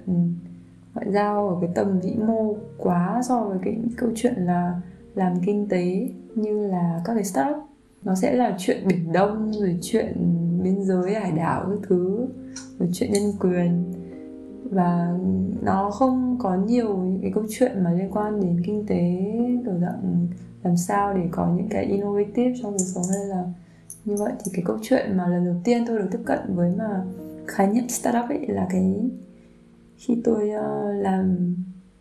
ngoại 0.96 1.12
giao 1.12 1.50
ở 1.50 1.56
cái 1.62 1.70
tầm 1.76 2.00
vĩ 2.00 2.16
mô 2.28 2.56
quá 2.78 3.22
so 3.28 3.44
với 3.44 3.58
cái 3.64 3.78
câu 3.98 4.10
chuyện 4.16 4.34
là 4.38 4.82
làm 5.16 5.34
kinh 5.46 5.70
tế 5.70 6.10
như 6.36 6.68
là 6.68 7.02
các 7.06 7.14
cái 7.14 7.24
startup. 7.24 7.58
Nó 8.04 8.16
sẽ 8.16 8.36
là 8.36 8.56
chuyện 8.60 8.88
biển 8.88 9.14
đông, 9.14 9.52
rồi 9.52 9.80
chuyện 9.82 10.14
biên 10.64 10.84
giới, 10.84 11.14
hải 11.14 11.32
đảo 11.32 11.66
các 11.70 11.80
thứ, 11.90 12.28
rồi 12.80 12.90
chuyện 12.94 13.12
nhân 13.14 13.34
quyền. 13.40 13.94
Và 14.72 15.18
nó 15.62 15.92
không 15.92 16.38
có 16.40 16.56
nhiều 16.56 17.18
cái 17.22 17.32
câu 17.36 17.44
chuyện 17.50 17.84
mà 17.84 17.92
liên 17.92 18.12
quan 18.12 18.42
đến 18.42 18.62
kinh 18.66 18.86
tế, 18.88 19.32
kiểu 19.66 19.80
dạng 19.82 20.28
làm 20.64 20.78
sao 20.78 21.14
để 21.14 21.24
có 21.32 21.54
những 21.58 21.68
cái 21.70 21.86
innovative 21.86 22.54
trong 22.62 22.72
cuộc 22.72 22.86
sống 22.86 23.04
hay 23.10 23.28
là 23.28 23.44
như 24.06 24.16
vậy. 24.20 24.32
Thì 24.46 24.52
cái 24.54 24.64
câu 24.68 24.78
chuyện 24.82 25.18
mà 25.18 25.28
lần 25.28 25.46
đầu 25.46 25.56
tiên 25.64 25.84
tôi 25.88 26.00
được 26.00 26.08
tiếp 26.12 26.22
cận 26.26 26.40
với 26.56 26.74
mà 26.78 27.04
khái 27.48 27.68
niệm 27.68 27.90
startup 27.90 28.30
ấy 28.30 28.48
là 28.48 28.68
cái 28.70 29.10
khi 30.08 30.22
tôi 30.24 30.50
uh, 30.50 31.04
làm 31.04 31.56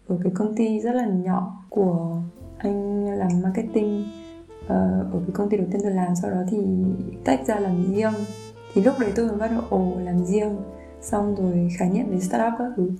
ở 0.09 0.19
cái 0.25 0.33
công 0.35 0.57
ty 0.57 0.81
rất 0.81 0.95
là 0.95 1.07
nhỏ 1.07 1.65
của 1.69 2.17
anh 2.59 3.05
làm 3.19 3.29
marketing 3.43 4.05
uh, 4.65 4.71
ở 5.13 5.21
cái 5.27 5.31
công 5.33 5.49
ty 5.49 5.57
đầu 5.57 5.67
tiên 5.73 5.81
tôi 5.83 5.93
làm 5.93 6.17
sau 6.23 6.31
đó 6.31 6.39
thì 6.51 6.59
tách 7.25 7.47
ra 7.47 7.61
làm 7.61 7.95
riêng. 7.95 8.13
Thì 8.75 8.83
lúc 8.83 8.95
đấy 9.01 9.13
tôi 9.17 9.29
mới 9.29 9.37
bắt 9.37 9.51
đầu 9.51 9.63
ồ 9.71 10.01
làm 10.01 10.25
riêng. 10.25 10.57
Xong 11.01 11.35
rồi 11.35 11.69
khái 11.79 11.91
niệm 11.91 12.11
về 12.11 12.21
startup 12.21 12.53
các 12.59 12.73
thứ. 12.77 12.91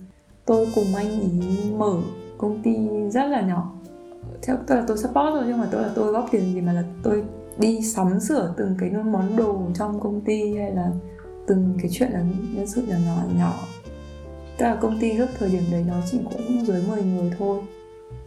Tôi 0.45 0.67
cùng 0.75 0.95
anh 0.95 1.19
ý 1.21 1.71
mở 1.77 2.01
công 2.37 2.61
ty 2.63 2.75
rất 3.09 3.25
là 3.25 3.41
nhỏ. 3.41 3.73
Theo 4.41 4.57
tôi 4.67 4.77
là 4.77 4.83
tôi 4.87 4.97
support 4.97 5.29
thôi 5.33 5.43
nhưng 5.47 5.57
mà 5.57 5.67
tôi 5.71 5.81
là 5.81 5.91
tôi 5.95 6.11
góp 6.11 6.25
tiền 6.31 6.53
gì 6.53 6.61
mà 6.61 6.73
là 6.73 6.83
tôi 7.03 7.23
đi 7.57 7.81
sắm 7.81 8.19
sửa 8.19 8.53
từng 8.57 8.75
cái 8.79 8.89
món 8.89 9.35
đồ 9.35 9.61
trong 9.73 9.99
công 9.99 10.21
ty 10.21 10.55
hay 10.55 10.71
là 10.71 10.91
từng 11.47 11.73
cái 11.81 11.91
chuyện 11.91 12.11
là 12.11 12.23
nhân 12.55 12.67
sự 12.67 12.81
nhỏ 12.87 12.95
nhỏ 13.05 13.23
nhỏ 13.37 13.53
tức 14.57 14.65
là 14.65 14.75
công 14.75 14.99
ty 14.99 15.13
lúc 15.13 15.29
thời 15.39 15.49
điểm 15.49 15.63
đấy 15.71 15.83
nó 15.87 15.93
chỉ 16.11 16.19
cũng 16.23 16.65
dưới 16.65 16.83
10 16.87 17.03
người 17.03 17.31
thôi. 17.39 17.61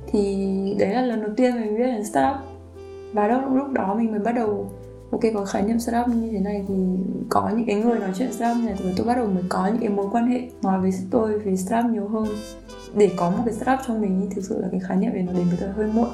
Thì 0.07 0.47
đấy 0.79 0.95
là 0.95 1.03
lần 1.03 1.21
đầu 1.21 1.31
tiên 1.37 1.55
mình 1.55 1.79
biết 1.79 1.87
đến 1.87 2.05
startup. 2.05 2.37
Và 3.12 3.29
lúc, 3.29 3.41
lúc 3.55 3.73
đó 3.73 3.95
mình 3.95 4.11
mới 4.11 4.21
bắt 4.21 4.33
đầu 4.33 4.71
ok 5.11 5.21
có 5.35 5.45
khái 5.45 5.62
niệm 5.62 5.79
startup 5.79 6.09
như 6.09 6.31
thế 6.33 6.41
này 6.41 6.65
thì 6.69 6.75
có 7.29 7.51
những 7.57 7.67
cái 7.67 7.77
người 7.77 7.99
nói 7.99 8.11
chuyện 8.19 8.33
startup 8.33 8.65
này 8.65 8.75
thì 8.79 8.93
tôi 8.97 9.07
bắt 9.07 9.15
đầu 9.17 9.27
mới 9.27 9.45
có 9.49 9.67
những 9.67 9.79
cái 9.81 9.89
mối 9.89 10.07
quan 10.12 10.27
hệ 10.27 10.41
nói 10.62 10.81
với 10.81 10.91
tôi 11.11 11.39
về 11.39 11.57
startup 11.57 11.91
nhiều 11.93 12.09
hơn. 12.09 12.27
Để 12.95 13.11
có 13.17 13.31
một 13.31 13.43
cái 13.45 13.55
startup 13.55 13.79
trong 13.87 14.01
mình 14.01 14.21
thì 14.21 14.35
thực 14.35 14.45
sự 14.45 14.61
là 14.62 14.69
cái 14.71 14.81
khái 14.81 14.97
niệm 14.97 15.12
này 15.12 15.23
nó 15.23 15.33
đến 15.33 15.47
với 15.49 15.59
tôi 15.61 15.69
hơi 15.69 15.87
muộn. 15.93 16.09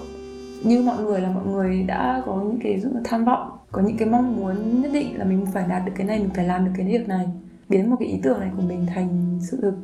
Như 0.64 0.82
mọi 0.82 1.02
người 1.02 1.20
là 1.20 1.30
mọi 1.30 1.46
người 1.46 1.82
đã 1.82 2.22
có 2.26 2.42
những 2.44 2.58
cái 2.62 2.82
tham 3.04 3.24
vọng 3.24 3.50
có 3.72 3.82
những 3.82 3.96
cái 3.96 4.08
mong 4.08 4.36
muốn 4.36 4.82
nhất 4.82 4.90
định 4.92 5.18
là 5.18 5.24
mình 5.24 5.46
phải 5.52 5.64
đạt 5.68 5.82
được 5.86 5.92
cái 5.96 6.06
này 6.06 6.18
mình 6.18 6.30
phải 6.34 6.44
làm 6.44 6.64
được 6.64 6.70
cái 6.76 6.86
việc 6.86 7.08
này. 7.08 7.26
Biến 7.68 7.90
một 7.90 7.96
cái 8.00 8.08
ý 8.08 8.20
tưởng 8.22 8.40
này 8.40 8.50
của 8.56 8.62
mình 8.62 8.86
thành 8.94 9.38
sự 9.50 9.58
thực 9.62 9.74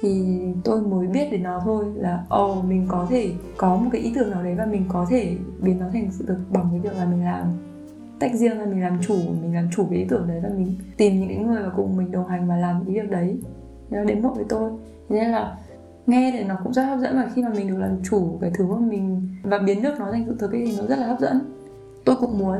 thì 0.00 0.38
tôi 0.64 0.80
mới 0.80 1.06
biết 1.06 1.28
đến 1.30 1.42
nó 1.42 1.60
thôi 1.64 1.84
là 1.94 2.24
ồ 2.28 2.58
oh, 2.58 2.64
mình 2.64 2.86
có 2.88 3.06
thể 3.10 3.32
có 3.56 3.76
một 3.76 3.88
cái 3.92 4.00
ý 4.00 4.12
tưởng 4.14 4.30
nào 4.30 4.42
đấy 4.42 4.54
và 4.58 4.66
mình 4.66 4.84
có 4.88 5.06
thể 5.10 5.36
biến 5.60 5.78
nó 5.78 5.86
thành 5.92 6.08
sự 6.12 6.24
thực 6.28 6.38
bằng 6.50 6.68
cái 6.70 6.80
việc 6.80 6.96
là 6.96 7.04
mình 7.04 7.24
làm 7.24 7.46
tách 8.18 8.34
riêng 8.34 8.58
ra 8.58 8.64
mình 8.64 8.82
làm 8.82 8.98
chủ 9.02 9.16
mình 9.42 9.54
làm 9.54 9.68
chủ 9.76 9.86
cái 9.90 9.98
ý 9.98 10.04
tưởng 10.08 10.28
đấy 10.28 10.40
và 10.42 10.48
mình 10.48 10.76
tìm 10.96 11.20
những 11.20 11.46
người 11.46 11.62
mà 11.62 11.70
cùng 11.76 11.96
mình 11.96 12.10
đồng 12.10 12.28
hành 12.28 12.48
và 12.48 12.56
làm 12.56 12.84
cái 12.84 12.94
việc 12.94 13.10
đấy. 13.10 13.36
Nó 13.90 14.04
đến 14.04 14.22
một 14.22 14.32
với 14.36 14.44
tôi. 14.48 14.70
Nên 15.08 15.30
là 15.30 15.56
nghe 16.06 16.32
thì 16.38 16.44
nó 16.44 16.56
cũng 16.64 16.72
rất 16.72 16.82
hấp 16.82 16.98
dẫn 17.00 17.16
và 17.16 17.30
khi 17.34 17.42
mà 17.42 17.48
mình 17.56 17.68
được 17.68 17.78
làm 17.78 17.96
chủ 18.10 18.38
cái 18.40 18.50
thứ 18.54 18.66
mà 18.66 18.78
mình 18.78 19.28
và 19.42 19.58
biến 19.58 19.82
được 19.82 19.94
nó 19.98 20.12
thành 20.12 20.24
sự 20.26 20.36
thực 20.38 20.50
thì 20.52 20.76
nó 20.78 20.86
rất 20.86 20.98
là 20.98 21.06
hấp 21.06 21.20
dẫn. 21.20 21.40
Tôi 22.04 22.16
cũng 22.16 22.38
muốn. 22.38 22.58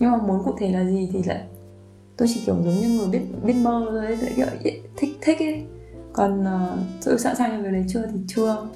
Nhưng 0.00 0.10
mà 0.10 0.18
muốn 0.18 0.44
cụ 0.44 0.54
thể 0.58 0.72
là 0.72 0.84
gì 0.84 1.10
thì 1.12 1.22
lại 1.22 1.42
tôi 2.16 2.28
chỉ 2.34 2.42
kiểu 2.46 2.54
giống 2.54 2.74
như 2.74 2.98
người 2.98 3.08
biết 3.12 3.20
biết 3.44 3.54
mơ 3.62 3.86
thôi 3.90 4.06
ấy, 4.06 4.16
kiểu 4.36 4.46
thích 4.96 5.18
thích 5.20 5.38
ấy 5.38 5.64
còn 6.14 6.44
ờ, 6.44 6.70
uh, 6.72 6.78
tôi 7.04 7.18
sẵn 7.18 7.36
sàng 7.36 7.50
cho 7.50 7.62
việc 7.62 7.72
đấy 7.72 7.84
chưa 7.88 8.02
thì 8.12 8.18
chưa. 8.26 8.66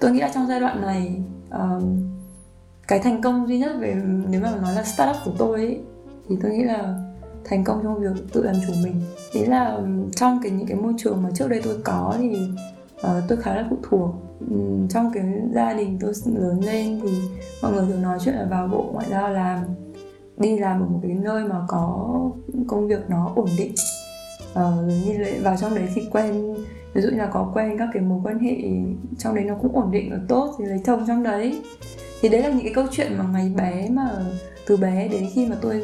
Tôi 0.00 0.10
nghĩ 0.10 0.20
là 0.20 0.30
trong 0.34 0.46
giai 0.48 0.60
đoạn 0.60 0.80
này 0.80 1.22
uh, 1.48 1.82
cái 2.88 2.98
thành 2.98 3.22
công 3.22 3.48
duy 3.48 3.58
nhất 3.58 3.72
về 3.78 3.96
nếu 4.28 4.40
mà 4.40 4.56
nói 4.62 4.74
là 4.74 4.84
startup 4.84 5.16
của 5.24 5.32
tôi 5.38 5.58
ấy, 5.58 5.80
thì 6.28 6.36
tôi 6.42 6.50
nghĩ 6.50 6.64
là 6.64 6.98
thành 7.44 7.64
công 7.64 7.80
trong 7.82 8.00
việc 8.00 8.32
tự 8.32 8.42
làm 8.42 8.54
chủ 8.66 8.72
mình. 8.84 9.02
Ý 9.32 9.44
là 9.44 9.78
trong 10.16 10.40
cái 10.42 10.52
những 10.52 10.66
cái 10.66 10.76
môi 10.76 10.94
trường 10.98 11.22
mà 11.22 11.30
trước 11.34 11.48
đây 11.48 11.60
tôi 11.64 11.76
có 11.84 12.14
thì 12.18 12.48
uh, 12.94 13.22
tôi 13.28 13.38
khá 13.38 13.54
là 13.54 13.66
phụ 13.70 13.78
thuộc. 13.82 14.10
Um, 14.50 14.88
trong 14.88 15.10
cái 15.14 15.24
gia 15.54 15.72
đình 15.72 15.98
tôi 16.00 16.12
lớn 16.26 16.60
lên 16.64 17.00
thì 17.02 17.10
mọi 17.62 17.72
người 17.72 17.86
thường 17.86 18.02
nói 18.02 18.18
chuyện 18.24 18.34
là 18.34 18.46
vào 18.50 18.68
bộ 18.68 18.90
ngoại 18.92 19.06
giao 19.10 19.30
làm 19.30 19.64
đi 20.36 20.58
làm 20.58 20.80
ở 20.80 20.86
một 20.86 21.00
cái 21.02 21.14
nơi 21.14 21.44
mà 21.44 21.56
có 21.68 22.10
công 22.66 22.88
việc 22.88 23.10
nó 23.10 23.32
ổn 23.36 23.48
định 23.58 23.74
uh, 24.60 25.06
như 25.06 25.24
vào 25.42 25.56
trong 25.60 25.74
đấy 25.74 25.88
thì 25.94 26.02
quen 26.12 26.54
ví 26.94 27.02
dụ 27.02 27.10
như 27.10 27.18
là 27.18 27.26
có 27.26 27.50
quen 27.54 27.78
các 27.78 27.88
cái 27.92 28.02
mối 28.02 28.20
quan 28.24 28.38
hệ 28.38 28.56
trong 29.18 29.34
đấy 29.34 29.44
nó 29.44 29.54
cũng 29.62 29.76
ổn 29.76 29.90
định 29.90 30.10
và 30.10 30.18
tốt 30.28 30.54
thì 30.58 30.64
lấy 30.64 30.80
chồng 30.84 31.04
trong 31.06 31.22
đấy. 31.22 31.62
Thì 32.20 32.28
đấy 32.28 32.42
là 32.42 32.48
những 32.48 32.62
cái 32.62 32.74
câu 32.74 32.84
chuyện 32.90 33.18
mà 33.18 33.24
ngày 33.32 33.52
bé 33.56 33.88
mà 33.90 34.10
từ 34.66 34.76
bé 34.76 35.08
đến 35.08 35.26
khi 35.32 35.46
mà 35.46 35.56
tôi 35.60 35.82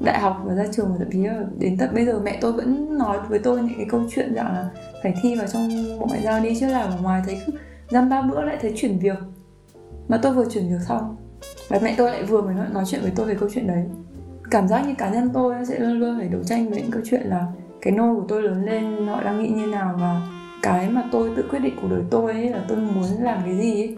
đại 0.00 0.18
học 0.18 0.42
và 0.44 0.54
ra 0.54 0.64
trường 0.72 0.92
và 0.92 0.96
thậm 0.98 1.10
chí 1.12 1.18
là 1.18 1.44
đến 1.58 1.76
tận 1.78 1.94
bây 1.94 2.06
giờ 2.06 2.20
mẹ 2.24 2.38
tôi 2.40 2.52
vẫn 2.52 2.98
nói 2.98 3.18
với 3.28 3.38
tôi 3.38 3.62
những 3.62 3.76
cái 3.76 3.86
câu 3.90 4.02
chuyện 4.10 4.34
rằng 4.34 4.46
là 4.46 4.70
phải 5.02 5.14
thi 5.22 5.34
vào 5.34 5.46
trong 5.46 5.68
bộ 6.00 6.06
ngoại 6.06 6.22
giao 6.22 6.40
đi 6.40 6.56
chứ 6.60 6.66
là 6.66 6.80
ở 6.80 6.98
ngoài 7.02 7.22
thấy 7.26 7.40
dăm 7.90 8.08
ba 8.08 8.22
bữa 8.22 8.42
lại 8.42 8.56
thấy 8.60 8.72
chuyển 8.76 8.98
việc. 8.98 9.18
Mà 10.08 10.18
tôi 10.22 10.34
vừa 10.34 10.44
chuyển 10.50 10.68
việc 10.68 10.80
xong 10.88 11.16
và 11.68 11.78
mẹ 11.82 11.94
tôi 11.98 12.10
lại 12.10 12.22
vừa 12.22 12.42
mới 12.42 12.54
nói, 12.54 12.66
nói 12.72 12.84
chuyện 12.86 13.00
với 13.02 13.12
tôi 13.16 13.26
về 13.26 13.34
câu 13.34 13.48
chuyện 13.54 13.66
đấy. 13.66 13.84
Cảm 14.50 14.68
giác 14.68 14.86
như 14.86 14.94
cá 14.98 15.10
nhân 15.10 15.30
tôi 15.34 15.54
sẽ 15.68 15.78
luôn 15.78 15.98
luôn 15.98 16.18
phải 16.18 16.28
đấu 16.28 16.42
tranh 16.44 16.70
với 16.70 16.82
những 16.82 16.90
câu 16.90 17.02
chuyện 17.04 17.22
là 17.24 17.46
cái 17.80 17.92
nôi 17.92 18.16
của 18.16 18.24
tôi 18.28 18.42
lớn 18.42 18.64
lên 18.64 19.06
họ 19.06 19.22
đang 19.22 19.42
nghĩ 19.42 19.48
như 19.48 19.66
nào 19.66 19.94
và 20.00 20.22
cái 20.62 20.90
mà 20.90 21.04
tôi 21.12 21.30
tự 21.36 21.44
quyết 21.50 21.58
định 21.58 21.74
của 21.82 21.88
đời 21.88 22.02
tôi 22.10 22.32
ấy 22.32 22.48
là 22.48 22.64
tôi 22.68 22.78
muốn 22.78 23.04
làm 23.20 23.40
cái 23.44 23.56
gì 23.56 23.82
ấy 23.82 23.96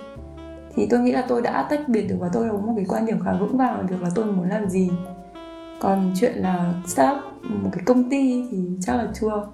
thì 0.77 0.87
tôi 0.91 1.01
nghĩ 1.01 1.13
là 1.13 1.25
tôi 1.29 1.43
đã 1.43 1.67
tách 1.71 1.89
biệt 1.89 2.03
được 2.03 2.17
và 2.19 2.29
tôi 2.33 2.49
có 2.51 2.57
một 2.57 2.73
cái 2.77 2.85
quan 2.89 3.07
điểm 3.07 3.21
khá 3.25 3.33
vững 3.33 3.57
vàng 3.57 3.79
về 3.81 3.87
việc 3.87 4.03
là 4.03 4.11
tôi 4.15 4.25
muốn 4.27 4.49
làm 4.49 4.69
gì. 4.69 4.91
Còn 5.81 6.13
chuyện 6.21 6.33
là 6.37 6.75
start 6.87 7.19
một 7.43 7.71
cái 7.73 7.85
công 7.85 8.11
ty 8.11 8.45
thì 8.51 8.59
chắc 8.81 8.97
là 8.97 9.09
chưa. 9.21 9.47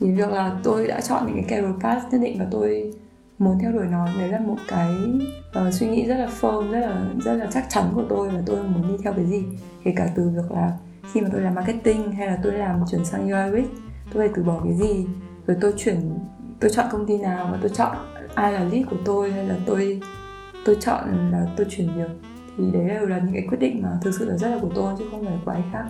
Thì 0.00 0.12
việc 0.12 0.30
là 0.30 0.56
tôi 0.62 0.86
đã 0.86 1.00
chọn 1.00 1.26
những 1.26 1.34
cái 1.34 1.44
career 1.44 1.82
path 1.82 2.12
nhất 2.12 2.18
định 2.22 2.38
và 2.38 2.46
tôi 2.50 2.94
muốn 3.38 3.58
theo 3.58 3.72
đuổi 3.72 3.86
nó 3.90 4.06
đấy 4.18 4.28
là 4.28 4.38
một 4.38 4.56
cái 4.68 4.94
uh, 5.66 5.74
suy 5.74 5.88
nghĩ 5.88 6.06
rất 6.06 6.16
là 6.16 6.28
firm 6.40 6.70
rất 6.70 6.80
là 6.80 7.02
rất 7.24 7.34
là 7.34 7.46
chắc 7.52 7.66
chắn 7.68 7.84
của 7.94 8.04
tôi 8.08 8.32
là 8.32 8.40
tôi 8.46 8.62
muốn 8.62 8.88
đi 8.88 8.94
theo 9.04 9.12
cái 9.12 9.26
gì. 9.26 9.44
Kể 9.84 9.92
cả 9.96 10.08
từ 10.14 10.28
việc 10.28 10.52
là 10.52 10.72
khi 11.12 11.20
mà 11.20 11.28
tôi 11.32 11.40
làm 11.40 11.54
marketing 11.54 12.12
hay 12.12 12.26
là 12.26 12.38
tôi 12.42 12.52
làm 12.52 12.84
chuyển 12.90 13.04
sang 13.04 13.30
UI 13.30 13.62
UX 13.62 13.68
tôi 14.12 14.28
phải 14.28 14.32
từ 14.34 14.42
bỏ 14.42 14.60
cái 14.64 14.74
gì? 14.74 15.06
Rồi 15.46 15.56
tôi 15.60 15.74
chuyển, 15.76 16.18
tôi 16.60 16.70
chọn 16.70 16.86
công 16.92 17.06
ty 17.06 17.18
nào 17.18 17.48
và 17.52 17.58
tôi 17.60 17.70
chọn 17.70 17.96
ai 18.34 18.52
là 18.52 18.64
lead 18.64 18.86
của 18.90 18.96
tôi 19.04 19.32
hay 19.32 19.46
là 19.46 19.56
tôi 19.66 20.00
tôi 20.64 20.76
chọn 20.80 21.30
là 21.32 21.46
tôi 21.56 21.66
chuyển 21.70 21.88
việc? 21.96 22.10
Thì 22.56 22.64
đấy 22.72 22.88
đều 22.88 23.06
là 23.06 23.18
những 23.18 23.34
cái 23.34 23.46
quyết 23.48 23.58
định 23.60 23.82
mà 23.82 23.98
thực 24.02 24.14
sự 24.14 24.24
là 24.24 24.36
rất 24.36 24.48
là 24.48 24.58
của 24.62 24.70
tôi 24.74 24.94
chứ 24.98 25.04
không 25.10 25.24
phải 25.24 25.38
của 25.44 25.50
ai 25.50 25.64
khác. 25.72 25.84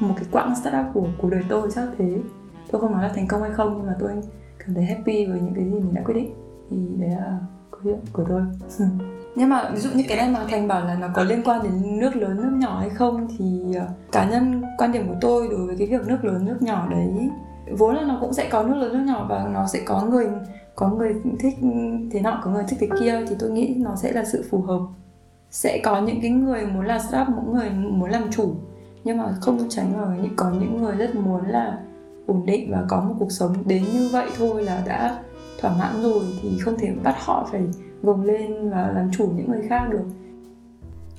Một 0.00 0.14
cái 0.16 0.24
quãng 0.30 0.54
startup 0.56 0.86
của 0.94 1.06
cuộc 1.18 1.30
đời 1.30 1.42
tôi 1.48 1.68
chắc 1.74 1.88
thế. 1.98 2.18
Tôi 2.70 2.80
không 2.80 2.92
nói 2.92 3.02
là 3.02 3.08
thành 3.08 3.26
công 3.28 3.42
hay 3.42 3.50
không 3.50 3.74
nhưng 3.76 3.86
mà 3.86 3.94
tôi 4.00 4.10
cảm 4.58 4.74
thấy 4.74 4.84
happy 4.84 5.26
với 5.26 5.40
những 5.40 5.54
cái 5.54 5.64
gì 5.64 5.70
mình 5.70 5.94
đã 5.94 6.02
quyết 6.04 6.14
định. 6.14 6.34
Thì 6.70 6.76
đấy 6.98 7.10
là 7.10 7.38
câu 7.70 7.80
chuyện 7.84 7.98
của 8.12 8.24
tôi. 8.28 8.42
nhưng 9.34 9.48
mà 9.48 9.70
ví 9.74 9.80
dụ 9.80 9.90
như 9.94 10.04
cái 10.08 10.16
này 10.16 10.28
mà 10.28 10.40
thành 10.50 10.68
bảo 10.68 10.84
là 10.84 10.94
nó 10.94 11.08
có 11.14 11.24
liên 11.24 11.42
quan 11.44 11.62
đến 11.62 11.98
nước 11.98 12.16
lớn, 12.16 12.36
nước 12.36 12.56
nhỏ 12.58 12.78
hay 12.80 12.90
không 12.90 13.28
thì 13.38 13.74
ờ, 13.74 13.86
cá 14.12 14.30
nhân 14.30 14.62
quan 14.78 14.92
điểm 14.92 15.08
của 15.08 15.16
tôi 15.20 15.48
đối 15.48 15.66
với 15.66 15.76
cái 15.78 15.86
việc 15.86 16.06
nước 16.06 16.24
lớn, 16.24 16.44
nước 16.44 16.56
nhỏ 16.62 16.88
đấy, 16.90 17.30
vốn 17.78 17.94
là 17.94 18.02
nó 18.02 18.18
cũng 18.20 18.32
sẽ 18.32 18.48
có 18.50 18.62
nước 18.62 18.74
lớn, 18.74 18.92
nước 18.92 19.12
nhỏ 19.12 19.26
và 19.28 19.48
nó 19.52 19.66
sẽ 19.66 19.80
có 19.84 20.02
người 20.02 20.26
có 20.74 20.88
người 20.88 21.14
thích 21.38 21.54
thế 22.12 22.20
nọ, 22.20 22.40
có 22.44 22.50
người 22.50 22.64
thích 22.68 22.78
thế 22.80 22.88
kia 23.00 23.24
thì 23.28 23.36
tôi 23.38 23.50
nghĩ 23.50 23.74
nó 23.78 23.96
sẽ 23.96 24.12
là 24.12 24.24
sự 24.24 24.44
phù 24.50 24.62
hợp. 24.62 24.80
Sẽ 25.50 25.80
có 25.84 26.00
những 26.00 26.20
cái 26.20 26.30
người 26.30 26.66
muốn 26.66 26.86
là 26.86 26.98
startup 26.98 27.28
mỗi 27.36 27.54
người 27.54 27.70
muốn 27.70 28.10
làm 28.10 28.30
chủ, 28.30 28.54
nhưng 29.04 29.18
mà 29.18 29.34
không 29.40 29.68
tránh 29.68 29.92
khỏi 29.96 30.18
những, 30.22 30.36
có 30.36 30.50
những 30.50 30.82
người 30.82 30.96
rất 30.96 31.14
muốn 31.14 31.46
là 31.46 31.78
ổn 32.26 32.46
định 32.46 32.72
và 32.72 32.84
có 32.88 33.00
một 33.00 33.14
cuộc 33.18 33.32
sống 33.32 33.54
đến 33.66 33.84
như 33.92 34.08
vậy 34.12 34.26
thôi 34.38 34.64
là 34.64 34.82
đã 34.86 35.18
thỏa 35.60 35.76
mãn 35.78 36.02
rồi 36.02 36.24
thì 36.42 36.58
không 36.58 36.74
thể 36.78 36.92
bắt 37.02 37.14
họ 37.18 37.48
phải 37.52 37.62
gồng 38.04 38.22
lên 38.22 38.70
và 38.70 38.92
làm 38.94 39.10
chủ 39.12 39.32
những 39.36 39.50
người 39.50 39.68
khác 39.68 39.88
được. 39.90 40.04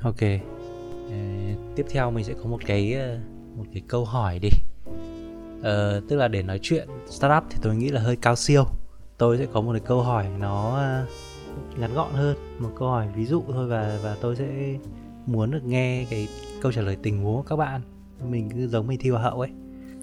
Ok. 0.02 0.22
Tiếp 1.76 1.86
theo 1.90 2.12
mình 2.12 2.24
sẽ 2.24 2.34
có 2.44 2.50
một 2.50 2.62
cái 2.66 2.94
ờ, 2.94 3.18
một 3.58 3.64
cái 3.74 3.84
câu 3.88 4.06
hỏi 4.06 4.40
đi. 4.40 4.50
Uh, 5.60 6.10
tức 6.10 6.16
là 6.16 6.28
để 6.28 6.44
nói 6.44 6.60
chuyện 6.62 6.88
startup 7.10 7.44
thì 7.50 7.58
tôi 7.62 7.76
nghĩ 7.76 7.90
là 7.90 8.02
hơi 8.02 8.16
cao 8.16 8.36
siêu. 8.36 8.64
Tôi 9.18 9.38
sẽ 9.38 9.46
có 9.54 9.62
một 9.62 9.72
cái 9.72 9.82
câu 9.86 10.02
hỏi 10.02 10.26
nó 10.40 10.76
ờ, 10.76 11.06
ngắn 11.80 11.94
gọn 11.94 12.12
hơn. 12.12 12.38
Một 12.60 12.70
câu 12.80 12.88
hỏi 12.88 13.08
ví 13.16 13.26
dụ 13.26 13.44
thôi 13.48 13.68
và 13.68 14.00
và 14.04 14.18
tôi 14.22 14.36
sẽ 14.36 14.78
muốn 15.26 15.52
được 15.52 15.64
nghe 15.66 16.06
cái 16.10 16.28
câu 16.62 16.72
trả 16.72 16.82
lời 16.82 16.98
tình 17.04 17.24
huống 17.24 17.36
của 17.36 17.44
các 17.44 17.56
bạn. 17.56 17.82
Mình 18.30 18.50
cứ 18.50 18.68
giống 18.68 18.88
mình 18.88 19.00
thi 19.02 19.10
hoa 19.10 19.22
hậu 19.22 19.42
ấy. 19.42 19.50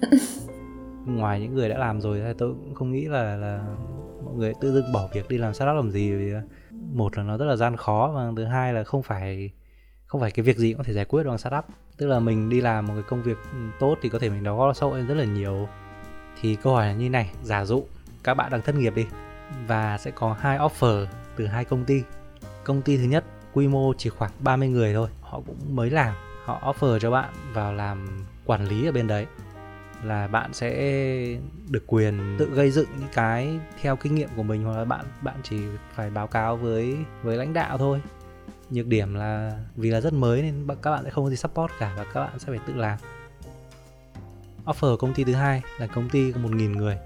Ngoài 1.05 1.41
những 1.41 1.53
người 1.53 1.69
đã 1.69 1.77
làm 1.77 2.01
rồi 2.01 2.21
tôi 2.37 2.49
cũng 2.49 2.75
không 2.75 2.91
nghĩ 2.91 3.05
là 3.05 3.35
là 3.35 3.65
mọi 4.25 4.33
người 4.33 4.53
tự 4.61 4.73
dưng 4.73 4.91
bỏ 4.91 5.07
việc 5.13 5.29
đi 5.29 5.37
làm 5.37 5.53
startup 5.53 5.75
làm 5.75 5.91
gì 5.91 6.13
vì 6.13 6.33
ờ, 6.33 6.41
một 6.93 7.17
là 7.17 7.23
nó 7.23 7.37
rất 7.37 7.45
là 7.45 7.55
gian 7.55 7.77
khó 7.77 8.11
và 8.15 8.31
thứ 8.35 8.45
hai 8.45 8.73
là 8.73 8.83
không 8.83 9.03
phải 9.03 9.51
không 10.05 10.21
phải 10.21 10.31
cái 10.31 10.43
việc 10.43 10.57
gì 10.57 10.73
cũng 10.73 10.77
có 10.77 10.83
thể 10.83 10.93
giải 10.93 11.05
quyết 11.05 11.23
bằng 11.23 11.37
startup. 11.37 11.65
Tức 11.97 12.07
là 12.07 12.19
mình 12.19 12.49
đi 12.49 12.61
làm 12.61 12.87
một 12.87 12.93
cái 12.93 13.03
công 13.03 13.23
việc 13.23 13.37
ừ, 13.51 13.57
tốt 13.79 13.95
thì 14.01 14.09
có 14.09 14.19
thể 14.19 14.29
mình 14.29 14.43
đóng 14.43 14.57
góp 14.57 14.75
xã 14.75 14.85
hội 14.85 15.01
rất 15.01 15.15
là 15.15 15.25
nhiều. 15.25 15.67
Thì 16.41 16.55
câu 16.55 16.73
hỏi 16.73 16.87
là 16.87 16.93
như 16.93 17.09
này, 17.09 17.31
giả 17.43 17.65
dụ 17.65 17.83
các 18.23 18.33
bạn 18.33 18.51
đang 18.51 18.61
thất 18.61 18.75
nghiệp 18.75 18.95
đi 18.95 19.05
và 19.67 19.97
sẽ 19.97 20.11
có 20.11 20.35
hai 20.39 20.57
offer 20.57 21.05
từ 21.35 21.47
hai 21.47 21.65
công 21.65 21.85
ty. 21.85 22.03
Công 22.63 22.81
ty 22.81 22.97
thứ 22.97 23.03
nhất 23.03 23.23
quy 23.53 23.67
mô 23.67 23.93
chỉ 23.97 24.09
khoảng 24.09 24.31
30 24.39 24.67
người 24.67 24.93
thôi, 24.93 25.09
họ 25.21 25.41
cũng 25.45 25.75
mới 25.75 25.89
làm, 25.89 26.15
họ 26.45 26.73
offer 26.73 26.99
cho 26.99 27.11
bạn 27.11 27.33
vào 27.53 27.73
làm 27.73 28.25
quản 28.45 28.65
lý 28.65 28.85
ở 28.85 28.91
bên 28.91 29.07
đấy 29.07 29.25
là 30.03 30.27
bạn 30.27 30.53
sẽ 30.53 30.71
được 31.69 31.83
quyền 31.87 32.35
tự 32.39 32.49
gây 32.53 32.71
dựng 32.71 32.87
những 32.99 33.09
cái 33.13 33.59
theo 33.81 33.95
kinh 33.95 34.15
nghiệm 34.15 34.29
của 34.35 34.43
mình 34.43 34.63
hoặc 34.63 34.77
là 34.77 34.85
bạn 34.85 35.05
bạn 35.21 35.35
chỉ 35.43 35.57
phải 35.95 36.09
báo 36.09 36.27
cáo 36.27 36.55
với 36.55 36.97
với 37.23 37.37
lãnh 37.37 37.53
đạo 37.53 37.77
thôi. 37.77 38.01
Nhược 38.69 38.87
điểm 38.87 39.13
là, 39.13 39.51
vì 39.75 39.89
là 39.89 40.01
rất 40.01 40.13
mới 40.13 40.41
nên 40.41 40.67
các 40.81 40.91
bạn 40.91 41.03
sẽ 41.03 41.09
không 41.09 41.23
có 41.23 41.29
gì 41.29 41.35
support 41.35 41.71
cả 41.79 41.93
và 41.97 42.03
các 42.03 42.19
bạn 42.19 42.39
sẽ 42.39 42.47
phải 42.47 42.59
tự 42.67 42.73
làm. 42.73 42.99
Offer 44.65 44.97
công 44.97 45.13
ty 45.13 45.23
thứ 45.23 45.33
hai 45.33 45.61
là 45.79 45.87
công 45.87 46.09
ty 46.09 46.31
có 46.31 46.39
một 46.39 46.55
nghìn 46.55 46.71
người. 46.71 46.97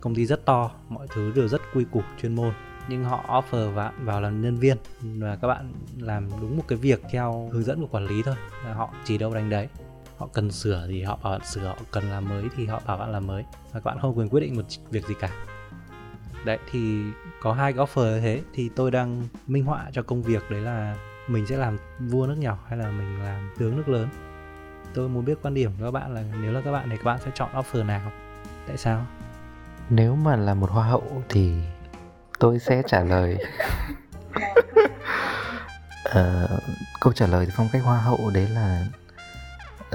Công 0.00 0.14
ty 0.14 0.26
rất 0.26 0.44
to, 0.44 0.70
mọi 0.88 1.06
thứ 1.14 1.32
đều 1.34 1.48
rất 1.48 1.60
quy 1.74 1.84
củ, 1.92 2.02
chuyên 2.22 2.34
môn. 2.34 2.52
Nhưng 2.88 3.04
họ 3.04 3.42
offer 3.50 3.74
bạn 3.74 3.94
vào 4.04 4.20
làm 4.20 4.42
nhân 4.42 4.56
viên 4.56 4.76
và 5.02 5.36
các 5.36 5.48
bạn 5.48 5.72
làm 5.98 6.28
đúng 6.40 6.56
một 6.56 6.64
cái 6.68 6.78
việc 6.78 7.02
theo 7.10 7.48
hướng 7.52 7.64
dẫn 7.64 7.80
của 7.80 7.86
quản 7.86 8.06
lý 8.06 8.22
thôi. 8.22 8.34
Là 8.64 8.74
họ 8.74 8.90
chỉ 9.04 9.18
đâu 9.18 9.34
đánh 9.34 9.50
đấy 9.50 9.68
họ 10.18 10.28
cần 10.32 10.50
sửa 10.50 10.86
thì 10.88 11.02
họ 11.02 11.18
bảo 11.22 11.32
bạn 11.32 11.44
sửa 11.44 11.66
họ 11.66 11.76
cần 11.90 12.10
làm 12.10 12.28
mới 12.28 12.44
thì 12.56 12.66
họ 12.66 12.82
bảo 12.86 12.96
bạn 12.96 13.12
làm 13.12 13.26
mới. 13.26 13.44
Và 13.72 13.80
các 13.80 13.84
bạn 13.84 13.98
không 14.00 14.18
quyền 14.18 14.28
quyết 14.28 14.40
định 14.40 14.56
một 14.56 14.62
việc 14.90 15.06
gì 15.06 15.14
cả. 15.20 15.30
Đấy 16.44 16.58
thì 16.70 17.02
có 17.40 17.52
hai 17.52 17.72
cái 17.72 17.86
offer 17.86 18.14
như 18.14 18.20
thế. 18.20 18.42
Thì 18.54 18.70
tôi 18.76 18.90
đang 18.90 19.22
minh 19.46 19.64
họa 19.64 19.86
cho 19.92 20.02
công 20.02 20.22
việc 20.22 20.50
đấy 20.50 20.60
là 20.60 20.96
mình 21.28 21.46
sẽ 21.46 21.56
làm 21.56 21.78
vua 21.98 22.26
nước 22.26 22.38
nhỏ 22.38 22.58
hay 22.68 22.78
là 22.78 22.90
mình 22.90 23.22
làm 23.22 23.50
tướng 23.58 23.76
nước 23.76 23.88
lớn. 23.88 24.08
Tôi 24.94 25.08
muốn 25.08 25.24
biết 25.24 25.38
quan 25.42 25.54
điểm 25.54 25.70
của 25.78 25.84
các 25.84 25.90
bạn 25.90 26.14
là 26.14 26.24
nếu 26.42 26.52
là 26.52 26.60
các 26.64 26.72
bạn 26.72 26.88
thì 26.90 26.96
các 26.96 27.04
bạn 27.04 27.18
sẽ 27.24 27.30
chọn 27.34 27.50
offer 27.52 27.86
nào? 27.86 28.12
Tại 28.66 28.76
sao? 28.76 29.06
Nếu 29.90 30.16
mà 30.16 30.36
là 30.36 30.54
một 30.54 30.70
hoa 30.70 30.86
hậu 30.86 31.22
thì 31.28 31.52
tôi 32.38 32.58
sẽ 32.58 32.82
trả 32.86 33.04
lời. 33.04 33.38
Uh, 36.08 36.50
câu 37.00 37.12
trả 37.12 37.26
lời 37.26 37.46
phong 37.56 37.68
cách 37.72 37.82
hoa 37.84 37.98
hậu 37.98 38.30
đấy 38.34 38.48
là 38.48 38.86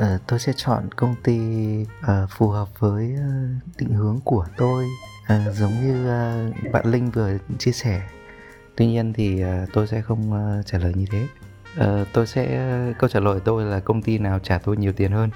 uh, 0.01 0.21
tôi 0.27 0.39
sẽ 0.39 0.53
chọn 0.55 0.89
công 0.95 1.15
ty 1.23 1.39
uh, 1.81 2.29
phù 2.29 2.49
hợp 2.49 2.79
với 2.79 3.15
uh, 3.15 3.77
định 3.77 3.93
hướng 3.93 4.19
của 4.23 4.45
tôi. 4.57 4.85
Uh, 5.23 5.55
giống 5.55 5.71
như 5.71 6.05
uh, 6.05 6.71
bạn 6.71 6.85
linh 6.85 7.11
vừa 7.11 7.37
chia 7.57 7.71
sẻ. 7.71 8.01
Tuy 8.75 8.87
nhiên 8.87 9.13
thì 9.13 9.43
uh, 9.43 9.69
tôi 9.73 9.87
sẽ 9.87 10.01
không 10.01 10.31
uh, 10.59 10.65
trả 10.65 10.77
lời 10.77 10.93
như 10.95 11.05
thế. 11.11 11.27
Uh, 11.79 12.07
tôi 12.13 12.27
sẽ 12.27 12.73
uh, 12.89 12.97
câu 12.99 13.09
trả 13.09 13.19
lời 13.19 13.39
tôi 13.45 13.65
là 13.65 13.79
công 13.79 14.01
ty 14.01 14.17
nào 14.17 14.39
trả 14.39 14.57
tôi 14.57 14.77
nhiều 14.77 14.93
tiền 14.93 15.11
hơn? 15.11 15.29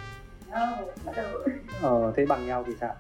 Ờ 1.82 2.14
thế 2.18 2.26
bằng 2.26 2.48
nhau 2.48 2.64
thì 2.68 2.74
sao? 2.82 2.96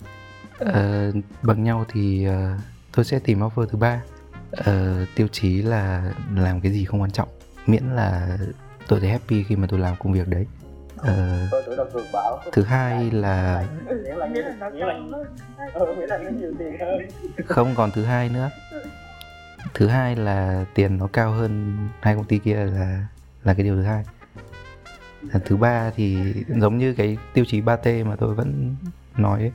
Uh, 0.61 1.23
bằng 1.41 1.63
nhau 1.63 1.85
thì 1.89 2.27
uh, 2.29 2.61
tôi 2.95 3.05
sẽ 3.05 3.19
tìm 3.19 3.39
offer 3.39 3.65
thứ 3.65 3.77
ba. 3.77 4.01
Ờ, 4.51 5.05
tiêu 5.15 5.27
chí 5.31 5.61
là 5.61 6.13
làm 6.35 6.61
cái 6.61 6.71
gì 6.71 6.85
không 6.85 7.01
quan 7.01 7.11
trọng. 7.11 7.27
Miễn 7.65 7.83
là 7.83 8.37
tôi 8.87 8.99
thấy 8.99 9.09
happy 9.09 9.43
khi 9.43 9.55
mà 9.55 9.67
tôi 9.69 9.79
làm 9.79 9.95
công 9.99 10.13
việc 10.13 10.27
đấy 10.27 10.45
ờ, 11.05 11.47
bảo. 12.13 12.41
Thứ 12.51 12.63
hai 12.63 13.11
là 13.11 13.65
không 17.45 17.73
còn 17.75 17.91
thứ 17.91 18.03
hai 18.03 18.29
nữa. 18.29 18.49
Thứ 19.73 19.87
hai 19.87 20.15
là 20.15 20.65
tiền 20.73 20.97
nó 20.97 21.07
cao 21.07 21.31
hơn 21.31 21.77
hai 22.01 22.15
công 22.15 22.25
ty 22.25 22.39
kia 22.39 22.55
là 22.55 23.07
là 23.43 23.53
cái 23.53 23.63
điều 23.63 23.75
thứ 23.75 23.83
hai. 23.83 24.03
Thứ 25.45 25.57
ba 25.57 25.91
thì 25.95 26.33
giống 26.47 26.77
như 26.77 26.93
cái 26.93 27.17
tiêu 27.33 27.45
chí 27.45 27.61
3T 27.61 28.05
mà 28.05 28.15
tôi 28.15 28.35
vẫn 28.35 28.75
nói 29.17 29.39
ấy. 29.39 29.51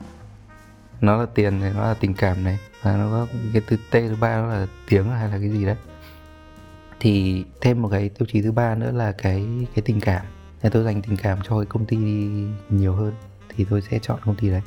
nó 1.00 1.16
là 1.16 1.26
tiền 1.34 1.60
này 1.60 1.72
nó 1.76 1.88
là 1.88 1.94
tình 2.00 2.14
cảm 2.14 2.44
này 2.44 2.58
và 2.82 2.96
nó 2.96 3.08
có 3.10 3.26
cái 3.52 3.62
thứ 3.66 3.76
T 3.76 3.92
thứ 3.92 4.16
ba 4.20 4.36
nó 4.36 4.46
là 4.46 4.66
tiếng 4.88 5.10
hay 5.10 5.28
là 5.28 5.38
cái 5.38 5.50
gì 5.50 5.66
đấy. 5.66 5.76
Thì 7.00 7.44
thêm 7.60 7.82
một 7.82 7.88
cái 7.88 8.08
tiêu 8.08 8.26
chí 8.32 8.42
thứ 8.42 8.52
ba 8.52 8.74
nữa 8.74 8.90
là 8.92 9.12
cái 9.12 9.46
cái 9.74 9.82
tình 9.86 10.00
cảm 10.00 10.26
Nếu 10.62 10.70
tôi 10.70 10.84
dành 10.84 11.02
tình 11.02 11.16
cảm 11.16 11.38
cho 11.48 11.58
cái 11.58 11.66
công 11.66 11.86
ty 11.86 11.96
nhiều 12.68 12.94
hơn 12.94 13.12
thì 13.48 13.66
tôi 13.70 13.82
sẽ 13.82 13.98
chọn 14.02 14.18
công 14.24 14.34
ty 14.34 14.50
đấy. 14.50 14.62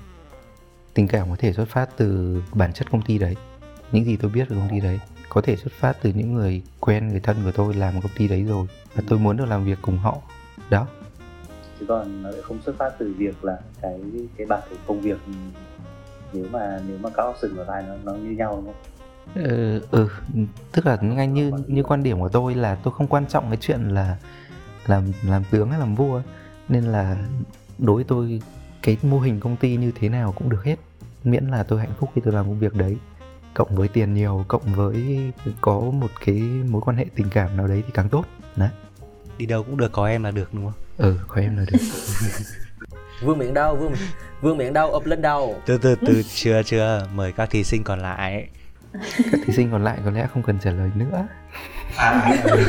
Tình 0.93 1.07
cảm 1.07 1.29
có 1.29 1.35
thể 1.39 1.53
xuất 1.53 1.67
phát 1.67 1.89
từ 1.97 2.41
bản 2.53 2.73
chất 2.73 2.91
công 2.91 3.01
ty 3.01 3.17
đấy 3.17 3.35
những 3.93 4.05
gì 4.05 4.17
tôi 4.17 4.31
biết 4.31 4.49
về 4.49 4.57
công 4.57 4.69
ty 4.69 4.79
đấy 4.79 4.99
có 5.29 5.41
thể 5.41 5.55
xuất 5.55 5.73
phát 5.73 5.97
từ 6.01 6.11
những 6.15 6.33
người 6.33 6.61
quen 6.79 7.07
người 7.07 7.19
thân 7.19 7.37
của 7.43 7.51
tôi 7.51 7.73
làm 7.73 8.01
công 8.01 8.11
ty 8.17 8.27
đấy 8.27 8.43
rồi 8.43 8.67
và 8.95 9.03
tôi 9.07 9.19
muốn 9.19 9.37
được 9.37 9.45
làm 9.45 9.65
việc 9.65 9.77
cùng 9.81 9.97
họ. 9.97 10.17
Đó. 10.69 10.87
Chứ 11.79 11.85
còn 11.87 12.23
nó 12.23 12.29
lại 12.29 12.41
không 12.41 12.61
xuất 12.65 12.77
phát 12.77 12.89
từ 12.97 13.13
việc 13.17 13.43
là 13.43 13.57
cái 13.81 13.99
cái 14.37 14.47
bản 14.47 14.61
thể 14.69 14.77
công 14.87 15.01
việc 15.01 15.17
nếu 16.33 16.45
mà 16.51 16.79
nếu 16.87 16.97
mà 16.97 17.09
các 17.09 17.23
option 17.23 17.55
của 17.55 17.63
vai 17.63 17.83
nó 17.87 17.95
nó 18.03 18.13
như 18.13 18.31
nhau 18.31 18.53
đúng 18.55 18.65
không? 18.65 18.75
Ừ, 19.35 19.81
ừ 19.91 20.07
tức 20.71 20.85
là 20.85 20.97
ngay 21.01 21.27
như 21.27 21.51
như 21.67 21.83
quan 21.83 22.03
điểm 22.03 22.19
của 22.19 22.29
tôi 22.29 22.55
là 22.55 22.75
tôi 22.75 22.93
không 22.97 23.07
quan 23.07 23.27
trọng 23.27 23.47
cái 23.47 23.57
chuyện 23.61 23.89
là 23.89 24.17
làm 24.87 25.03
làm 25.23 25.43
tướng 25.51 25.69
hay 25.69 25.79
làm 25.79 25.95
vua 25.95 26.21
nên 26.69 26.83
là 26.83 27.17
đối 27.77 27.95
với 27.95 28.03
tôi 28.03 28.41
cái 28.81 28.97
mô 29.01 29.19
hình 29.19 29.39
công 29.39 29.55
ty 29.55 29.77
như 29.77 29.91
thế 29.99 30.09
nào 30.09 30.31
cũng 30.31 30.49
được 30.49 30.63
hết. 30.63 30.75
Miễn 31.23 31.47
là 31.47 31.63
tôi 31.63 31.79
hạnh 31.79 31.93
phúc 31.99 32.11
khi 32.15 32.21
tôi 32.25 32.33
làm 32.33 32.45
công 32.45 32.59
việc 32.59 32.73
đấy. 32.73 32.97
Cộng 33.53 33.75
với 33.75 33.87
tiền 33.87 34.13
nhiều 34.13 34.45
cộng 34.47 34.63
với 34.75 35.31
có 35.61 35.79
một 35.79 36.09
cái 36.25 36.39
mối 36.69 36.81
quan 36.81 36.97
hệ 36.97 37.05
tình 37.15 37.29
cảm 37.29 37.57
nào 37.57 37.67
đấy 37.67 37.83
thì 37.85 37.91
càng 37.93 38.09
tốt. 38.09 38.25
Đấy. 38.55 38.69
Đi 39.37 39.45
đâu 39.45 39.63
cũng 39.63 39.77
được 39.77 39.91
có 39.91 40.07
em 40.07 40.23
là 40.23 40.31
được 40.31 40.53
đúng 40.53 40.65
không? 40.65 40.73
Ừ 40.97 41.19
có 41.27 41.41
em 41.41 41.57
là 41.57 41.65
được. 41.71 41.79
Vương 43.21 43.37
miệng 43.37 43.53
đâu 43.53 43.75
vương 43.75 43.93
vương 44.41 44.57
miệng 44.57 44.73
đâu 44.73 44.91
ập 44.91 45.05
lên 45.05 45.21
đâu 45.21 45.61
từ 45.65 45.77
từ 45.77 45.95
từ 45.95 46.23
chưa 46.33 46.63
chưa. 46.63 47.07
Mời 47.13 47.31
các 47.31 47.49
thí 47.49 47.63
sinh 47.63 47.83
còn 47.83 47.99
lại 47.99 48.47
các 49.31 49.39
thí 49.45 49.53
sinh 49.53 49.71
còn 49.71 49.83
lại 49.83 49.99
có 50.05 50.11
lẽ 50.11 50.27
không 50.33 50.43
cần 50.43 50.59
trả 50.63 50.71
lời 50.71 50.91
nữa. 50.95 51.27
Ờ, 51.97 52.21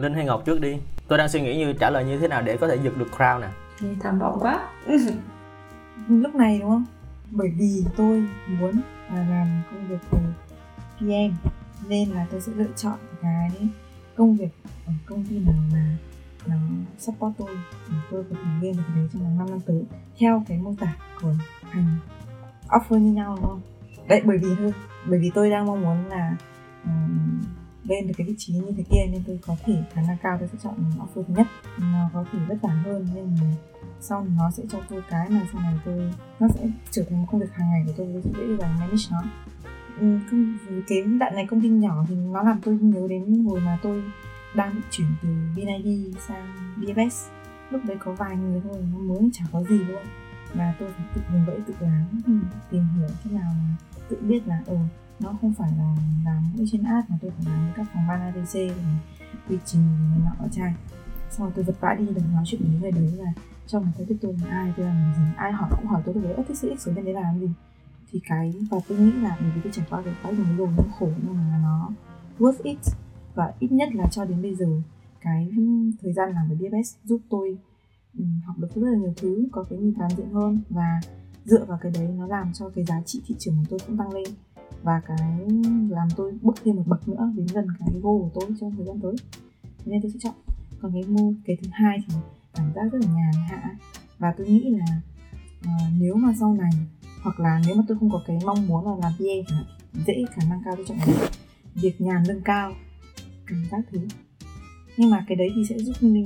linh 0.00 0.14
hay 0.14 0.24
ngọc 0.24 0.42
trước 0.46 0.60
đi. 0.60 0.78
Tôi 1.08 1.18
đang 1.18 1.28
suy 1.28 1.40
nghĩ 1.40 1.56
như 1.56 1.72
trả 1.72 1.90
lời 1.90 2.04
như 2.04 2.18
thế 2.18 2.28
nào 2.28 2.42
để 2.42 2.56
có 2.56 2.68
thể 2.68 2.78
giật 2.84 2.92
được 2.96 3.08
crown 3.16 3.40
nè. 3.40 3.48
Tham 4.00 4.18
vọng 4.18 4.38
quá. 4.40 4.68
Lúc 6.08 6.34
này 6.34 6.58
đúng 6.58 6.70
không? 6.70 6.84
Bởi 7.30 7.52
vì 7.58 7.84
tôi 7.96 8.24
muốn 8.46 8.80
là 9.14 9.26
làm 9.30 9.62
công 9.70 9.88
việc 9.88 9.98
về 10.10 10.20
PM 10.98 11.48
nên 11.88 12.10
là 12.10 12.26
tôi 12.30 12.40
sẽ 12.40 12.52
lựa 12.56 12.72
chọn 12.76 12.98
cái 13.22 13.50
công 14.16 14.36
việc 14.36 14.48
ở 14.86 14.92
công 15.06 15.24
ty 15.24 15.38
nào 15.38 15.54
mà 15.72 15.96
nó 16.46 16.56
support 16.98 17.32
tôi 17.38 17.56
để 17.90 17.96
tôi 18.10 18.24
có 18.30 18.36
thể 18.44 18.50
lên 18.62 18.76
được 18.76 18.82
đấy 18.96 19.08
trong 19.12 19.22
vòng 19.22 19.38
5 19.38 19.50
năm 19.50 19.60
tới 19.66 19.84
theo 20.18 20.44
cái 20.48 20.58
mô 20.58 20.74
tả 20.80 20.96
của 21.22 21.34
hành 21.70 21.98
offer 22.68 22.98
như 22.98 23.12
nhau 23.12 23.36
đúng 23.36 23.48
không? 23.48 23.60
Đấy 24.08 24.22
bởi 24.24 24.38
vì 24.38 24.54
thôi 24.58 24.72
bởi 25.06 25.18
vì 25.18 25.30
tôi 25.34 25.50
đang 25.50 25.66
mong 25.66 25.82
muốn 25.82 26.08
là 26.08 26.36
um, 26.84 27.40
lên 27.84 28.06
được 28.06 28.14
cái 28.16 28.26
vị 28.26 28.34
trí 28.38 28.52
như 28.52 28.72
thế 28.76 28.82
kia 28.90 29.06
nên 29.12 29.22
tôi 29.26 29.38
có 29.46 29.56
thể 29.64 29.82
khả 29.92 30.02
năng 30.02 30.16
cao 30.22 30.36
tôi 30.40 30.48
sẽ 30.52 30.58
chọn 30.62 30.74
offer 30.98 31.22
thứ 31.28 31.34
nhất. 31.34 31.46
Nó 31.78 32.10
có 32.14 32.24
thể 32.32 32.38
vất 32.48 32.56
vả 32.62 32.70
hơn 32.84 33.06
nhưng 33.14 33.36
mà 33.40 33.46
sau 34.00 34.26
nó 34.38 34.50
sẽ 34.50 34.62
cho 34.68 34.78
tôi 34.88 35.02
cái 35.10 35.30
mà 35.30 35.40
sau 35.52 35.60
này 35.62 35.74
tôi 35.84 36.12
nó 36.40 36.48
sẽ 36.54 36.60
trở 36.90 37.04
thành 37.10 37.20
một 37.20 37.26
công 37.32 37.40
việc 37.40 37.52
hàng 37.52 37.70
ngày 37.70 37.82
của 37.86 37.92
tôi 37.96 38.08
tôi 38.12 38.22
sẽ 38.24 38.30
dễ 38.40 38.56
dàng 38.56 38.78
manage 38.80 39.02
nó. 39.10 39.22
Ừ, 40.00 40.18
công- 40.30 40.56
cái 40.88 41.02
đoạn 41.02 41.34
này 41.34 41.46
công 41.46 41.60
ty 41.60 41.68
nhỏ 41.68 42.04
thì 42.08 42.14
nó 42.14 42.42
làm 42.42 42.60
tôi 42.64 42.78
nhớ 42.80 43.06
đến 43.08 43.44
hồi 43.44 43.60
mà 43.60 43.78
tôi 43.82 44.02
đang 44.54 44.74
bị 44.74 44.80
chuyển 44.90 45.08
từ 45.22 45.28
VNID 45.56 46.14
sang 46.28 46.46
DFS 46.80 47.28
lúc 47.70 47.80
đấy 47.84 47.96
có 48.00 48.12
vài 48.12 48.36
người 48.36 48.60
thôi 48.64 48.84
nó 48.92 48.98
mới 48.98 49.30
chả 49.32 49.44
có 49.52 49.62
gì 49.62 49.78
luôn. 49.78 50.02
Và 50.54 50.74
tôi 50.78 50.88
phải 50.96 51.06
tự 51.14 51.20
vùng 51.32 51.44
vẫy 51.46 51.58
tự 51.66 51.74
làm 51.80 52.04
ừ, 52.26 52.32
tìm 52.70 52.84
hiểu 52.96 53.08
thế 53.24 53.30
nào 53.30 53.52
mà 53.58 53.74
tự 54.08 54.16
biết 54.20 54.40
là 54.48 54.62
ừ 54.66 54.76
nó 55.20 55.36
không 55.40 55.54
phải 55.54 55.70
là 55.78 55.96
làm 56.24 56.42
mỗi 56.56 56.66
trên 56.72 56.84
app 56.84 57.10
mà 57.10 57.16
tôi 57.20 57.30
phải 57.30 57.52
làm 57.52 57.64
với 57.64 57.72
các 57.76 57.86
phòng 57.94 58.06
ban 58.08 58.20
ADC 58.20 58.54
rồi 58.54 58.72
quy 59.48 59.58
trình 59.64 59.82
này 60.10 60.18
nọ 60.24 60.44
ở 60.44 60.48
trai 60.52 60.74
sau 61.30 61.46
rồi 61.46 61.52
tôi 61.56 61.64
vật 61.64 61.80
vã 61.80 61.94
đi 61.98 62.06
được 62.06 62.22
nói 62.34 62.42
chuyện 62.46 62.60
với 62.62 62.80
người 62.80 62.90
đấy 62.90 63.12
là 63.18 63.32
trong 63.66 63.86
một 63.86 63.92
ta 63.98 64.04
tiếp 64.08 64.16
tôi 64.20 64.36
là 64.44 64.50
ai 64.50 64.72
tôi 64.76 64.86
làm 64.86 65.12
gì 65.16 65.22
ai 65.36 65.52
hỏi 65.52 65.70
cũng 65.76 65.86
hỏi 65.86 66.02
tôi 66.04 66.14
lúc 66.14 66.24
đấy 66.24 66.32
ơ 66.32 66.42
thế 66.48 66.54
sự 66.54 66.74
x 66.78 66.88
bên 66.96 67.04
đấy 67.04 67.14
làm 67.14 67.40
gì? 67.40 67.48
Thì 68.10 68.20
cái 68.28 68.52
và 68.70 68.78
tôi 68.88 68.98
nghĩ 68.98 69.12
là 69.12 69.36
bởi 69.40 69.50
vì 69.54 69.60
tôi 69.64 69.72
trải 69.72 69.86
qua 69.90 70.02
cái 70.04 70.14
quá 70.22 70.32
trình 70.36 70.56
rồi 70.56 70.68
nó 70.76 70.82
khổ 70.98 71.08
nhưng 71.22 71.34
mà 71.34 71.60
nó 71.62 71.90
worth 72.38 72.62
it. 72.62 72.78
Và 73.34 73.52
ít 73.58 73.72
nhất 73.72 73.88
là 73.94 74.06
cho 74.10 74.24
đến 74.24 74.42
bây 74.42 74.54
giờ 74.54 74.66
cái 75.20 75.50
thời 76.02 76.12
gian 76.12 76.30
làm 76.34 76.48
với 76.48 76.56
DFS 76.56 76.96
giúp 77.04 77.20
tôi 77.30 77.58
um, 78.18 78.40
học 78.46 78.56
được 78.58 78.68
rất 78.74 78.90
là 78.90 78.98
nhiều 78.98 79.14
thứ 79.16 79.48
có 79.52 79.64
cái 79.70 79.78
nhìn 79.78 79.94
toàn 79.98 80.10
diện 80.16 80.30
hơn. 80.32 80.60
Và 80.70 81.00
dựa 81.44 81.64
vào 81.64 81.78
cái 81.82 81.92
đấy 81.94 82.08
nó 82.18 82.26
làm 82.26 82.52
cho 82.52 82.68
cái 82.68 82.84
giá 82.84 83.02
trị 83.06 83.22
thị 83.26 83.34
trường 83.38 83.54
của 83.56 83.64
tôi 83.70 83.78
cũng 83.86 83.98
tăng 83.98 84.12
lên 84.12 84.26
và 84.82 85.00
cái 85.06 85.48
làm 85.88 86.08
tôi 86.16 86.32
bước 86.42 86.54
thêm 86.64 86.76
một 86.76 86.82
bậc 86.86 87.08
nữa 87.08 87.32
đến 87.36 87.46
gần 87.54 87.66
cái 87.78 87.88
goal 87.92 88.18
của 88.20 88.30
tôi 88.34 88.50
trong 88.60 88.76
thời 88.76 88.86
gian 88.86 89.00
tới. 89.00 89.14
Thế 89.62 89.92
nên 89.92 90.02
tôi 90.02 90.10
sẽ 90.10 90.18
chọn 90.22 90.34
còn 90.80 90.92
cái 90.92 91.02
mô 91.08 91.32
cái 91.44 91.56
thứ 91.62 91.68
hai 91.72 91.98
thì 92.08 92.14
cảm 92.54 92.72
giác 92.74 92.82
rất 92.92 92.98
là 93.02 93.12
nhàn 93.14 93.32
hạ. 93.48 93.76
Và 94.18 94.34
tôi 94.38 94.46
nghĩ 94.46 94.70
là 94.70 95.00
uh, 95.60 95.92
nếu 95.98 96.14
mà 96.14 96.32
sau 96.40 96.54
này 96.54 96.70
hoặc 97.22 97.40
là 97.40 97.60
nếu 97.66 97.76
mà 97.76 97.82
tôi 97.88 97.98
không 97.98 98.10
có 98.10 98.22
cái 98.26 98.38
mong 98.46 98.66
muốn 98.66 98.86
là 98.86 98.92
làm 99.02 99.12
PA 99.18 99.34
thì 99.48 99.56
dễ 100.06 100.24
khả 100.30 100.42
năng 100.48 100.62
cao 100.64 100.76
tôi 100.76 100.84
chọn 100.88 100.98
cái 101.06 101.14
việc 101.74 102.00
nhàn 102.00 102.24
lương 102.28 102.40
cao 102.40 102.72
cảm 103.46 103.64
giác 103.70 103.80
thế. 103.92 104.00
Nhưng 104.96 105.10
mà 105.10 105.24
cái 105.28 105.36
đấy 105.36 105.48
thì 105.56 105.64
sẽ 105.68 105.78
giúp 105.78 105.96
mình 106.00 106.24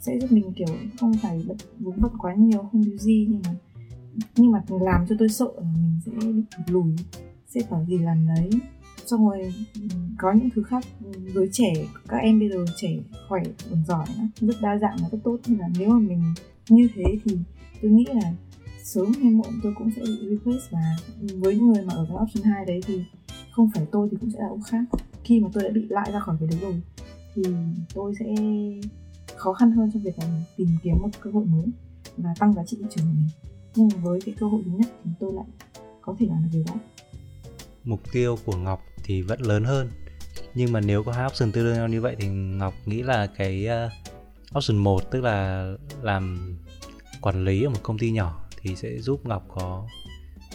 sẽ 0.00 0.18
giúp 0.20 0.32
mình 0.32 0.52
kiểu 0.56 0.76
không 1.00 1.12
phải 1.22 1.44
bật 1.48 1.54
vướng 1.78 2.00
bận 2.00 2.12
quá 2.18 2.34
nhiều 2.34 2.68
không 2.72 2.84
busy 2.84 3.26
nhưng 3.30 3.42
mà 3.44 3.54
nhưng 4.36 4.52
mà 4.52 4.62
làm 4.68 5.06
cho 5.08 5.16
tôi 5.18 5.28
sợ 5.28 5.48
là 5.56 5.62
mình 5.62 6.00
sẽ 6.06 6.12
bị 6.58 6.64
lùi 6.66 6.96
sẽ 7.48 7.60
phải 7.70 7.86
gì 7.88 7.98
làm 7.98 8.26
đấy. 8.26 8.50
Xong 9.06 9.28
rồi 9.28 9.54
có 10.18 10.32
những 10.32 10.48
thứ 10.54 10.62
khác 10.62 10.84
với 11.34 11.48
trẻ 11.52 11.72
các 12.08 12.16
em 12.16 12.38
bây 12.38 12.48
giờ 12.48 12.64
trẻ 12.76 12.88
khỏe 13.28 13.42
còn 13.70 13.84
giỏi 13.88 14.06
nữa, 14.18 14.24
rất 14.40 14.56
đa 14.60 14.78
dạng 14.78 14.96
và 15.02 15.08
rất 15.12 15.18
tốt. 15.24 15.38
Nhưng 15.46 15.58
là 15.58 15.68
nếu 15.78 15.88
mà 15.88 15.98
mình 15.98 16.22
như 16.68 16.88
thế 16.94 17.04
thì 17.24 17.38
tôi 17.82 17.90
nghĩ 17.90 18.06
là 18.14 18.32
sớm 18.84 19.12
hay 19.22 19.30
muộn 19.30 19.52
tôi 19.62 19.74
cũng 19.78 19.90
sẽ 19.96 20.02
bị 20.02 20.28
replace 20.30 20.64
và 20.70 20.96
với 21.34 21.58
người 21.58 21.84
mà 21.84 21.94
ở 21.94 22.06
cái 22.08 22.16
option 22.22 22.44
2 22.44 22.64
đấy 22.64 22.80
thì 22.86 23.04
không 23.50 23.70
phải 23.74 23.86
tôi 23.92 24.08
thì 24.10 24.16
cũng 24.20 24.30
sẽ 24.30 24.38
là 24.40 24.48
ông 24.48 24.62
khác. 24.62 24.84
Khi 25.24 25.40
mà 25.40 25.48
tôi 25.52 25.64
đã 25.64 25.70
bị 25.74 25.86
loại 25.88 26.12
ra 26.12 26.20
khỏi 26.20 26.36
cái 26.40 26.48
đấy 26.48 26.60
rồi 26.62 26.80
thì 27.34 27.42
tôi 27.94 28.14
sẽ 28.18 28.34
khó 29.36 29.52
khăn 29.52 29.72
hơn 29.72 29.90
trong 29.92 30.02
việc 30.02 30.18
là 30.18 30.42
tìm 30.56 30.68
kiếm 30.82 30.94
một 31.00 31.08
cơ 31.20 31.30
hội 31.30 31.44
mới 31.44 31.66
và 32.16 32.34
tăng 32.38 32.54
giá 32.54 32.64
trị 32.64 32.76
thị 32.80 32.86
trường 32.90 33.04
của 33.04 33.12
mình. 33.16 33.28
Nhưng 33.74 33.88
mà 33.88 34.00
với 34.02 34.20
cái 34.20 34.34
cơ 34.38 34.46
hội 34.46 34.62
thứ 34.64 34.70
nhất 34.70 34.88
thì 35.04 35.10
tôi 35.20 35.32
lại 35.32 35.46
có 36.00 36.16
thể 36.18 36.26
làm 36.26 36.42
được 36.42 36.48
điều 36.52 36.64
đó 36.66 36.74
mục 37.88 38.00
tiêu 38.12 38.38
của 38.44 38.56
Ngọc 38.56 38.84
thì 39.04 39.22
vẫn 39.22 39.40
lớn 39.40 39.64
hơn 39.64 39.88
nhưng 40.54 40.72
mà 40.72 40.80
nếu 40.80 41.02
có 41.02 41.12
hai 41.12 41.26
option 41.26 41.52
tương 41.52 41.64
đương 41.64 41.74
nhau 41.74 41.88
như 41.88 42.00
vậy 42.00 42.16
thì 42.18 42.28
Ngọc 42.28 42.74
nghĩ 42.86 43.02
là 43.02 43.26
cái 43.26 43.68
uh, 43.86 44.58
option 44.58 44.76
1 44.76 45.10
tức 45.10 45.20
là 45.20 45.68
làm 46.02 46.56
quản 47.20 47.44
lý 47.44 47.62
ở 47.62 47.70
một 47.70 47.80
công 47.82 47.98
ty 47.98 48.10
nhỏ 48.10 48.48
thì 48.60 48.76
sẽ 48.76 48.98
giúp 48.98 49.26
Ngọc 49.26 49.44
có 49.48 49.86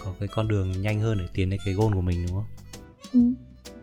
có 0.03 0.13
cái 0.19 0.27
con 0.27 0.47
đường 0.47 0.81
nhanh 0.81 0.99
hơn 0.99 1.17
để 1.17 1.25
tiến 1.33 1.49
đến 1.49 1.59
cái 1.65 1.73
goal 1.73 1.93
của 1.93 2.01
mình 2.01 2.25
đúng 2.27 2.35
không? 2.35 2.45
Ừ. 3.13 3.19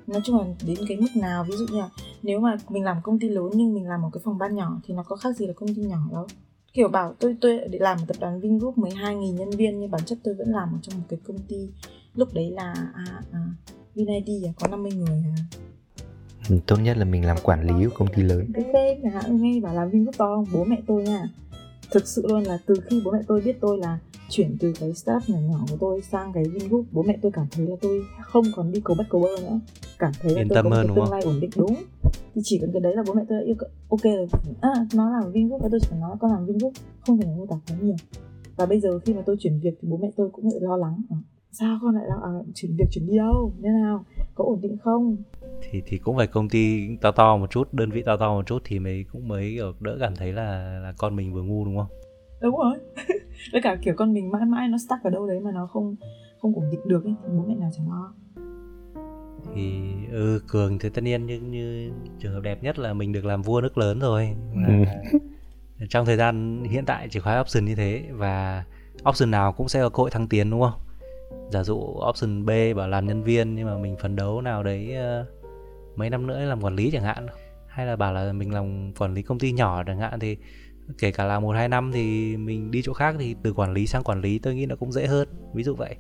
nói 0.07 0.21
chung 0.25 0.39
là 0.39 0.45
đến 0.67 0.79
cái 0.89 0.97
mức 0.97 1.21
nào 1.21 1.45
ví 1.49 1.57
dụ 1.57 1.67
như 1.67 1.81
là 1.81 1.89
nếu 2.23 2.41
mà 2.41 2.57
mình 2.69 2.85
làm 2.85 2.97
công 3.03 3.19
ty 3.19 3.29
lớn 3.29 3.51
nhưng 3.55 3.75
mình 3.75 3.89
làm 3.89 4.03
một 4.03 4.11
cái 4.13 4.21
phòng 4.25 4.39
ban 4.39 4.57
nhỏ 4.57 4.81
thì 4.87 4.95
nó 4.95 5.03
có 5.03 5.17
khác 5.17 5.37
gì 5.37 5.47
là 5.47 5.53
công 5.53 5.75
ty 5.75 5.83
nhỏ 5.83 5.99
đâu 6.13 6.27
kiểu 6.73 6.89
bảo 6.89 7.15
tôi 7.19 7.37
tôi 7.41 7.61
để 7.71 7.79
làm 7.79 7.99
một 7.99 8.05
tập 8.09 8.17
đoàn 8.21 8.41
Vingroup 8.41 8.79
12.000 8.79 9.35
nhân 9.35 9.51
viên 9.51 9.81
nhưng 9.81 9.91
bản 9.91 10.05
chất 10.07 10.19
tôi 10.25 10.35
vẫn 10.35 10.49
làm 10.49 10.69
ở 10.73 10.79
trong 10.83 10.99
một 10.99 11.05
cái 11.09 11.19
công 11.27 11.39
ty 11.39 11.69
lúc 12.15 12.29
đấy 12.35 12.51
là 12.51 12.75
à, 12.95 13.23
à, 13.33 13.41
VinID 13.95 14.45
à, 14.47 14.53
có 14.61 14.69
50 14.69 14.93
người 14.93 15.25
à. 15.37 15.45
Ừ, 16.49 16.59
tốt 16.67 16.77
nhất 16.83 16.97
là 16.97 17.05
mình 17.05 17.27
làm 17.27 17.37
quản 17.43 17.67
lý 17.67 17.85
của 17.85 17.95
công 17.95 18.09
ty 18.15 18.23
lớn. 18.23 18.47
Cái 18.55 18.65
tên 18.73 19.01
chẳng 19.03 19.13
hạn 19.13 19.43
nghe 19.43 19.61
bảo 19.61 19.75
làm 19.75 19.91
Vingroup 19.91 20.17
to 20.19 20.45
bố 20.53 20.65
mẹ 20.65 20.77
tôi 20.87 21.03
nha. 21.03 21.29
Thực 21.91 22.07
sự 22.07 22.27
luôn 22.29 22.43
là 22.43 22.59
từ 22.67 22.75
khi 22.87 23.03
bố 23.05 23.11
mẹ 23.11 23.19
tôi 23.27 23.41
biết 23.41 23.57
tôi 23.61 23.79
là 23.79 23.99
chuyển 24.29 24.57
từ 24.61 24.73
cái 24.81 24.95
startup 24.95 25.29
nhỏ 25.29 25.39
nhỏ 25.39 25.65
của 25.71 25.77
tôi 25.81 26.03
sang 26.03 26.33
cái 26.33 26.45
Vingroup 26.45 26.87
bố 26.93 27.03
mẹ 27.03 27.17
tôi 27.23 27.33
cảm 27.33 27.47
thấy 27.51 27.67
là 27.67 27.77
tôi 27.81 28.03
không 28.21 28.45
còn 28.57 28.73
đi 28.73 28.81
cầu 28.85 28.97
bắt 28.99 29.07
cầu 29.11 29.21
bơ 29.21 29.43
nữa. 29.43 29.61
Cảm 29.99 30.13
thấy 30.21 30.35
là 30.35 30.41
Yên 30.41 30.49
tôi 30.49 30.57
tâm 30.57 30.65
có 30.65 30.71
một 30.71 30.77
cái 30.87 30.97
tương 30.97 31.11
lai 31.11 31.23
ổn 31.23 31.41
định 31.41 31.51
đúng. 31.57 31.75
Thì 32.35 32.41
chỉ 32.45 32.59
cần 32.59 32.71
cái 32.73 32.81
đấy 32.81 32.97
là 32.97 33.03
bố 33.07 33.15
mẹ 33.15 33.23
tôi 33.29 33.39
đã 33.39 33.45
yêu 33.47 33.55
cầu. 33.59 33.69
Ok 33.89 34.03
rồi. 34.03 34.27
À, 34.61 34.87
nó 34.95 35.11
làm 35.11 35.33
Vingroup 35.33 35.63
và 35.63 35.69
tôi 35.71 35.81
chỉ 35.81 35.87
cần 35.91 36.01
nói 36.01 36.17
con 36.21 36.33
làm 36.33 36.47
Vingroup 36.47 36.73
không 37.07 37.19
phải 37.19 37.27
mô 37.27 37.47
tả 37.47 37.57
quá 37.69 37.77
nhiều. 37.83 37.97
Và 38.57 38.67
bây 38.67 38.81
giờ 38.81 38.99
khi 38.99 39.15
mà 39.15 39.23
tôi 39.27 39.37
chuyển 39.41 39.61
việc 39.61 39.79
thì 39.83 39.89
bố 39.89 39.97
mẹ 39.97 40.11
tôi 40.17 40.31
cũng 40.33 40.45
lại 40.45 40.61
lo 40.61 40.77
lắng 40.77 41.03
sao 41.53 41.79
con 41.83 41.95
lại 41.95 42.05
là 42.09 42.15
à, 42.23 42.31
chuyển 42.55 42.77
việc 42.77 42.85
chuyển 42.91 43.07
đi 43.07 43.17
đâu? 43.17 43.53
Thế 43.63 43.69
nào? 43.69 44.05
Có 44.35 44.45
ổn 44.45 44.61
định 44.61 44.77
không? 44.83 45.17
Thì 45.63 45.83
thì 45.87 45.99
cũng 45.99 46.17
phải 46.17 46.27
công 46.27 46.49
ty 46.49 46.89
to 47.01 47.11
to 47.11 47.37
một 47.37 47.51
chút 47.51 47.75
đơn 47.75 47.91
vị 47.91 48.03
to 48.07 48.17
to 48.17 48.35
một 48.35 48.47
chút 48.47 48.63
thì 48.65 48.79
mới 48.79 49.05
cũng 49.13 49.29
mới 49.29 49.59
đỡ 49.81 49.97
cảm 50.01 50.17
thấy 50.17 50.33
là 50.33 50.79
là 50.83 50.93
con 50.99 51.17
mình 51.17 51.33
vừa 51.33 51.43
ngu 51.43 51.65
đúng 51.65 51.77
không? 51.77 51.87
Đúng 52.41 52.57
rồi. 52.57 52.79
Với 53.53 53.63
cả 53.63 53.77
kiểu 53.83 53.95
con 53.97 54.13
mình 54.13 54.31
mãi 54.31 54.45
mãi 54.47 54.69
nó 54.69 54.79
stuck 54.79 55.03
ở 55.05 55.11
đâu 55.11 55.27
đấy 55.27 55.41
mà 55.41 55.51
nó 55.55 55.67
không 55.67 55.97
không 56.41 56.55
ổn 56.55 56.65
định 56.71 56.81
được 56.85 57.05
ấy, 57.05 57.15
thì 57.23 57.29
bố 57.37 57.45
mẹ 57.49 57.55
nào 57.55 57.71
chẳng 57.77 57.91
lo. 57.91 58.15
Thì 59.55 59.81
ừ 60.11 60.41
cường 60.49 60.79
thì 60.79 60.89
tất 60.89 61.05
nhiên 61.05 61.27
như, 61.27 61.41
như 61.41 61.93
trường 62.19 62.33
hợp 62.33 62.41
đẹp 62.41 62.63
nhất 62.63 62.79
là 62.79 62.93
mình 62.93 63.13
được 63.13 63.25
làm 63.25 63.43
vua 63.43 63.61
nước 63.61 63.79
lớn 63.79 63.99
rồi. 63.99 64.37
Ừ. 64.55 64.85
trong 65.89 66.07
thời 66.07 66.17
gian 66.17 66.65
hiện 66.65 66.85
tại 66.85 67.09
chỉ 67.11 67.21
khóa 67.21 67.41
option 67.41 67.65
như 67.65 67.75
thế 67.75 68.05
và 68.13 68.65
option 69.09 69.31
nào 69.31 69.53
cũng 69.53 69.69
sẽ 69.69 69.81
có 69.81 69.89
cơ 69.89 69.97
hội 69.97 70.11
thăng 70.11 70.29
tiến 70.29 70.51
đúng 70.51 70.61
không 70.61 70.81
giả 71.53 71.63
dụ 71.63 71.79
option 72.09 72.47
B 72.47 72.51
bảo 72.77 72.89
làm 72.89 73.07
nhân 73.07 73.23
viên 73.23 73.55
nhưng 73.55 73.67
mà 73.67 73.79
mình 73.79 73.97
phấn 73.97 74.17
đấu 74.17 74.41
nào 74.41 74.63
đấy 74.63 74.95
ờ, 74.95 75.27
mấy 75.97 76.11
năm 76.11 76.27
nữa 76.27 76.41
làm 76.41 76.63
quản 76.63 76.77
lý 76.77 76.91
chẳng 76.91 77.05
hạn. 77.05 77.27
Hay 77.69 77.87
là 77.87 77.97
bảo 77.97 78.13
là 78.13 78.33
mình 78.33 78.55
làm 78.55 78.93
quản 78.99 79.15
lý 79.15 79.23
công 79.23 79.39
ty 79.39 79.53
nhỏ 79.53 79.83
chẳng 79.87 79.99
hạn 79.99 80.21
thì 80.21 80.37
kể 80.99 81.13
cả 81.13 81.25
là 81.25 81.41
một 81.41 81.53
hai 81.53 81.69
năm 81.69 81.91
thì 81.93 82.37
mình 82.37 82.71
đi 82.71 82.83
chỗ 82.85 82.93
khác 82.93 83.15
thì 83.19 83.35
từ 83.43 83.53
quản 83.53 83.73
lý 83.73 83.87
sang 83.87 84.03
quản 84.03 84.21
lý 84.21 84.39
tôi 84.39 84.55
nghĩ 84.55 84.67
nó 84.67 84.77
cũng 84.77 84.93
dễ 84.93 85.07
hơn 85.07 85.29
ví 85.55 85.63
dụ 85.63 85.75
vậy. 85.75 85.97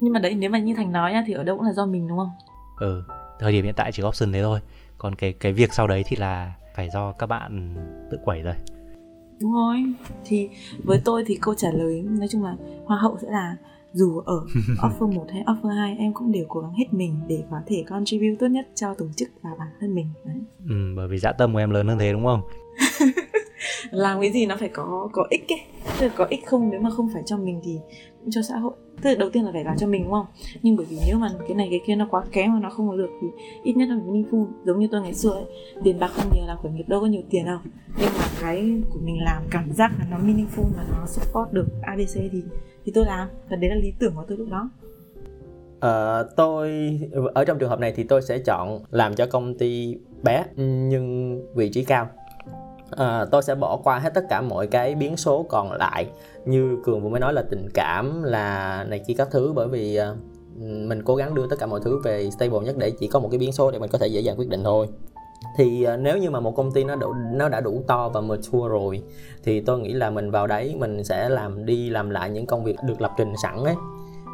Nhưng 0.00 0.12
mà 0.12 0.20
đấy 0.20 0.34
nếu 0.34 0.50
mà 0.50 0.58
như 0.58 0.74
thành 0.74 0.92
nói 0.92 1.12
nhá 1.12 1.24
thì 1.26 1.32
ở 1.32 1.44
đâu 1.44 1.56
cũng 1.56 1.66
là 1.66 1.72
do 1.72 1.86
mình 1.86 2.08
đúng 2.08 2.18
không? 2.18 2.30
Ừ 2.80 3.02
thời 3.42 3.52
điểm 3.52 3.64
hiện 3.64 3.74
tại 3.76 3.92
chỉ 3.92 4.02
có 4.02 4.08
option 4.08 4.32
thế 4.32 4.42
thôi. 4.42 4.60
Còn 4.98 5.14
cái 5.14 5.32
cái 5.32 5.52
việc 5.52 5.72
sau 5.72 5.86
đấy 5.86 6.04
thì 6.06 6.16
là 6.16 6.54
phải 6.74 6.90
do 6.90 7.12
các 7.12 7.26
bạn 7.26 7.74
tự 8.10 8.18
quẩy 8.24 8.42
rồi. 8.42 8.54
Đúng 9.40 9.52
rồi. 9.52 9.84
Thì 10.24 10.48
với 10.84 11.00
tôi 11.04 11.24
thì 11.26 11.38
câu 11.42 11.54
trả 11.54 11.70
lời 11.70 12.02
nói 12.02 12.28
chung 12.28 12.44
là 12.44 12.56
hoa 12.84 12.98
hậu 12.98 13.18
sẽ 13.22 13.30
là 13.30 13.56
dù 13.92 14.18
ở 14.18 14.46
offer 14.82 15.12
1 15.12 15.26
hay 15.32 15.42
offer 15.42 15.68
2 15.68 15.96
em 15.98 16.12
cũng 16.12 16.32
đều 16.32 16.44
cố 16.48 16.60
gắng 16.60 16.72
hết 16.72 16.86
mình 16.90 17.20
để 17.28 17.44
có 17.50 17.56
thể 17.66 17.84
contribute 17.88 18.36
tốt 18.40 18.46
nhất 18.46 18.68
cho 18.74 18.94
tổ 18.94 19.06
chức 19.16 19.28
và 19.42 19.50
bản 19.58 19.68
thân 19.80 19.94
mình 19.94 20.06
đấy. 20.24 20.36
ừ, 20.68 20.74
bởi 20.96 21.08
vì 21.08 21.18
dã 21.18 21.32
tâm 21.32 21.52
của 21.52 21.58
em 21.58 21.70
lớn 21.70 21.88
hơn 21.88 21.98
thế 21.98 22.12
đúng 22.12 22.24
không 22.24 22.42
làm 23.90 24.20
cái 24.20 24.32
gì 24.32 24.46
nó 24.46 24.56
phải 24.56 24.68
có 24.68 25.08
có 25.12 25.26
ích 25.30 25.52
ấy 25.52 25.60
tức 26.00 26.06
là 26.06 26.12
có 26.16 26.24
ích 26.24 26.46
không 26.46 26.70
nếu 26.70 26.80
mà 26.80 26.90
không 26.90 27.08
phải 27.14 27.22
cho 27.26 27.36
mình 27.36 27.60
thì 27.64 27.78
cho 28.30 28.42
xã 28.42 28.56
hội. 28.56 28.72
Tức 29.02 29.10
là 29.10 29.16
đầu 29.18 29.30
tiên 29.30 29.44
là 29.44 29.52
phải 29.52 29.64
làm 29.64 29.76
cho 29.76 29.86
mình 29.86 30.02
đúng 30.02 30.12
không? 30.12 30.26
Nhưng 30.62 30.76
bởi 30.76 30.86
vì 30.90 30.96
nếu 31.06 31.18
mà 31.18 31.30
cái 31.48 31.54
này 31.54 31.68
cái 31.70 31.80
kia 31.86 31.96
nó 31.96 32.06
quá 32.10 32.24
kém 32.32 32.52
mà 32.52 32.60
nó 32.60 32.70
không 32.70 32.88
có 32.88 32.96
được 32.96 33.10
thì 33.20 33.28
ít 33.62 33.76
nhất 33.76 33.88
là 33.88 33.94
mình 33.94 34.12
meaningful 34.12 34.46
giống 34.64 34.78
như 34.78 34.88
tôi 34.92 35.00
ngày 35.00 35.14
xưa 35.14 35.30
ấy 35.30 35.44
tiền 35.84 35.98
bạc 35.98 36.10
không 36.14 36.32
nhiều 36.34 36.46
làm 36.46 36.58
khởi 36.62 36.72
nghiệp 36.72 36.88
đâu 36.88 37.00
có 37.00 37.06
nhiều 37.06 37.22
tiền 37.30 37.44
đâu. 37.46 37.58
Nhưng 37.98 38.10
mà 38.18 38.24
cái 38.40 38.82
của 38.90 38.98
mình 39.04 39.22
làm 39.22 39.42
cảm 39.50 39.72
giác 39.72 39.92
là 39.98 40.06
nó 40.10 40.16
meaningful 40.18 40.64
và 40.76 40.84
nó 40.90 41.06
support 41.06 41.52
được 41.52 41.66
abc 41.82 42.14
thì 42.14 42.42
thì 42.84 42.92
tôi 42.94 43.04
làm. 43.04 43.28
Và 43.50 43.56
đấy 43.56 43.70
là 43.70 43.76
lý 43.76 43.92
tưởng 43.98 44.14
của 44.16 44.24
tôi 44.28 44.38
lúc 44.38 44.48
đó. 44.50 44.70
Ờ, 45.80 46.28
tôi 46.36 46.70
ở 47.34 47.44
trong 47.44 47.58
trường 47.58 47.70
hợp 47.70 47.80
này 47.80 47.92
thì 47.96 48.04
tôi 48.04 48.22
sẽ 48.22 48.38
chọn 48.38 48.78
làm 48.90 49.14
cho 49.14 49.26
công 49.26 49.58
ty 49.58 49.96
bé 50.22 50.44
nhưng 50.56 51.40
vị 51.54 51.68
trí 51.68 51.84
cao 51.84 52.08
à, 52.96 53.24
tôi 53.30 53.42
sẽ 53.42 53.54
bỏ 53.54 53.76
qua 53.84 53.98
hết 53.98 54.14
tất 54.14 54.24
cả 54.28 54.40
mọi 54.40 54.66
cái 54.66 54.94
biến 54.94 55.16
số 55.16 55.46
còn 55.48 55.72
lại. 55.72 56.06
Như 56.44 56.76
cường 56.84 57.02
vừa 57.02 57.08
mới 57.08 57.20
nói 57.20 57.32
là 57.32 57.42
tình 57.50 57.68
cảm 57.74 58.22
là 58.22 58.84
này 58.88 58.98
kia 58.98 59.14
các 59.18 59.28
thứ 59.30 59.52
bởi 59.52 59.68
vì 59.68 59.96
à, 59.96 60.14
mình 60.60 61.02
cố 61.04 61.14
gắng 61.14 61.34
đưa 61.34 61.46
tất 61.46 61.56
cả 61.58 61.66
mọi 61.66 61.80
thứ 61.84 62.00
về 62.04 62.30
stable 62.30 62.60
nhất 62.60 62.76
để 62.78 62.92
chỉ 63.00 63.06
có 63.06 63.20
một 63.20 63.28
cái 63.30 63.38
biến 63.38 63.52
số 63.52 63.70
để 63.70 63.78
mình 63.78 63.90
có 63.90 63.98
thể 63.98 64.06
dễ 64.06 64.20
dàng 64.20 64.36
quyết 64.38 64.48
định 64.48 64.64
thôi. 64.64 64.88
Thì 65.56 65.82
à, 65.82 65.96
nếu 65.96 66.18
như 66.18 66.30
mà 66.30 66.40
một 66.40 66.56
công 66.56 66.72
ty 66.72 66.84
nó 66.84 66.96
đủ 66.96 67.12
nó 67.32 67.48
đã 67.48 67.60
đủ 67.60 67.82
to 67.86 68.08
và 68.08 68.20
mature 68.20 68.68
rồi 68.68 69.02
thì 69.44 69.60
tôi 69.60 69.80
nghĩ 69.80 69.92
là 69.92 70.10
mình 70.10 70.30
vào 70.30 70.46
đấy 70.46 70.74
mình 70.78 71.04
sẽ 71.04 71.28
làm 71.28 71.66
đi 71.66 71.90
làm 71.90 72.10
lại 72.10 72.30
những 72.30 72.46
công 72.46 72.64
việc 72.64 72.76
được 72.86 73.00
lập 73.00 73.12
trình 73.18 73.32
sẵn 73.42 73.64
ấy 73.64 73.74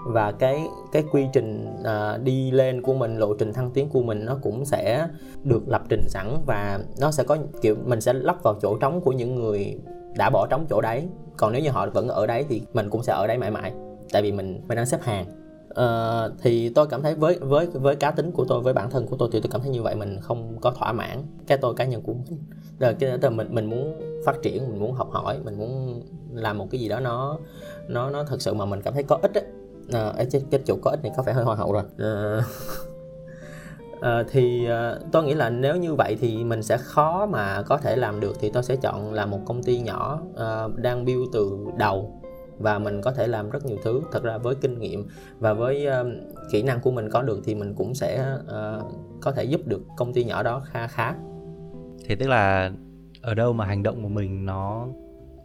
và 0.08 0.32
cái 0.32 0.68
cái 0.92 1.04
quy 1.12 1.26
trình 1.32 1.76
à, 1.84 2.16
đi 2.16 2.50
lên 2.50 2.82
của 2.82 2.94
mình 2.94 3.16
lộ 3.16 3.34
trình 3.34 3.52
thăng 3.52 3.70
tiến 3.70 3.88
của 3.88 4.02
mình 4.02 4.24
nó 4.24 4.38
cũng 4.42 4.64
sẽ 4.64 5.08
được 5.44 5.68
lập 5.68 5.82
trình 5.88 6.08
sẵn 6.08 6.36
và 6.46 6.80
nó 7.00 7.10
sẽ 7.10 7.24
có 7.24 7.36
kiểu 7.60 7.76
mình 7.84 8.00
sẽ 8.00 8.12
lắp 8.12 8.42
vào 8.42 8.54
chỗ 8.62 8.76
trống 8.76 9.00
của 9.00 9.12
những 9.12 9.34
người 9.34 9.80
đã 10.16 10.30
bỏ 10.30 10.46
trống 10.46 10.66
chỗ 10.70 10.80
đấy. 10.80 11.08
Còn 11.36 11.52
nếu 11.52 11.62
như 11.62 11.70
họ 11.70 11.86
vẫn 11.90 12.08
ở 12.08 12.26
đấy 12.26 12.44
thì 12.48 12.62
mình 12.72 12.90
cũng 12.90 13.02
sẽ 13.02 13.12
ở 13.12 13.26
đấy 13.26 13.38
mãi 13.38 13.50
mãi 13.50 13.72
tại 14.12 14.22
vì 14.22 14.32
mình 14.32 14.60
mình 14.68 14.76
đang 14.76 14.86
xếp 14.86 15.02
hàng. 15.02 15.26
Uh, 15.68 16.32
thì 16.42 16.68
tôi 16.68 16.86
cảm 16.86 17.02
thấy 17.02 17.14
với 17.14 17.38
với 17.38 17.66
với 17.66 17.96
cá 17.96 18.10
tính 18.10 18.32
của 18.32 18.44
tôi 18.44 18.60
với 18.60 18.74
bản 18.74 18.90
thân 18.90 19.06
của 19.06 19.16
tôi 19.16 19.28
thì 19.32 19.40
tôi 19.40 19.50
cảm 19.52 19.60
thấy 19.60 19.70
như 19.70 19.82
vậy 19.82 19.94
mình 19.94 20.20
không 20.20 20.58
có 20.60 20.70
thỏa 20.70 20.92
mãn 20.92 21.22
cái 21.46 21.58
tôi 21.58 21.74
cá 21.74 21.84
nhân 21.84 22.02
của 22.02 22.12
mình. 22.12 22.38
Rồi 22.78 22.94
cái 22.94 23.18
là 23.22 23.30
mình 23.30 23.46
mình 23.50 23.66
muốn 23.66 24.00
phát 24.24 24.42
triển 24.42 24.68
mình 24.70 24.80
muốn 24.80 24.92
học 24.92 25.10
hỏi 25.10 25.38
mình 25.44 25.58
muốn 25.58 26.02
làm 26.32 26.58
một 26.58 26.66
cái 26.70 26.80
gì 26.80 26.88
đó 26.88 27.00
nó 27.00 27.38
nó 27.88 28.10
nó 28.10 28.24
thật 28.24 28.42
sự 28.42 28.54
mà 28.54 28.64
mình 28.64 28.82
cảm 28.82 28.94
thấy 28.94 29.02
có 29.02 29.18
ích 29.22 29.34
ấy 29.34 29.44
à, 29.92 30.24
trên 30.30 30.42
cái 30.50 30.60
chỗ 30.64 30.76
có 30.82 30.90
ích 30.90 31.02
này 31.02 31.12
có 31.16 31.22
vẻ 31.22 31.32
hơi 31.32 31.44
hoa 31.44 31.56
hậu 31.56 31.72
rồi. 31.72 31.82
À, 31.98 32.40
à, 34.00 34.24
thì 34.30 34.66
à, 34.66 34.94
tôi 35.12 35.24
nghĩ 35.24 35.34
là 35.34 35.50
nếu 35.50 35.76
như 35.76 35.94
vậy 35.94 36.16
thì 36.20 36.44
mình 36.44 36.62
sẽ 36.62 36.76
khó 36.76 37.26
mà 37.26 37.62
có 37.62 37.76
thể 37.76 37.96
làm 37.96 38.20
được 38.20 38.36
thì 38.40 38.50
tôi 38.50 38.62
sẽ 38.62 38.76
chọn 38.76 39.12
là 39.12 39.26
một 39.26 39.40
công 39.46 39.62
ty 39.62 39.80
nhỏ 39.80 40.20
à, 40.36 40.68
đang 40.76 41.04
build 41.04 41.22
từ 41.32 41.66
đầu 41.76 42.22
và 42.58 42.78
mình 42.78 43.00
có 43.02 43.12
thể 43.12 43.26
làm 43.26 43.50
rất 43.50 43.66
nhiều 43.66 43.78
thứ. 43.84 44.00
Thật 44.12 44.22
ra 44.22 44.38
với 44.38 44.54
kinh 44.54 44.78
nghiệm 44.78 45.06
và 45.38 45.52
với 45.52 45.86
uh, 45.88 46.06
kỹ 46.52 46.62
năng 46.62 46.80
của 46.80 46.90
mình 46.90 47.10
có 47.10 47.22
được 47.22 47.40
thì 47.44 47.54
mình 47.54 47.74
cũng 47.74 47.94
sẽ 47.94 48.36
uh, 48.40 48.84
có 49.20 49.32
thể 49.32 49.44
giúp 49.44 49.60
được 49.64 49.80
công 49.96 50.12
ty 50.12 50.24
nhỏ 50.24 50.42
đó 50.42 50.62
kha 50.64 50.86
khá. 50.86 51.14
Thế 52.08 52.14
tức 52.14 52.28
là 52.28 52.72
ở 53.22 53.34
đâu 53.34 53.52
mà 53.52 53.64
hành 53.64 53.82
động 53.82 54.02
của 54.02 54.08
mình 54.08 54.46
nó 54.46 54.86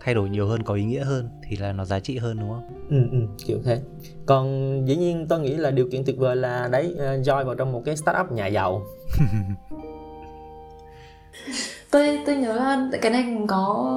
thay 0.04 0.16
đổi 0.16 0.30
nhiều 0.30 0.48
hơn 0.48 0.64
có 0.64 0.74
ý 0.74 0.84
nghĩa 0.84 1.04
hơn 1.04 1.30
thì 1.44 1.58
là 1.58 1.74
nó 1.74 1.86
giá 1.86 2.00
trị 2.00 2.18
hơn 2.18 2.38
đúng 2.40 2.50
không? 2.50 2.64
Ừ, 2.90 2.98
ừ, 3.12 3.18
kiểu 3.46 3.58
thế. 3.64 3.82
Còn 4.26 4.48
dĩ 4.88 4.96
nhiên 4.96 5.26
tôi 5.30 5.40
nghĩ 5.40 5.56
là 5.56 5.72
điều 5.72 5.88
kiện 5.92 6.06
tuyệt 6.06 6.18
vời 6.18 6.36
là 6.36 6.70
đấy 6.72 6.96
uh, 6.96 7.00
join 7.28 7.46
vào 7.46 7.56
trong 7.56 7.72
một 7.72 7.82
cái 7.86 7.98
startup 7.98 8.32
nhà 8.32 8.48
giàu. 8.48 8.82
Tôi 11.92 12.20
tôi 12.26 12.36
nhớ 12.36 12.54
là 12.54 12.90
cái 13.02 13.12
này 13.12 13.38
có 13.48 13.94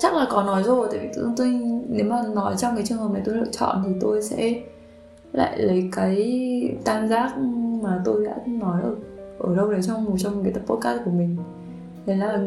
chắc 0.00 0.14
là 0.14 0.26
có 0.30 0.42
nói 0.42 0.62
rồi 0.62 0.88
tại 0.90 1.00
vì 1.00 1.08
tôi, 1.14 1.24
tôi 1.36 1.60
nếu 1.88 2.06
mà 2.06 2.22
nói 2.34 2.54
trong 2.58 2.74
cái 2.74 2.84
trường 2.86 2.98
hợp 2.98 3.10
này 3.12 3.22
tôi 3.24 3.34
lựa 3.34 3.50
chọn 3.52 3.82
thì 3.86 3.92
tôi 4.00 4.22
sẽ 4.22 4.62
lại 5.32 5.58
lấy 5.58 5.88
cái 5.92 6.42
tam 6.84 7.08
giác 7.08 7.38
mà 7.82 8.02
tôi 8.04 8.24
đã 8.24 8.36
nói 8.46 8.82
ở 8.82 8.94
ở 9.38 9.56
đâu 9.56 9.72
đấy 9.72 9.80
trong 9.82 10.04
một 10.04 10.16
trong 10.18 10.44
cái 10.44 10.52
tập 10.52 10.62
podcast 10.66 11.04
của 11.04 11.10
mình 11.10 11.36
đấy 12.10 12.18
là 12.18 12.38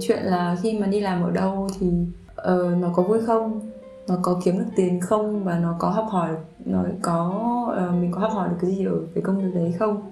chuyện 0.00 0.22
là 0.22 0.56
khi 0.62 0.78
mà 0.78 0.86
đi 0.86 1.00
làm 1.00 1.22
ở 1.22 1.30
đâu 1.30 1.68
thì 1.78 1.86
uh, 2.30 2.78
nó 2.80 2.88
có 2.94 3.02
vui 3.02 3.18
không? 3.26 3.60
Nó 4.08 4.14
có 4.22 4.40
kiếm 4.44 4.58
được 4.58 4.64
tiền 4.76 5.00
không? 5.00 5.44
Và 5.44 5.58
nó 5.58 5.76
có 5.78 5.88
học 5.88 6.06
hỏi 6.10 6.30
nó 6.64 6.84
có 7.02 7.32
uh, 7.72 8.02
mình 8.02 8.12
có 8.12 8.20
học 8.20 8.32
hỏi 8.32 8.48
được 8.48 8.56
cái 8.60 8.70
gì 8.70 8.84
ở 8.84 8.92
cái 9.14 9.22
công 9.22 9.38
việc 9.38 9.54
đấy 9.54 9.74
không? 9.78 10.02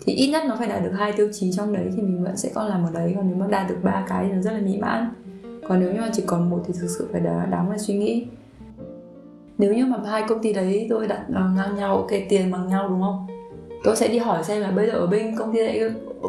Thì 0.00 0.12
ít 0.12 0.30
nhất 0.30 0.42
nó 0.48 0.56
phải 0.58 0.68
đạt 0.68 0.82
được 0.84 0.92
hai 0.98 1.12
tiêu 1.12 1.28
chí 1.32 1.52
trong 1.52 1.72
đấy 1.72 1.90
thì 1.96 2.02
mình 2.02 2.24
vẫn 2.24 2.36
sẽ 2.36 2.50
còn 2.54 2.66
làm 2.66 2.84
ở 2.84 2.90
đấy. 2.94 3.12
Còn 3.16 3.28
nếu 3.28 3.36
mà 3.36 3.46
đạt 3.46 3.68
được 3.68 3.78
ba 3.82 4.04
cái 4.08 4.24
thì 4.28 4.32
nó 4.32 4.42
rất 4.42 4.52
là 4.52 4.60
mỹ 4.60 4.78
mãn. 4.80 5.10
Còn 5.68 5.80
nếu 5.80 5.92
như 5.92 6.00
mà 6.00 6.10
chỉ 6.12 6.22
còn 6.26 6.50
một 6.50 6.62
thì 6.66 6.74
thực 6.80 6.88
sự 6.98 7.08
phải 7.12 7.20
đáng, 7.20 7.50
đáng 7.50 7.70
là 7.70 7.78
suy 7.78 7.94
nghĩ. 7.94 8.26
Nếu 9.58 9.74
như 9.74 9.86
mà 9.86 9.98
hai 10.10 10.24
công 10.28 10.42
ty 10.42 10.52
đấy 10.52 10.86
tôi 10.90 11.08
đặt 11.08 11.24
ờ, 11.34 11.50
ngang 11.56 11.76
nhau 11.76 11.96
ok 11.96 12.10
tiền 12.28 12.50
bằng 12.50 12.68
nhau 12.68 12.88
đúng 12.88 13.02
không? 13.02 13.26
Tôi 13.86 13.96
sẽ 13.96 14.08
đi 14.08 14.18
hỏi 14.18 14.44
xem 14.44 14.62
là 14.62 14.70
bây 14.70 14.86
giờ 14.86 14.92
ở 14.92 15.06
bên 15.06 15.36
công 15.36 15.52
ty 15.52 15.58
này 15.58 15.80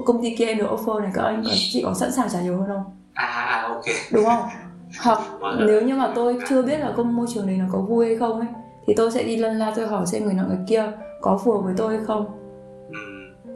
công 0.05 0.21
ty 0.21 0.35
kia 0.35 0.45
em 0.45 0.57
được 0.57 0.67
offer 0.69 1.01
này 1.01 1.11
các 1.13 1.23
anh 1.23 1.43
có 1.43 1.51
chị 1.55 1.81
có 1.85 1.93
sẵn 1.93 2.11
sàng 2.11 2.29
trả 2.33 2.41
nhiều 2.41 2.57
hơn 2.57 2.67
không? 2.67 2.83
À 3.13 3.65
ok. 3.67 3.83
Đúng 4.11 4.25
không? 4.25 4.41
Hoặc 5.01 5.19
nếu 5.67 5.81
như 5.81 5.95
mà 5.95 6.11
tôi 6.15 6.39
chưa 6.49 6.61
biết 6.61 6.77
là 6.79 6.93
công 6.97 7.15
môi 7.15 7.27
trường 7.33 7.47
này 7.47 7.57
nó 7.57 7.65
có 7.71 7.79
vui 7.79 8.05
hay 8.05 8.15
không 8.17 8.39
ấy 8.39 8.49
thì 8.87 8.93
tôi 8.97 9.11
sẽ 9.11 9.23
đi 9.23 9.37
lân 9.37 9.57
la 9.57 9.73
tôi 9.75 9.87
hỏi 9.87 10.05
xem 10.05 10.23
người 10.23 10.33
nọ 10.33 10.43
người 10.47 10.59
kia 10.67 10.83
có 11.21 11.39
phù 11.43 11.51
hợp 11.51 11.61
với 11.63 11.73
tôi 11.77 11.97
hay 11.97 12.05
không. 12.05 12.25
Ừ. 12.89 12.97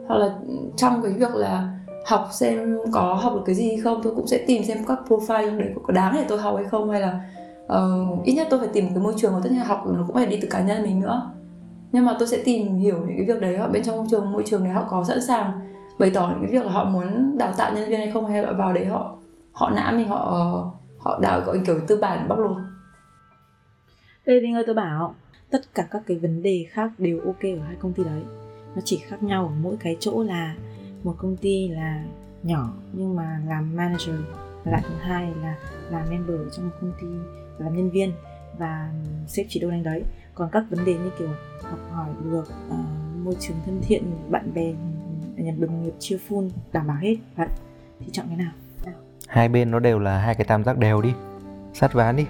hoặc 0.08 0.16
là 0.16 0.34
trong 0.76 1.02
cái 1.02 1.12
việc 1.12 1.34
là 1.34 1.78
học 2.06 2.28
xem 2.32 2.78
có 2.92 3.14
học 3.14 3.34
được 3.34 3.42
cái 3.46 3.54
gì 3.54 3.68
hay 3.68 3.80
không 3.80 4.00
tôi 4.02 4.12
cũng 4.16 4.26
sẽ 4.26 4.38
tìm 4.46 4.64
xem 4.64 4.78
các 4.88 4.98
profile 5.08 5.46
trong 5.46 5.58
đấy 5.58 5.68
có 5.86 5.92
đáng 5.92 6.14
để 6.14 6.24
tôi 6.28 6.38
học 6.38 6.54
hay 6.56 6.64
không 6.64 6.90
hay 6.90 7.00
là 7.00 7.20
uh, 7.64 8.24
ít 8.24 8.32
nhất 8.32 8.46
tôi 8.50 8.60
phải 8.60 8.68
tìm 8.72 8.84
một 8.84 8.90
cái 8.94 9.04
môi 9.04 9.14
trường 9.16 9.32
mà 9.32 9.38
tất 9.42 9.50
nhiên 9.52 9.60
học 9.60 9.84
nó 9.86 10.04
cũng 10.06 10.16
phải 10.16 10.26
đi 10.26 10.38
từ 10.42 10.48
cá 10.50 10.60
nhân 10.60 10.82
mình 10.82 11.00
nữa 11.00 11.30
nhưng 11.92 12.04
mà 12.04 12.16
tôi 12.18 12.28
sẽ 12.28 12.42
tìm 12.44 12.76
hiểu 12.76 12.96
những 13.06 13.16
cái 13.16 13.26
việc 13.26 13.40
đấy 13.40 13.54
ở 13.54 13.68
bên 13.68 13.82
trong 13.82 13.96
môi 13.96 14.06
trường 14.10 14.32
môi 14.32 14.42
trường 14.46 14.64
đấy 14.64 14.72
họ 14.72 14.86
có 14.90 15.04
sẵn 15.04 15.22
sàng 15.22 15.60
bày 15.98 16.10
tỏ 16.14 16.28
những 16.28 16.40
cái 16.42 16.50
việc 16.50 16.66
là 16.66 16.72
họ 16.72 16.84
muốn 16.84 17.38
đào 17.38 17.52
tạo 17.56 17.74
nhân 17.74 17.88
viên 17.88 17.98
hay 17.98 18.10
không, 18.10 18.26
hay 18.26 18.42
là 18.42 18.52
vào 18.52 18.72
đấy 18.72 18.84
họ 18.84 19.18
họ 19.52 19.70
nã 19.70 19.92
mình, 19.96 20.08
họ 20.08 20.18
họ 20.98 21.18
đào 21.22 21.40
gọi 21.40 21.60
kiểu 21.66 21.80
tư 21.86 21.98
bản 22.00 22.28
bóc 22.28 22.38
lột. 22.38 22.56
Đây 24.26 24.40
Linh 24.40 24.54
ơi, 24.54 24.64
tôi 24.66 24.74
bảo, 24.74 25.14
tất 25.50 25.74
cả 25.74 25.86
các 25.90 26.02
cái 26.06 26.18
vấn 26.18 26.42
đề 26.42 26.66
khác 26.70 26.90
đều 26.98 27.20
ok 27.20 27.42
ở 27.42 27.64
hai 27.66 27.76
công 27.78 27.92
ty 27.92 28.04
đấy. 28.04 28.22
Nó 28.74 28.82
chỉ 28.84 28.96
khác 28.96 29.22
nhau 29.22 29.44
ở 29.46 29.52
mỗi 29.62 29.76
cái 29.80 29.96
chỗ 30.00 30.22
là 30.22 30.54
một 31.04 31.14
công 31.18 31.36
ty 31.36 31.68
là 31.68 32.04
nhỏ 32.42 32.72
nhưng 32.92 33.16
mà 33.16 33.40
làm 33.48 33.76
manager, 33.76 34.14
và 34.64 34.72
lại 34.72 34.82
thứ 34.88 34.94
hai 35.00 35.32
là 35.42 35.56
làm 35.90 36.10
member 36.10 36.36
trong 36.56 36.68
một 36.68 36.74
công 36.80 36.92
ty, 37.00 37.06
làm 37.58 37.76
nhân 37.76 37.90
viên 37.90 38.12
và 38.58 38.90
sếp 39.26 39.46
chỉ 39.48 39.60
đâu 39.60 39.70
đánh 39.70 39.82
đấy 39.82 40.02
còn 40.34 40.48
các 40.52 40.64
vấn 40.70 40.84
đề 40.84 40.94
như 40.94 41.10
kiểu 41.18 41.28
học 41.62 41.78
hỏi 41.90 42.08
được 42.24 42.44
uh, 42.68 42.74
môi 43.24 43.36
trường 43.40 43.56
thân 43.66 43.80
thiện 43.82 44.02
bạn 44.30 44.54
bè 44.54 44.72
nhà 45.36 45.52
đồng 45.58 45.82
nghiệp 45.82 45.94
cheerful 46.00 46.50
đảm 46.72 46.86
bảo 46.86 46.96
hết. 46.96 47.16
Vậy 47.36 47.48
thì 48.00 48.06
chọn 48.12 48.26
cái 48.28 48.36
nào? 48.36 48.52
Hai 49.28 49.48
bên 49.48 49.70
nó 49.70 49.78
đều 49.78 49.98
là 49.98 50.18
hai 50.18 50.34
cái 50.34 50.44
tam 50.44 50.64
giác 50.64 50.78
đều 50.78 51.02
đi. 51.02 51.14
Sát 51.74 51.92
ván 51.92 52.16
đi. 52.16 52.26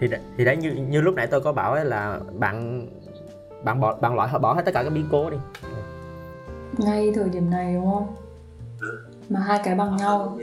Thì 0.00 0.08
đ- 0.08 0.18
thì 0.36 0.44
đấy 0.44 0.56
như 0.56 0.72
như 0.72 1.00
lúc 1.00 1.14
nãy 1.14 1.26
tôi 1.26 1.40
có 1.40 1.52
bảo 1.52 1.72
ấy 1.72 1.84
là 1.84 2.20
bạn 2.38 2.86
bạn 3.64 3.80
bỏ 3.80 3.96
bạn 3.96 4.14
loại 4.14 4.38
bỏ 4.38 4.54
hết 4.54 4.62
tất 4.64 4.74
cả 4.74 4.82
các 4.82 4.90
biến 4.90 5.06
cố 5.10 5.30
đi. 5.30 5.36
Ngay 6.78 7.12
thời 7.14 7.28
điểm 7.28 7.50
này 7.50 7.74
đúng 7.74 7.90
không? 7.90 8.14
Mà 9.28 9.40
hai 9.40 9.60
cái 9.64 9.74
bằng 9.74 9.96
nhau. 9.96 10.38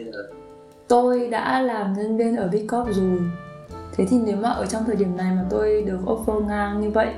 tôi 0.87 1.29
đã 1.29 1.61
làm 1.61 1.93
nhân 1.93 2.17
viên 2.17 2.35
ở 2.35 2.47
Big 2.47 2.67
Corp 2.67 2.95
rồi 2.95 3.19
thế 3.97 4.05
thì 4.09 4.19
nếu 4.25 4.37
mà 4.37 4.49
ở 4.49 4.65
trong 4.65 4.83
thời 4.85 4.95
điểm 4.95 5.17
này 5.17 5.35
mà 5.35 5.45
tôi 5.49 5.83
được 5.87 5.99
offer 6.05 6.45
ngang 6.45 6.81
như 6.81 6.89
vậy, 6.89 7.13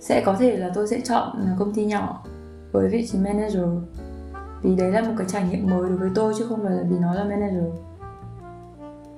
sẽ 0.00 0.22
có 0.26 0.36
thể 0.38 0.56
là 0.56 0.70
tôi 0.74 0.88
sẽ 0.88 1.00
chọn 1.00 1.56
công 1.58 1.74
ty 1.74 1.84
nhỏ 1.84 2.24
với 2.72 2.88
vị 2.88 3.06
trí 3.06 3.18
manager. 3.18 3.64
Vì 4.62 4.76
đấy 4.76 4.92
là 4.92 5.00
một 5.00 5.14
cái 5.18 5.26
trải 5.30 5.48
nghiệm 5.48 5.70
mới 5.70 5.88
đối 5.88 5.98
với 5.98 6.10
tôi 6.14 6.34
chứ 6.38 6.46
không 6.48 6.62
phải 6.62 6.72
là 6.72 6.82
vì 6.90 6.98
nó 6.98 7.14
là 7.14 7.24
manager. 7.24 7.64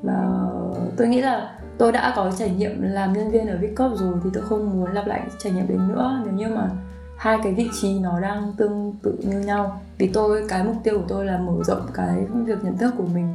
Và 0.02 0.48
tôi 0.96 1.08
nghĩ 1.08 1.20
là 1.20 1.58
tôi 1.78 1.92
đã 1.92 2.12
có 2.16 2.32
trải 2.38 2.50
nghiệm 2.50 2.82
làm 2.82 3.12
nhân 3.12 3.30
viên 3.30 3.46
ở 3.46 3.56
Big 3.56 3.74
rồi 3.76 4.14
thì 4.24 4.30
tôi 4.34 4.42
không 4.42 4.80
muốn 4.80 4.92
lặp 4.92 5.06
lại 5.06 5.22
trải 5.38 5.52
nghiệm 5.52 5.68
đấy 5.68 5.78
nữa. 5.88 6.22
Nếu 6.24 6.34
như 6.34 6.54
mà 6.54 6.70
hai 7.16 7.38
cái 7.42 7.54
vị 7.54 7.70
trí 7.80 7.98
nó 7.98 8.20
đang 8.20 8.52
tương 8.56 8.94
tự 9.02 9.18
như 9.18 9.40
nhau, 9.40 9.80
vì 9.98 10.10
tôi, 10.12 10.44
cái 10.48 10.64
mục 10.64 10.76
tiêu 10.82 10.98
của 10.98 11.04
tôi 11.08 11.24
là 11.24 11.38
mở 11.38 11.52
rộng 11.64 11.86
cái 11.94 12.26
việc 12.44 12.64
nhận 12.64 12.78
thức 12.78 12.94
của 12.98 13.06
mình 13.14 13.28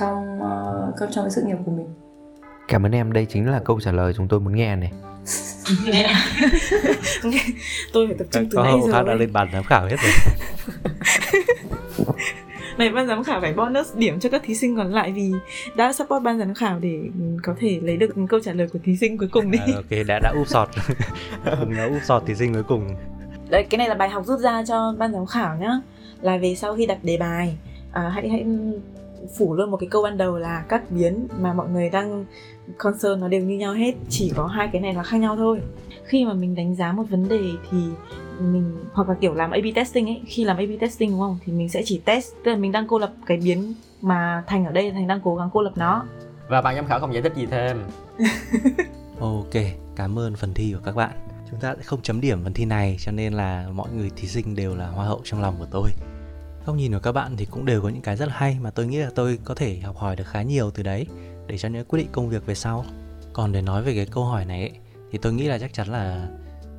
trong 0.00 0.38
uh, 0.38 1.10
trong 1.10 1.24
cái 1.24 1.30
sự 1.30 1.42
nghiệp 1.42 1.56
của 1.64 1.72
mình. 1.72 1.86
Cảm 2.68 2.86
ơn 2.86 2.92
em. 2.92 3.12
Đây 3.12 3.26
chính 3.26 3.50
là 3.50 3.60
câu 3.64 3.80
trả 3.80 3.92
lời 3.92 4.12
chúng 4.16 4.28
tôi 4.28 4.40
muốn 4.40 4.54
nghe 4.54 4.76
này 4.76 4.92
tôi 7.92 8.06
phải 8.06 8.16
tập 8.18 8.26
trung 8.30 8.48
từ 8.50 8.56
có 8.56 8.64
nãy 8.64 8.74
giờ 8.86 9.02
đã 9.02 9.14
lên 9.14 9.32
bàn 9.32 9.48
giám 9.52 9.64
khảo 9.64 9.86
hết 9.86 9.96
rồi. 10.02 10.12
Này 12.78 12.90
ban 12.90 13.06
giám 13.06 13.24
khảo 13.24 13.40
phải 13.40 13.52
bonus 13.52 13.94
điểm 13.94 14.20
cho 14.20 14.28
các 14.28 14.42
thí 14.44 14.54
sinh 14.54 14.76
còn 14.76 14.94
lại 14.94 15.12
vì 15.12 15.32
đã 15.76 15.92
support 15.92 16.22
ban 16.22 16.38
giám 16.38 16.54
khảo 16.54 16.78
để 16.78 17.00
có 17.42 17.54
thể 17.58 17.80
lấy 17.82 17.96
được 17.96 18.14
câu 18.28 18.40
trả 18.40 18.52
lời 18.52 18.68
của 18.72 18.78
thí 18.84 18.96
sinh 18.96 19.18
cuối 19.18 19.28
cùng 19.32 19.50
đi. 19.50 19.58
À, 19.58 19.74
ok 19.74 20.06
đã 20.06 20.20
đã 20.22 20.32
úp 20.36 20.48
sọt. 20.48 20.68
Đã 21.76 21.84
úp 21.84 22.02
sọt 22.02 22.26
thí 22.26 22.34
sinh 22.34 22.54
cuối 22.54 22.62
cùng. 22.62 22.88
Đấy 23.48 23.66
cái 23.70 23.78
này 23.78 23.88
là 23.88 23.94
bài 23.94 24.08
học 24.08 24.26
rút 24.26 24.40
ra 24.40 24.64
cho 24.64 24.94
ban 24.98 25.12
giám 25.12 25.26
khảo 25.26 25.56
nhá. 25.56 25.80
Là 26.20 26.36
về 26.36 26.54
sau 26.54 26.76
khi 26.76 26.86
đặt 26.86 26.98
đề 27.02 27.16
bài 27.16 27.56
à, 27.92 28.08
hãy 28.14 28.28
hãy 28.28 28.44
phủ 29.38 29.54
luôn 29.54 29.70
một 29.70 29.76
cái 29.76 29.88
câu 29.88 30.02
ban 30.02 30.16
đầu 30.16 30.38
là 30.38 30.64
các 30.68 30.90
biến 30.90 31.28
mà 31.38 31.52
mọi 31.52 31.68
người 31.68 31.90
đang 31.90 32.24
concern 32.78 33.20
nó 33.20 33.28
đều 33.28 33.42
như 33.42 33.58
nhau 33.58 33.72
hết 33.72 33.94
chỉ 34.08 34.32
có 34.36 34.46
hai 34.46 34.68
cái 34.72 34.82
này 34.82 34.94
là 34.94 35.02
khác 35.02 35.18
nhau 35.18 35.36
thôi. 35.36 35.60
Khi 36.04 36.24
mà 36.24 36.34
mình 36.34 36.54
đánh 36.54 36.74
giá 36.74 36.92
một 36.92 37.04
vấn 37.10 37.28
đề 37.28 37.40
thì 37.70 37.78
mình 38.40 38.76
hoặc 38.92 39.08
là 39.08 39.14
kiểu 39.20 39.34
làm 39.34 39.50
A/B 39.50 39.64
testing 39.74 40.06
ấy 40.06 40.20
khi 40.26 40.44
làm 40.44 40.56
A/B 40.56 40.80
testing 40.80 41.10
đúng 41.10 41.20
không? 41.20 41.38
Thì 41.44 41.52
mình 41.52 41.68
sẽ 41.68 41.82
chỉ 41.84 42.00
test 42.04 42.34
tức 42.44 42.50
là 42.50 42.56
mình 42.56 42.72
đang 42.72 42.86
cô 42.88 42.98
lập 42.98 43.12
cái 43.26 43.36
biến 43.36 43.74
mà 44.02 44.44
thành 44.46 44.64
ở 44.64 44.72
đây 44.72 44.90
thành 44.90 45.06
đang 45.06 45.20
cố 45.24 45.36
gắng 45.36 45.50
cô 45.52 45.62
lập 45.62 45.72
nó. 45.76 46.04
Và 46.48 46.62
ban 46.62 46.74
giám 46.74 46.86
khảo 46.86 47.00
không 47.00 47.14
giải 47.14 47.22
thích 47.22 47.32
gì 47.36 47.46
thêm. 47.46 47.84
Ok 49.20 49.54
cảm 49.96 50.18
ơn 50.18 50.36
phần 50.36 50.54
thi 50.54 50.72
của 50.72 50.80
các 50.84 50.96
bạn. 50.96 51.10
Chúng 51.50 51.60
ta 51.60 51.74
sẽ 51.76 51.82
không 51.82 52.02
chấm 52.02 52.20
điểm 52.20 52.44
phần 52.44 52.52
thi 52.52 52.64
này 52.64 52.96
cho 52.98 53.12
nên 53.12 53.32
là 53.32 53.66
mọi 53.74 53.88
người 53.96 54.10
thí 54.16 54.28
sinh 54.28 54.54
đều 54.54 54.76
là 54.76 54.86
hoa 54.86 55.06
hậu 55.06 55.20
trong 55.24 55.42
lòng 55.42 55.54
của 55.58 55.66
tôi 55.70 55.90
góc 56.66 56.76
nhìn 56.76 56.92
của 56.92 56.98
các 56.98 57.12
bạn 57.12 57.36
thì 57.36 57.44
cũng 57.44 57.64
đều 57.64 57.82
có 57.82 57.88
những 57.88 58.02
cái 58.02 58.16
rất 58.16 58.28
là 58.28 58.34
hay 58.36 58.58
mà 58.60 58.70
tôi 58.70 58.86
nghĩ 58.86 58.98
là 58.98 59.10
tôi 59.14 59.38
có 59.44 59.54
thể 59.54 59.78
học 59.78 59.96
hỏi 59.96 60.16
được 60.16 60.26
khá 60.26 60.42
nhiều 60.42 60.70
từ 60.70 60.82
đấy 60.82 61.06
để 61.46 61.58
cho 61.58 61.68
những 61.68 61.84
quyết 61.84 61.98
định 61.98 62.08
công 62.12 62.28
việc 62.28 62.46
về 62.46 62.54
sau. 62.54 62.84
Còn 63.32 63.52
để 63.52 63.62
nói 63.62 63.82
về 63.82 63.94
cái 63.94 64.06
câu 64.06 64.24
hỏi 64.24 64.44
này 64.44 64.60
ấy, 64.60 64.72
thì 65.10 65.18
tôi 65.22 65.32
nghĩ 65.32 65.48
là 65.48 65.58
chắc 65.58 65.72
chắn 65.72 65.88
là 65.88 66.28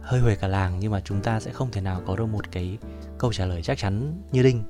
hơi 0.02 0.20
huề 0.20 0.36
cả 0.36 0.48
làng 0.48 0.78
nhưng 0.80 0.92
mà 0.92 1.00
chúng 1.00 1.22
ta 1.22 1.40
sẽ 1.40 1.52
không 1.52 1.72
thể 1.72 1.82
nào 1.82 2.02
có 2.06 2.16
được 2.16 2.26
một 2.26 2.52
cái 2.52 2.78
câu 3.18 3.34
trả 3.34 3.46
lời 3.46 3.62
chắc 3.62 3.78
chắn 3.78 4.22
như 4.32 4.44
đinh. 4.44 4.64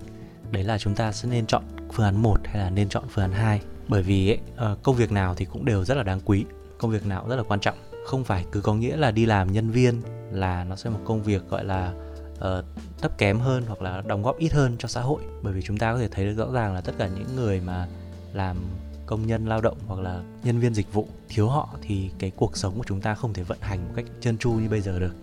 Đấy 0.52 0.64
là 0.64 0.78
chúng 0.78 0.96
ta 0.96 1.12
sẽ 1.12 1.30
nên 1.30 1.46
chọn 1.46 1.64
phương 1.94 2.06
án 2.06 2.22
1 2.22 2.40
hay 2.44 2.58
là 2.58 2.70
nên 2.70 2.90
chọn 2.90 3.04
phương 3.10 3.24
án 3.24 3.32
2 3.32 3.62
bởi 3.88 4.04
vì 4.04 4.30
ấy, 4.30 4.40
ờ, 4.56 4.78
công 4.84 4.96
việc 4.96 5.12
nào 5.12 5.36
thì 5.36 5.46
cũng 5.46 5.66
đều 5.66 5.86
rất 5.86 5.98
là 5.98 6.04
đáng 6.04 6.20
quý 6.26 6.46
công 6.78 6.92
việc 6.92 7.06
nào 7.06 7.22
cũng 7.22 7.30
rất 7.30 7.36
là 7.36 7.44
quan 7.44 7.60
trọng. 7.60 7.76
Không 8.06 8.24
phải 8.24 8.46
cứ 8.52 8.62
có 8.62 8.74
nghĩa 8.74 8.98
là 8.98 9.12
đi 9.12 9.26
làm 9.26 9.52
nhân 9.52 9.70
viên 9.70 10.02
là 10.32 10.64
nó 10.64 10.76
sẽ 10.76 10.90
một 10.90 11.00
công 11.06 11.24
việc 11.24 11.50
gọi 11.50 11.66
là 11.66 11.94
uh, 12.42 12.66
thấp 13.02 13.18
kém 13.18 13.40
hơn 13.40 13.64
hoặc 13.68 13.82
là 13.82 14.02
đóng 14.02 14.24
góp 14.24 14.38
ít 14.38 14.54
hơn 14.54 14.76
cho 14.80 14.88
xã 14.88 15.02
hội. 15.02 15.22
Bởi 15.42 15.54
vì 15.54 15.62
chúng 15.62 15.78
ta 15.78 15.94
có 15.94 16.00
thể 16.00 16.08
thấy 16.08 16.26
được 16.26 16.38
rõ 16.38 16.52
ràng 16.52 16.74
là 16.74 16.82
tất 16.82 16.94
cả 16.98 17.08
những 17.08 17.36
người 17.36 17.62
mà 17.62 17.88
làm 18.34 18.58
công 19.06 19.28
nhân 19.28 19.46
lao 19.46 19.62
động 19.62 19.78
hoặc 19.88 20.00
là 20.00 20.24
nhân 20.44 20.60
viên 20.60 20.74
dịch 20.74 20.94
vụ 20.94 21.08
thiếu 21.30 21.48
họ 21.48 21.70
thì 21.82 22.10
cái 22.20 22.32
cuộc 22.36 22.58
sống 22.58 22.74
của 22.78 22.84
chúng 22.88 23.02
ta 23.02 23.16
không 23.16 23.34
thể 23.34 23.44
vận 23.44 23.58
hành 23.62 23.86
một 23.86 23.92
cách 23.96 24.06
trơn 24.20 24.38
tru 24.38 24.52
như 24.52 24.70
bây 24.70 24.82
giờ 24.82 25.00
được. 25.00 25.16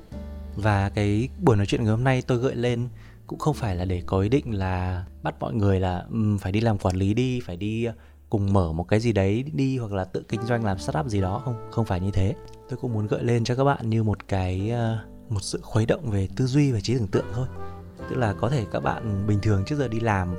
Và 0.57 0.91
cái 0.91 1.29
buổi 1.43 1.57
nói 1.57 1.67
chuyện 1.67 1.83
ngày 1.83 1.91
hôm 1.91 2.05
nay 2.05 2.23
tôi 2.23 2.39
gợi 2.39 2.57
lên 2.57 2.89
cũng 3.27 3.39
không 3.39 3.55
phải 3.55 3.77
là 3.77 3.85
để 3.85 4.03
có 4.07 4.21
ý 4.21 4.29
định 4.29 4.55
là 4.55 5.05
bắt 5.23 5.35
mọi 5.41 5.55
người 5.55 5.81
là 5.81 6.05
um, 6.11 6.39
phải 6.39 6.53
đi 6.53 6.61
làm 6.61 6.79
quản 6.79 6.97
lý 6.97 7.15
đi 7.15 7.41
phải 7.41 7.57
đi 7.57 7.85
ờ, 7.85 7.93
cùng 8.31 8.53
mở 8.53 8.73
một 8.73 8.85
cái 8.85 9.01
gì 9.01 9.13
đấy 9.13 9.45
đi 9.53 9.79
hoặc 9.79 9.93
là 9.93 10.05
tự 10.05 10.23
kinh 10.29 10.43
doanh 10.43 10.65
làm 10.65 10.79
startup 10.79 11.07
gì 11.07 11.21
đó. 11.21 11.43
Không 11.45 11.55
không 11.71 11.85
phải 11.85 12.01
như 12.01 12.11
thế. 12.11 12.35
Tôi 12.69 12.79
cũng 12.83 12.93
muốn 12.93 13.07
gợi 13.07 13.25
lên 13.25 13.45
cho 13.45 13.55
các 13.55 13.65
bạn 13.65 13.91
như 13.91 14.03
một 14.03 14.29
cái 14.29 14.73
uh, 14.73 15.18
một 15.29 15.41
sự 15.43 15.61
khuấy 15.63 15.87
động 15.87 16.11
về 16.11 16.29
tư 16.37 16.47
duy 16.47 16.73
và 16.73 16.81
trí 16.81 16.95
tưởng 16.95 17.07
tượng 17.07 17.27
thôi. 17.35 17.47
Tức 18.11 18.17
là 18.17 18.33
có 18.33 18.51
thể 18.51 18.67
các 18.73 18.81
bạn 18.81 19.27
bình 19.27 19.39
thường 19.43 19.65
trước 19.67 19.77
giờ 19.79 19.89
đi 19.89 20.01
làm, 20.01 20.35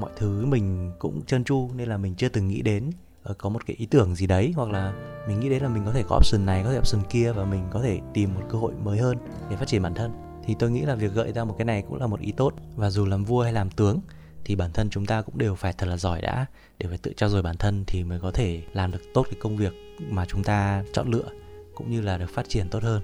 mọi 0.00 0.10
thứ 0.16 0.46
mình 0.46 0.92
cũng 0.98 1.24
trơn 1.24 1.44
tru 1.44 1.70
nên 1.76 1.88
là 1.88 1.96
mình 1.96 2.14
chưa 2.14 2.28
từng 2.28 2.48
nghĩ 2.48 2.62
đến 2.62 2.90
ờ, 3.22 3.34
có 3.38 3.48
một 3.48 3.66
cái 3.66 3.76
ý 3.76 3.86
tưởng 3.86 4.14
gì 4.14 4.26
đấy, 4.26 4.52
hoặc 4.56 4.70
là 4.70 4.92
mình 5.28 5.40
nghĩ 5.40 5.48
đến 5.48 5.62
là 5.62 5.68
mình 5.68 5.84
có 5.84 5.92
thể 5.92 6.04
có 6.08 6.16
option 6.16 6.46
này, 6.46 6.62
có 6.64 6.72
thể 6.72 6.78
option 6.78 7.02
kia 7.10 7.32
và 7.32 7.44
mình 7.44 7.64
có 7.70 7.82
thể 7.82 8.00
tìm 8.14 8.34
một 8.34 8.42
cơ 8.50 8.58
hội 8.58 8.72
mới 8.84 8.98
hơn 8.98 9.18
để 9.50 9.56
phát 9.56 9.68
triển 9.68 9.82
bản 9.82 9.94
thân. 9.94 10.12
Thì 10.44 10.54
tôi 10.58 10.70
nghĩ 10.70 10.80
là 10.80 10.94
việc 10.94 11.12
gợi 11.14 11.32
ra 11.32 11.44
một 11.44 11.54
cái 11.58 11.64
này 11.64 11.82
cũng 11.88 12.00
là 12.00 12.06
một 12.06 12.20
ý 12.20 12.32
tốt. 12.32 12.54
Và 12.76 12.90
dù 12.90 13.06
làm 13.06 13.24
vua 13.24 13.42
hay 13.42 13.52
làm 13.52 13.70
tướng, 13.70 14.00
thì 14.44 14.56
bản 14.56 14.72
thân 14.72 14.90
chúng 14.90 15.06
ta 15.06 15.22
cũng 15.22 15.38
đều 15.38 15.54
phải 15.54 15.72
thật 15.72 15.86
là 15.86 15.96
giỏi 15.96 16.22
đã 16.22 16.46
để 16.78 16.86
phải 16.88 16.98
tự 16.98 17.12
trao 17.16 17.28
dồi 17.28 17.42
bản 17.42 17.56
thân 17.56 17.84
thì 17.86 18.04
mới 18.04 18.20
có 18.20 18.30
thể 18.30 18.62
làm 18.72 18.90
được 18.90 19.02
tốt 19.14 19.26
cái 19.30 19.36
công 19.40 19.56
việc 19.56 19.72
mà 20.08 20.26
chúng 20.26 20.44
ta 20.44 20.84
chọn 20.92 21.10
lựa, 21.10 21.28
cũng 21.74 21.90
như 21.90 22.00
là 22.00 22.18
được 22.18 22.30
phát 22.30 22.48
triển 22.48 22.68
tốt 22.68 22.82
hơn 22.82 23.02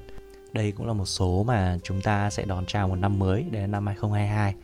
đây 0.53 0.73
cũng 0.73 0.87
là 0.87 0.93
một 0.93 1.07
số 1.07 1.45
mà 1.47 1.79
chúng 1.83 2.01
ta 2.01 2.31
sẽ 2.31 2.45
đón 2.45 2.67
chào 2.67 2.89
một 2.89 2.97
năm 2.97 3.19
mới 3.19 3.43
đến 3.43 3.71
năm 3.71 3.87
2022 3.87 4.55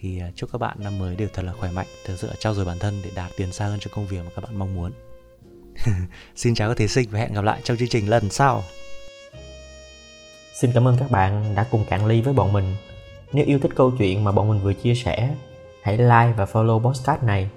thì 0.00 0.20
à, 0.20 0.30
chúc 0.34 0.52
các 0.52 0.58
bạn 0.58 0.76
năm 0.80 0.98
mới 0.98 1.16
đều 1.16 1.28
thật 1.32 1.44
là 1.44 1.52
khỏe 1.52 1.70
mạnh. 1.70 1.86
Thực 2.04 2.16
sự 2.18 2.30
trao 2.38 2.54
dồi 2.54 2.64
bản 2.64 2.78
thân 2.78 3.00
để 3.04 3.10
đạt 3.14 3.30
tiền 3.36 3.52
xa 3.52 3.66
hơn 3.66 3.78
cho 3.80 3.90
công 3.94 4.06
việc 4.06 4.20
mà 4.24 4.30
các 4.36 4.44
bạn 4.44 4.58
mong 4.58 4.74
muốn. 4.74 4.92
Xin 6.36 6.54
chào 6.54 6.68
các 6.68 6.76
thí 6.76 6.88
sinh 6.88 7.08
và 7.10 7.18
hẹn 7.18 7.32
gặp 7.32 7.44
lại 7.44 7.60
trong 7.64 7.76
chương 7.76 7.88
trình 7.88 8.10
lần 8.10 8.30
sau. 8.30 8.62
Xin 10.54 10.72
cảm 10.74 10.88
ơn 10.88 10.96
các 10.98 11.10
bạn 11.10 11.54
đã 11.54 11.66
cùng 11.70 11.84
cạn 11.84 12.06
ly 12.06 12.20
với 12.20 12.34
bọn 12.34 12.52
mình. 12.52 12.74
Nếu 13.32 13.46
yêu 13.46 13.58
thích 13.58 13.72
câu 13.76 13.92
chuyện 13.98 14.24
mà 14.24 14.32
bọn 14.32 14.48
mình 14.48 14.60
vừa 14.60 14.72
chia 14.72 14.94
sẻ, 14.94 15.34
hãy 15.82 15.98
like 15.98 16.32
và 16.36 16.44
follow 16.44 16.80
podcast 16.80 17.22
này, 17.22 17.50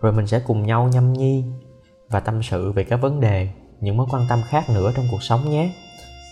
rồi 0.00 0.12
mình 0.12 0.26
sẽ 0.26 0.42
cùng 0.46 0.66
nhau 0.66 0.90
nhâm 0.92 1.12
nhi 1.12 1.44
và 2.08 2.20
tâm 2.20 2.42
sự 2.42 2.72
về 2.72 2.84
các 2.84 2.96
vấn 2.96 3.20
đề, 3.20 3.48
những 3.80 3.96
mối 3.96 4.06
quan 4.10 4.26
tâm 4.28 4.40
khác 4.48 4.70
nữa 4.70 4.92
trong 4.96 5.06
cuộc 5.10 5.22
sống 5.22 5.50
nhé. 5.50 5.72